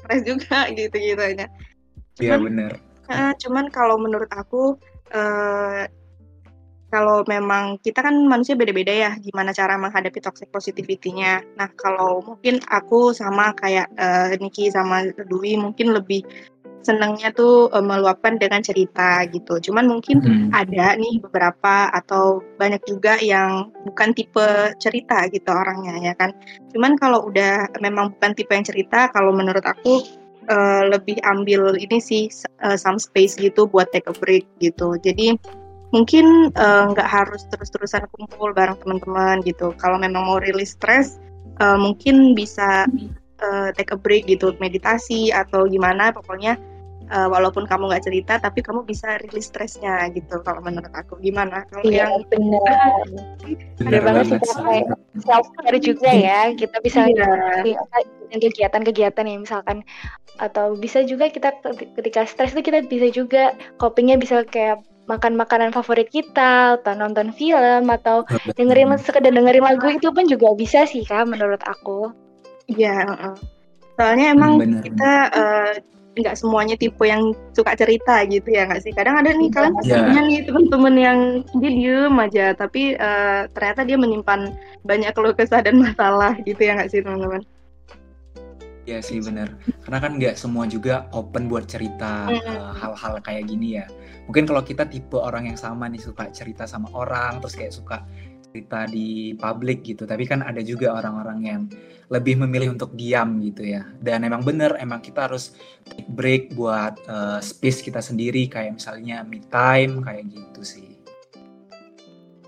Stres 0.00 0.26
juga 0.26 0.66
gitu 0.74 0.96
gitu 0.96 1.22
aja 1.22 1.46
iya 2.18 2.36
benar 2.36 2.72
uh, 3.06 3.32
cuman 3.38 3.70
kalau 3.70 3.94
menurut 3.94 4.28
aku 4.34 4.74
uh, 5.14 5.84
kalau 6.90 7.22
memang 7.30 7.78
kita 7.86 8.02
kan 8.02 8.18
manusia 8.26 8.58
beda-beda 8.58 8.90
ya 8.90 9.10
gimana 9.22 9.54
cara 9.54 9.78
menghadapi 9.78 10.18
toxic 10.18 10.50
positivity-nya. 10.50 11.38
Nah, 11.54 11.70
kalau 11.78 12.18
mungkin 12.18 12.58
aku 12.66 13.14
sama 13.14 13.54
kayak 13.54 13.86
uh, 13.94 14.34
Niki 14.42 14.74
sama 14.74 15.06
Dwi 15.30 15.54
mungkin 15.54 15.94
lebih 15.94 16.26
senangnya 16.80 17.28
tuh 17.32 17.68
uh, 17.70 17.84
meluapkan 17.84 18.40
dengan 18.40 18.64
cerita 18.64 19.24
gitu. 19.28 19.60
Cuman 19.70 19.88
mungkin 19.88 20.20
hmm. 20.20 20.48
ada 20.52 20.96
nih 20.96 21.20
beberapa 21.20 21.92
atau 21.92 22.40
banyak 22.56 22.80
juga 22.88 23.20
yang 23.20 23.68
bukan 23.84 24.16
tipe 24.16 24.74
cerita 24.80 25.28
gitu 25.28 25.50
orangnya 25.52 26.00
ya 26.00 26.14
kan. 26.16 26.32
Cuman 26.72 26.96
kalau 26.96 27.28
udah 27.28 27.68
memang 27.84 28.16
bukan 28.16 28.32
tipe 28.32 28.52
yang 28.52 28.64
cerita, 28.64 29.12
kalau 29.12 29.32
menurut 29.32 29.64
aku 29.64 30.04
uh, 30.48 30.82
lebih 30.88 31.20
ambil 31.28 31.76
ini 31.76 32.00
sih 32.00 32.32
uh, 32.64 32.76
some 32.76 32.98
space 32.98 33.36
gitu 33.36 33.68
buat 33.68 33.92
take 33.92 34.08
a 34.08 34.14
break 34.16 34.48
gitu. 34.58 34.96
Jadi 35.00 35.36
mungkin 35.90 36.54
nggak 36.94 37.08
uh, 37.08 37.12
harus 37.12 37.44
terus-terusan 37.50 38.06
kumpul 38.14 38.56
bareng 38.56 38.78
teman-teman 38.80 39.44
gitu. 39.44 39.76
Kalau 39.76 40.00
memang 40.00 40.22
mau 40.24 40.38
rilis 40.40 40.78
stres, 40.78 41.20
uh, 41.60 41.76
mungkin 41.76 42.32
bisa 42.32 42.88
uh, 43.42 43.68
take 43.74 43.92
a 43.92 43.98
break 43.98 44.28
gitu 44.28 44.54
meditasi 44.58 45.32
atau 45.34 45.66
gimana 45.66 46.12
pokoknya 46.14 46.56
uh, 47.10 47.28
walaupun 47.28 47.66
kamu 47.66 47.90
nggak 47.90 48.06
cerita 48.06 48.38
tapi 48.38 48.62
kamu 48.62 48.86
bisa 48.86 49.18
rilis 49.26 49.50
stresnya 49.50 50.08
gitu 50.14 50.40
kalau 50.46 50.62
menurut 50.62 50.90
aku. 50.94 51.18
Gimana? 51.18 51.66
Kalau 51.68 51.82
iya, 51.84 52.08
yang 52.08 52.24
benar. 52.30 52.74
Benar 53.82 54.00
banget 54.06 54.24
sih 54.30 54.38
kayak 54.40 54.86
self 55.26 55.46
care 55.60 55.80
juga 55.82 56.10
ya. 56.10 56.40
Kita 56.54 56.76
bisa 56.80 57.10
iya. 57.10 57.28
kegiatan-kegiatan 58.30 59.26
yang 59.26 59.42
misalkan 59.42 59.82
atau 60.38 60.72
bisa 60.78 61.04
juga 61.04 61.28
kita 61.28 61.52
ketika 61.98 62.24
stres 62.24 62.56
itu 62.56 62.64
kita 62.64 62.86
bisa 62.86 63.12
juga 63.12 63.52
copingnya 63.76 64.16
bisa 64.16 64.46
kayak 64.48 64.80
makan 65.10 65.34
makanan 65.34 65.74
favorit 65.74 66.06
kita 66.08 66.78
atau 66.78 66.94
nonton 66.94 67.34
film 67.34 67.90
atau 67.90 68.22
dengerin 68.54 68.94
sekedar 68.94 69.34
dengerin 69.34 69.66
lagu 69.66 69.90
itu 69.90 70.08
pun 70.14 70.24
juga 70.30 70.54
bisa 70.54 70.86
sih 70.86 71.02
kak 71.02 71.26
menurut 71.26 71.58
aku. 71.66 72.14
Iya, 72.70 73.02
uh, 73.10 73.36
soalnya 73.98 74.26
emang 74.30 74.62
bener, 74.62 74.86
kita 74.86 75.12
uh, 75.34 75.72
nggak 76.18 76.34
semuanya 76.34 76.74
tipe 76.74 77.06
yang 77.06 77.30
suka 77.54 77.78
cerita 77.78 78.26
gitu 78.26 78.50
ya 78.50 78.66
nggak 78.66 78.82
sih 78.82 78.90
kadang 78.90 79.22
ada 79.22 79.30
nih 79.30 79.46
iya. 79.46 79.54
kalian 79.54 79.74
yeah. 79.86 80.02
punya 80.02 80.22
nih 80.26 80.38
teman-teman 80.42 80.94
yang 80.98 81.18
dia 81.62 81.70
diem 81.70 82.14
aja 82.18 82.46
tapi 82.58 82.82
uh, 82.98 83.46
ternyata 83.54 83.86
dia 83.86 83.94
menyimpan 83.94 84.40
banyak 84.82 85.14
keluh 85.14 85.34
kesah 85.36 85.62
dan 85.62 85.78
masalah 85.78 86.34
gitu 86.42 86.58
ya 86.58 86.74
nggak 86.74 86.90
sih 86.90 87.02
teman-teman 87.02 87.42
Iya 88.88 89.06
sih 89.06 89.22
bener 89.22 89.54
karena 89.86 89.98
kan 90.02 90.18
nggak 90.18 90.34
semua 90.34 90.66
juga 90.66 91.06
open 91.14 91.46
buat 91.46 91.70
cerita 91.70 92.26
hal-hal 92.26 92.90
mm. 92.90 92.96
uh, 92.96 92.98
hal 92.98 93.14
kayak 93.22 93.46
gini 93.46 93.78
ya 93.78 93.86
mungkin 94.26 94.50
kalau 94.50 94.66
kita 94.66 94.86
tipe 94.90 95.14
orang 95.14 95.46
yang 95.46 95.58
sama 95.58 95.86
nih 95.86 96.02
suka 96.02 96.26
cerita 96.34 96.66
sama 96.66 96.90
orang 96.90 97.38
terus 97.38 97.54
kayak 97.54 97.70
suka 97.70 98.02
cerita 98.50 98.82
di 98.90 99.38
publik 99.38 99.86
gitu. 99.86 100.02
Tapi 100.04 100.26
kan 100.26 100.42
ada 100.42 100.58
juga 100.60 100.92
orang-orang 100.98 101.38
yang 101.46 101.62
lebih 102.10 102.42
memilih 102.42 102.74
untuk 102.74 102.90
diam 102.98 103.38
gitu 103.38 103.62
ya. 103.62 103.86
Dan 104.02 104.26
emang 104.26 104.42
bener 104.42 104.74
emang 104.82 104.98
kita 104.98 105.30
harus 105.30 105.54
take 105.86 106.10
break 106.10 106.42
buat 106.58 106.98
uh, 107.06 107.38
space 107.38 107.86
kita 107.86 108.02
sendiri. 108.02 108.50
Kayak 108.50 108.82
misalnya 108.82 109.22
me 109.22 109.38
time 109.46 110.02
kayak 110.02 110.26
gitu 110.34 110.60
sih. 110.66 110.90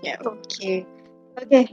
Ya 0.03 0.19
oke. 0.27 0.35
Okay. 0.51 0.83
oke. 1.39 1.47
Okay. 1.47 1.65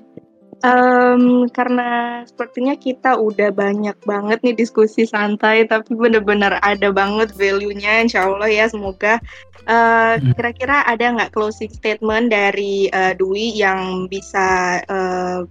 um, 0.63 1.51
karena 1.51 2.23
sepertinya 2.31 2.79
kita 2.79 3.19
udah 3.19 3.51
banyak 3.51 3.99
banget 4.07 4.39
nih 4.47 4.55
diskusi 4.55 5.03
santai 5.03 5.67
tapi 5.67 5.99
bener-bener 5.99 6.63
ada 6.63 6.95
banget 6.95 7.35
value-nya. 7.35 8.07
Insya 8.07 8.31
Allah 8.31 8.47
ya 8.47 8.71
semoga 8.71 9.19
kira 9.71 10.19
hmm. 10.19 10.35
kira-kira 10.35 10.77
ada 10.83 11.07
nggak 11.15 11.31
closing 11.31 11.71
statement 11.71 12.35
dari 12.35 12.91
uh, 12.91 13.15
Dwi 13.15 13.55
yang 13.55 14.11
bisa 14.11 14.83
uh, 14.91 15.47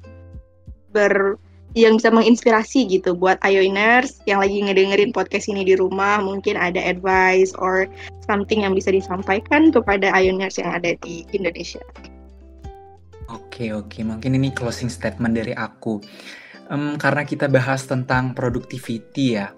ber 0.92 1.40
yang 1.78 2.02
bisa 2.02 2.10
menginspirasi 2.10 2.90
gitu 2.90 3.14
buat 3.14 3.38
Ayoiners 3.46 4.20
yang 4.26 4.42
lagi 4.42 4.60
ngedengerin 4.60 5.14
podcast 5.14 5.48
ini 5.48 5.64
di 5.64 5.78
rumah 5.78 6.18
mungkin 6.20 6.58
ada 6.58 6.82
advice 6.82 7.54
or 7.62 7.86
something 8.26 8.66
yang 8.66 8.74
bisa 8.74 8.90
disampaikan 8.90 9.70
kepada 9.70 10.10
Ayoiners 10.12 10.58
yang 10.58 10.74
ada 10.74 10.98
di 11.06 11.24
Indonesia. 11.32 11.82
Oke 13.30 13.70
oke 13.72 14.02
mungkin 14.02 14.36
ini 14.36 14.50
closing 14.50 14.90
statement 14.90 15.38
dari 15.38 15.54
aku 15.54 16.02
um, 16.74 16.98
karena 16.98 17.22
kita 17.24 17.46
bahas 17.46 17.86
tentang 17.86 18.34
productivity 18.34 19.38
ya 19.38 19.54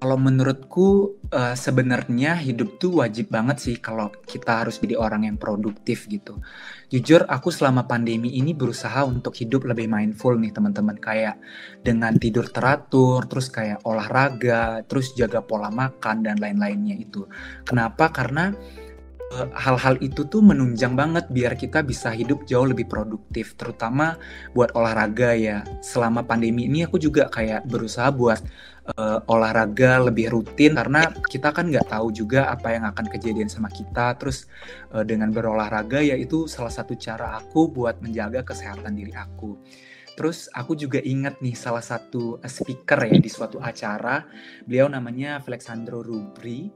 kalau 0.00 0.16
menurutku 0.16 1.20
uh, 1.28 1.52
sebenarnya 1.52 2.32
hidup 2.40 2.80
tuh 2.80 3.04
wajib 3.04 3.28
banget 3.28 3.60
sih 3.60 3.76
kalau 3.76 4.08
kita 4.24 4.64
harus 4.64 4.80
jadi 4.80 4.96
orang 4.96 5.28
yang 5.28 5.36
produktif 5.36 6.08
gitu. 6.08 6.40
Jujur 6.88 7.28
aku 7.28 7.52
selama 7.52 7.84
pandemi 7.84 8.32
ini 8.40 8.56
berusaha 8.56 9.04
untuk 9.04 9.36
hidup 9.36 9.68
lebih 9.68 9.92
mindful 9.92 10.34
nih 10.40 10.56
teman-teman 10.56 10.96
kayak 10.96 11.36
dengan 11.84 12.16
tidur 12.16 12.48
teratur, 12.48 13.28
terus 13.28 13.52
kayak 13.52 13.84
olahraga, 13.84 14.80
terus 14.88 15.12
jaga 15.12 15.44
pola 15.44 15.68
makan 15.68 16.24
dan 16.24 16.40
lain-lainnya 16.40 16.96
itu. 16.96 17.28
Kenapa? 17.68 18.08
Karena 18.08 18.56
Eh, 19.30 19.46
hal-hal 19.54 19.94
itu 20.02 20.26
tuh 20.26 20.42
menunjang 20.42 20.98
banget 20.98 21.30
biar 21.30 21.54
kita 21.54 21.86
bisa 21.86 22.10
hidup 22.10 22.42
jauh 22.50 22.66
lebih 22.66 22.90
produktif 22.90 23.54
terutama 23.54 24.18
buat 24.58 24.74
olahraga 24.74 25.38
ya 25.38 25.62
selama 25.86 26.26
pandemi 26.26 26.66
ini 26.66 26.82
aku 26.82 26.98
juga 26.98 27.30
kayak 27.30 27.62
berusaha 27.62 28.10
buat 28.10 28.42
uh, 28.96 29.20
olahraga 29.28 30.00
lebih 30.08 30.32
rutin 30.32 30.76
karena 30.76 31.12
kita 31.28 31.52
kan 31.52 31.68
nggak 31.68 31.90
tahu 31.90 32.12
juga 32.14 32.48
apa 32.48 32.72
yang 32.72 32.84
akan 32.88 33.06
kejadian 33.10 33.48
sama 33.50 33.68
kita. 33.68 34.16
Terus 34.16 34.48
uh, 34.94 35.04
dengan 35.04 35.32
berolahraga 35.34 36.00
ya 36.00 36.16
itu 36.16 36.48
salah 36.48 36.72
satu 36.72 36.96
cara 36.96 37.36
aku 37.40 37.68
buat 37.68 38.00
menjaga 38.00 38.44
kesehatan 38.44 38.96
diri 38.96 39.12
aku. 39.12 39.60
Terus 40.18 40.52
aku 40.52 40.76
juga 40.76 41.00
ingat 41.00 41.40
nih 41.40 41.56
salah 41.56 41.80
satu 41.80 42.36
speaker 42.44 43.08
ya 43.08 43.16
di 43.16 43.30
suatu 43.32 43.56
acara, 43.56 44.20
beliau 44.68 44.90
namanya 44.90 45.40
Alexandro 45.40 46.04
Rubri. 46.04 46.68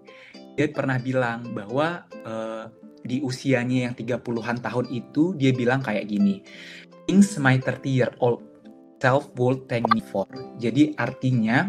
Dia 0.55 0.71
pernah 0.71 0.97
bilang 0.97 1.53
bahwa 1.53 2.09
uh, 2.25 2.65
di 3.05 3.21
usianya 3.21 3.91
yang 3.91 3.95
30-an 3.95 4.65
tahun 4.65 4.87
itu 4.89 5.37
dia 5.37 5.53
bilang 5.53 5.85
kayak 5.85 6.09
gini 6.09 6.41
things 7.05 7.37
my 7.37 7.61
30 7.61 7.85
year 7.85 8.13
old 8.19 8.41
self 9.05 9.29
thank 9.69 9.85
me 9.93 10.01
for 10.01 10.25
jadi 10.57 10.97
artinya 10.97 11.69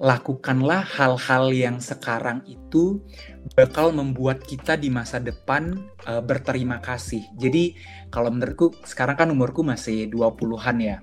lakukanlah 0.00 0.80
hal-hal 0.80 1.52
yang 1.52 1.76
sekarang 1.76 2.40
itu 2.48 3.04
bakal 3.52 3.92
membuat 3.92 4.40
kita 4.40 4.80
di 4.80 4.88
masa 4.88 5.20
depan 5.20 5.76
uh, 6.08 6.24
berterima 6.24 6.80
kasih. 6.80 7.20
Jadi 7.36 7.76
kalau 8.08 8.32
menurutku 8.32 8.72
sekarang 8.88 9.20
kan 9.20 9.28
umurku 9.28 9.60
masih 9.60 10.08
20-an 10.08 10.76
ya. 10.80 10.96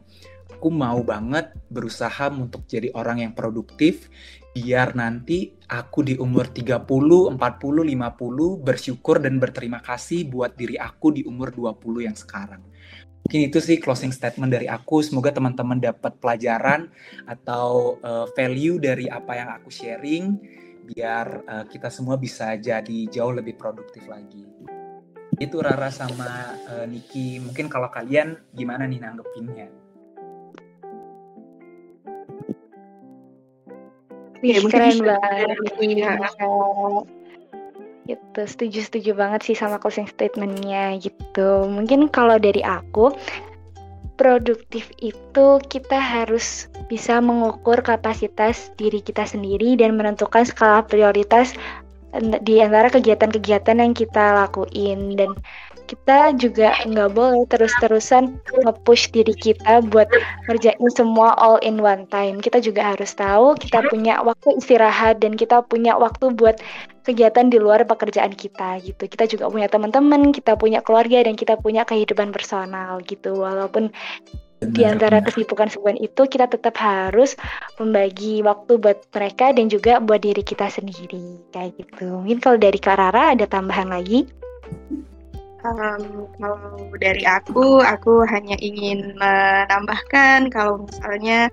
Aku 0.58 0.74
mau 0.74 0.98
banget 1.06 1.54
berusaha 1.70 2.34
untuk 2.34 2.66
jadi 2.66 2.90
orang 2.98 3.22
yang 3.22 3.34
produktif 3.38 4.10
biar 4.58 4.98
nanti 4.98 5.54
aku 5.70 6.02
di 6.02 6.18
umur 6.18 6.50
30, 6.50 6.82
40, 6.82 7.38
50 7.38 8.66
bersyukur 8.66 9.22
dan 9.22 9.38
berterima 9.38 9.86
kasih 9.86 10.26
buat 10.26 10.58
diri 10.58 10.82
aku 10.82 11.14
di 11.14 11.22
umur 11.22 11.54
20 11.54 12.10
yang 12.10 12.18
sekarang. 12.18 12.66
Mungkin 13.22 13.42
itu 13.54 13.60
sih 13.62 13.78
closing 13.78 14.10
statement 14.10 14.50
dari 14.50 14.66
aku. 14.66 15.06
Semoga 15.06 15.30
teman-teman 15.30 15.78
dapat 15.78 16.18
pelajaran 16.18 16.90
atau 17.30 18.02
uh, 18.02 18.26
value 18.34 18.82
dari 18.82 19.06
apa 19.06 19.38
yang 19.38 19.50
aku 19.54 19.70
sharing 19.70 20.40
biar 20.88 21.44
uh, 21.44 21.66
kita 21.68 21.92
semua 21.92 22.16
bisa 22.16 22.56
jadi 22.58 23.06
jauh 23.12 23.36
lebih 23.36 23.60
produktif 23.60 24.08
lagi. 24.10 24.48
Itu 25.38 25.62
Rara 25.62 25.94
sama 25.94 26.58
uh, 26.72 26.88
Niki. 26.90 27.38
Mungkin 27.44 27.70
kalau 27.70 27.92
kalian 27.94 28.42
gimana 28.56 28.90
nih 28.90 29.04
nanggepinnya? 29.04 29.87
Wih, 34.42 34.62
keren 34.70 35.02
banget. 35.02 35.58
Iya. 35.82 36.12
Gitu, 38.08 38.40
setuju-setuju 38.40 39.12
banget 39.20 39.44
sih 39.44 39.56
sama 39.58 39.82
closing 39.84 40.08
statementnya 40.08 40.96
gitu. 41.02 41.68
Mungkin 41.68 42.08
kalau 42.08 42.40
dari 42.40 42.64
aku, 42.64 43.12
produktif 44.18 44.90
itu 45.04 45.62
kita 45.70 46.00
harus 46.00 46.72
bisa 46.90 47.22
mengukur 47.22 47.84
kapasitas 47.84 48.74
diri 48.80 49.04
kita 49.04 49.28
sendiri 49.28 49.78
dan 49.78 50.00
menentukan 50.00 50.48
skala 50.48 50.82
prioritas 50.88 51.54
di 52.42 52.64
antara 52.64 52.90
kegiatan-kegiatan 52.90 53.78
yang 53.78 53.94
kita 53.94 54.48
lakuin 54.48 55.14
dan 55.20 55.38
kita 55.88 56.36
juga 56.36 56.76
nggak 56.84 57.16
boleh 57.16 57.48
terus-terusan 57.48 58.36
nge-push 58.68 59.16
diri 59.16 59.32
kita 59.32 59.82
buat 59.88 60.12
ngerjain 60.52 60.92
semua 60.92 61.34
all 61.40 61.58
in 61.64 61.80
one 61.80 62.04
time. 62.12 62.44
Kita 62.44 62.60
juga 62.60 62.94
harus 62.94 63.16
tahu 63.16 63.56
kita 63.56 63.88
punya 63.88 64.20
waktu 64.22 64.60
istirahat 64.60 65.24
dan 65.24 65.40
kita 65.40 65.64
punya 65.64 65.96
waktu 65.96 66.36
buat 66.36 66.60
kegiatan 67.08 67.48
di 67.48 67.58
luar 67.58 67.88
pekerjaan 67.88 68.36
kita 68.36 68.84
gitu. 68.84 69.08
Kita 69.08 69.26
juga 69.32 69.48
punya 69.48 69.72
teman-teman, 69.72 70.36
kita 70.36 70.60
punya 70.60 70.84
keluarga 70.84 71.24
dan 71.24 71.40
kita 71.40 71.56
punya 71.56 71.88
kehidupan 71.88 72.36
personal 72.36 73.00
gitu. 73.08 73.40
Walaupun 73.40 73.96
di 74.58 74.84
antara 74.84 75.22
kesibukan-kesibukan 75.22 76.02
itu 76.02 76.22
kita 76.26 76.50
tetap 76.50 76.74
harus 76.82 77.38
membagi 77.78 78.42
waktu 78.42 78.82
buat 78.82 79.06
mereka 79.14 79.54
dan 79.54 79.70
juga 79.70 80.02
buat 80.02 80.26
diri 80.26 80.42
kita 80.42 80.68
sendiri 80.68 81.46
kayak 81.54 81.78
gitu. 81.78 82.26
Mungkin 82.26 82.42
kalau 82.42 82.58
dari 82.58 82.82
Karara 82.82 83.38
ada 83.38 83.46
tambahan 83.46 83.94
lagi? 83.94 84.26
Um, 85.68 86.32
kalau 86.40 86.80
dari 86.96 87.28
aku, 87.28 87.84
aku 87.84 88.24
hanya 88.24 88.56
ingin 88.64 89.20
menambahkan 89.20 90.48
kalau 90.48 90.88
misalnya 90.88 91.52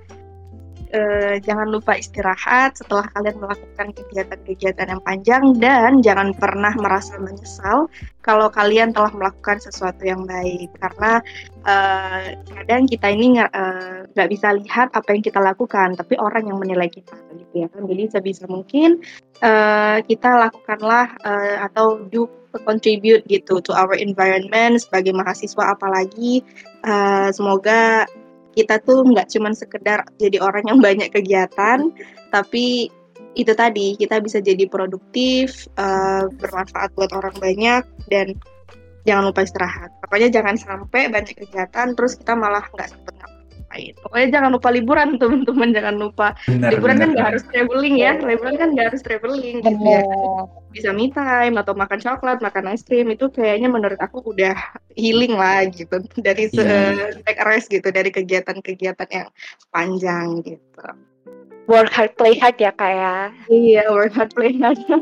uh, 0.94 1.34
jangan 1.42 1.68
lupa 1.68 1.98
istirahat 1.98 2.78
setelah 2.78 3.04
kalian 3.12 3.36
melakukan 3.42 3.90
kegiatan-kegiatan 3.92 4.86
yang 4.94 5.02
panjang 5.02 5.42
dan 5.58 6.00
jangan 6.00 6.30
pernah 6.32 6.72
merasa 6.78 7.18
menyesal 7.18 7.90
kalau 8.24 8.48
kalian 8.48 8.94
telah 8.94 9.12
melakukan 9.12 9.60
sesuatu 9.60 10.00
yang 10.06 10.24
baik. 10.24 10.70
Karena 10.78 11.20
uh, 11.66 12.24
kadang 12.56 12.86
kita 12.86 13.06
ini 13.10 13.42
nggak 13.42 14.28
uh, 14.28 14.30
bisa 14.30 14.54
lihat 14.54 14.94
apa 14.94 15.08
yang 15.12 15.22
kita 15.26 15.42
lakukan 15.42 15.98
tapi 15.98 16.14
orang 16.16 16.48
yang 16.48 16.56
menilai 16.56 16.88
kita 16.88 17.18
gitu 17.34 17.66
ya 17.66 17.68
kan. 17.68 17.84
Jadi 17.84 18.02
sebisa 18.08 18.46
mungkin 18.46 19.02
uh, 19.42 19.98
kita 20.06 20.48
lakukanlah 20.48 21.12
uh, 21.26 21.56
atau 21.68 22.06
do 22.08 22.30
contribute 22.62 23.26
gitu 23.26 23.58
to 23.58 23.74
our 23.74 23.98
environment 23.98 24.78
sebagai 24.78 25.10
mahasiswa 25.10 25.74
apalagi. 25.74 26.46
Uh, 26.84 27.32
semoga 27.34 28.06
kita 28.54 28.80
tuh 28.82 29.02
nggak 29.02 29.28
cuma 29.34 29.50
sekedar 29.52 30.06
jadi 30.16 30.38
orang 30.40 30.64
yang 30.70 30.78
banyak 30.78 31.10
kegiatan, 31.10 31.90
tapi 32.30 32.88
itu 33.34 33.52
tadi 33.54 33.98
kita 33.98 34.22
bisa 34.22 34.38
jadi 34.38 34.64
produktif, 34.70 35.66
uh, 35.74 36.30
bermanfaat 36.38 36.94
buat 36.94 37.10
orang 37.10 37.34
banyak 37.42 37.82
dan 38.06 38.38
jangan 39.04 39.30
lupa 39.30 39.42
istirahat. 39.42 39.90
Pokoknya 40.06 40.30
jangan 40.30 40.54
sampai 40.54 41.10
banyak 41.10 41.34
kegiatan 41.34 41.98
terus 41.98 42.14
kita 42.14 42.38
malah 42.38 42.62
nggak 42.72 42.88
sempet 42.94 43.13
ngapain. 43.74 43.94
Pokoknya 43.98 44.28
jangan 44.30 44.50
lupa 44.54 44.68
liburan 44.70 45.08
teman-teman, 45.18 45.68
jangan 45.74 45.94
lupa 45.98 46.26
benar, 46.46 46.70
liburan 46.70 46.96
benar, 46.96 47.02
kan 47.02 47.08
nggak 47.14 47.28
harus 47.34 47.44
traveling 47.50 47.94
ya, 47.98 48.12
liburan 48.22 48.54
kan 48.54 48.68
nggak 48.74 48.86
harus 48.94 49.02
traveling 49.02 49.56
gitu 49.62 49.82
ya. 49.82 50.02
Bisa 50.70 50.90
me 50.94 51.10
time 51.10 51.54
atau 51.58 51.74
makan 51.74 51.98
coklat, 51.98 52.38
makan 52.42 52.70
es 52.70 52.82
krim 52.86 53.10
itu 53.10 53.26
kayaknya 53.30 53.68
menurut 53.70 53.98
aku 53.98 54.22
udah 54.22 54.54
healing 54.94 55.34
lah 55.34 55.66
gitu 55.70 56.02
dari 56.22 56.50
yeah. 56.54 57.10
take 57.26 57.42
rest 57.42 57.70
gitu 57.70 57.90
dari 57.90 58.10
kegiatan-kegiatan 58.14 59.08
yang 59.10 59.28
panjang 59.74 60.42
gitu. 60.46 60.86
Work 61.64 61.90
hard, 61.96 62.12
play 62.20 62.36
hard 62.36 62.60
ya 62.60 62.76
kayak. 62.76 63.32
Ya? 63.32 63.48
Iya, 63.48 63.82
work 63.88 64.12
hard, 64.12 64.30
play 64.36 64.52
hard. 64.60 64.78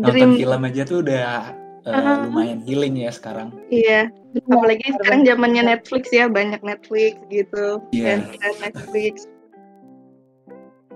Nonton 0.00 0.40
film 0.40 0.62
aja 0.64 0.82
tuh 0.88 1.04
udah 1.04 1.52
uh, 1.86 2.26
lumayan 2.28 2.60
healing 2.62 2.94
ya 2.98 3.10
sekarang. 3.10 3.50
Iya, 3.70 4.10
apalagi 4.48 4.84
ya, 4.86 4.92
sekarang 5.00 5.20
zamannya 5.26 5.62
Netflix 5.66 6.04
ya, 6.14 6.26
banyak 6.30 6.60
Netflix 6.62 7.18
gitu, 7.28 7.82
yeah. 7.90 8.22
dan 8.42 8.54
Netflix. 8.62 9.26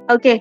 Oke, 0.06 0.22
okay. 0.22 0.36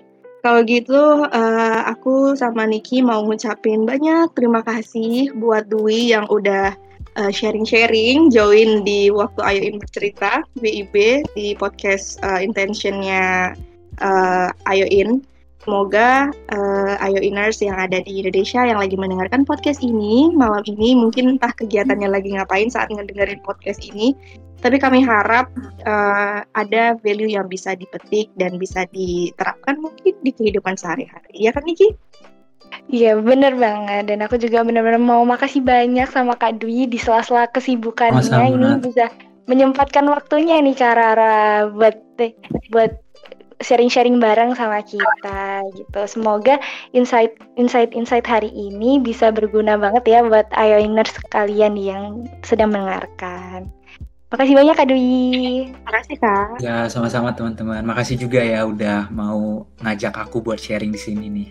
kalau 0.45 0.61
gitu 0.65 1.25
uh, 1.25 1.81
aku 1.89 2.37
sama 2.37 2.69
Niki 2.69 3.01
mau 3.01 3.25
ngucapin 3.25 3.87
banyak 3.89 4.29
terima 4.37 4.61
kasih 4.61 5.33
buat 5.41 5.65
Dwi 5.69 6.13
yang 6.13 6.29
udah 6.29 6.77
sharing-sharing, 7.15 8.27
uh, 8.27 8.31
join 8.31 8.83
di 8.83 9.07
waktu 9.07 9.39
Ayoin 9.39 9.79
bercerita 9.79 10.43
WIB 10.59 11.23
di 11.31 11.55
podcast 11.55 12.19
uh, 12.21 12.43
intentionnya 12.43 13.55
uh, 14.03 14.51
Ayoin. 14.67 15.23
Semoga 15.65 16.29
uh, 16.53 16.93
Ayo 17.01 17.17
Iners 17.25 17.57
yang 17.57 17.73
ada 17.73 17.97
di 18.05 18.21
Indonesia 18.21 18.61
yang 18.61 18.77
lagi 18.77 18.93
mendengarkan 18.93 19.49
podcast 19.49 19.81
ini 19.81 20.29
malam 20.29 20.61
ini 20.69 20.93
mungkin 20.93 21.25
entah 21.35 21.49
kegiatannya 21.57 22.05
lagi 22.05 22.37
ngapain 22.37 22.69
saat 22.69 22.93
ngedengerin 22.93 23.41
podcast 23.41 23.81
ini, 23.81 24.13
tapi 24.61 24.77
kami 24.77 25.01
harap 25.01 25.49
uh, 25.89 26.45
ada 26.53 26.93
value 27.01 27.33
yang 27.33 27.49
bisa 27.49 27.73
dipetik 27.73 28.29
dan 28.37 28.61
bisa 28.61 28.85
diterapkan 28.93 29.81
mungkin 29.81 30.13
di 30.21 30.29
kehidupan 30.37 30.77
sehari-hari. 30.77 31.33
Ya 31.33 31.49
kan 31.49 31.65
Niki? 31.65 31.97
Iya 32.85 33.17
bener 33.17 33.57
banget 33.57 34.13
dan 34.13 34.21
aku 34.21 34.37
juga 34.37 34.61
benar-benar 34.61 35.01
mau 35.01 35.25
makasih 35.25 35.65
banyak 35.65 36.05
sama 36.13 36.37
Kak 36.37 36.61
Dwi 36.61 36.85
di 36.85 37.01
sela-sela 37.01 37.49
kesibukannya 37.49 38.21
ini 38.53 38.69
bisa 38.85 39.09
menyempatkan 39.49 40.05
waktunya 40.05 40.61
nih 40.61 40.77
Karara 40.77 41.69
buat 41.73 41.97
buat 42.69 43.04
sharing-sharing 43.63 44.19
bareng 44.19 44.55
sama 44.55 44.83
kita 44.83 45.63
gitu. 45.75 46.01
Semoga 46.07 46.59
insight 46.91 47.35
insight 47.55 47.91
insight 47.95 48.25
hari 48.27 48.51
ini 48.51 48.99
bisa 48.99 49.31
berguna 49.31 49.79
banget 49.79 50.03
ya 50.07 50.19
buat 50.25 50.47
Ayoiners 50.55 51.13
kalian 51.31 51.79
yang 51.79 52.27
sedang 52.43 52.71
mendengarkan. 52.75 53.71
Makasih 54.33 54.55
banyak 54.57 54.75
Kak 54.75 54.87
Dwi. 54.89 55.23
Makasih 55.87 56.17
Kak. 56.19 56.59
Ya 56.59 56.89
sama-sama 56.91 57.31
teman-teman. 57.31 57.85
Makasih 57.85 58.19
juga 58.19 58.43
ya 58.43 58.67
udah 58.67 59.07
mau 59.13 59.63
ngajak 59.79 60.11
aku 60.17 60.43
buat 60.43 60.59
sharing 60.59 60.91
di 60.91 60.99
sini 60.99 61.25
nih. 61.31 61.49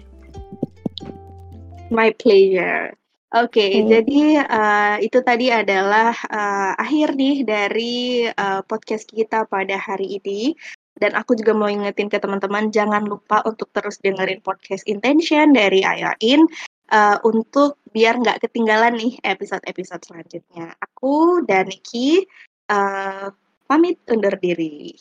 My 1.88 2.12
pleasure. 2.12 2.92
Oke, 3.34 3.58
okay, 3.58 3.72
hmm. 3.82 3.88
jadi 3.90 4.20
uh, 4.46 4.96
itu 5.02 5.18
tadi 5.26 5.50
adalah 5.50 6.14
uh, 6.30 6.78
akhir 6.78 7.18
nih 7.18 7.42
dari 7.42 8.30
uh, 8.30 8.62
podcast 8.62 9.10
kita 9.10 9.42
pada 9.50 9.74
hari 9.74 10.22
ini. 10.22 10.54
Dan 10.94 11.18
aku 11.18 11.34
juga 11.34 11.50
mau 11.54 11.66
ingetin 11.66 12.06
ke 12.06 12.22
teman-teman 12.22 12.70
jangan 12.70 13.02
lupa 13.02 13.42
untuk 13.42 13.66
terus 13.74 13.98
dengerin 13.98 14.38
podcast 14.46 14.86
Intention 14.86 15.50
dari 15.50 15.82
Ayain 15.82 16.46
uh, 16.94 17.18
untuk 17.26 17.82
biar 17.90 18.22
nggak 18.22 18.46
ketinggalan 18.46 18.94
nih 18.94 19.18
episode-episode 19.26 20.06
selanjutnya. 20.06 20.70
Aku 20.78 21.42
dan 21.46 21.70
Niki 21.70 22.26
uh, 22.70 23.30
pamit 23.66 23.98
undur 24.06 24.38
diri. 24.38 24.94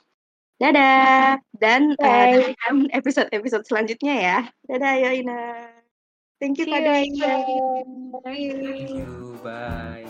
Dadah 0.62 1.42
dan 1.58 1.98
uh, 2.00 2.54
episode-episode 2.94 3.66
selanjutnya 3.68 4.16
ya. 4.16 4.48
Dadah 4.70 4.92
Ayaina. 4.96 5.68
Thank 6.40 6.60
you 6.60 6.66
Kak 6.68 6.84
Thank 6.84 7.16
you. 7.16 7.28
Bye. 9.44 10.08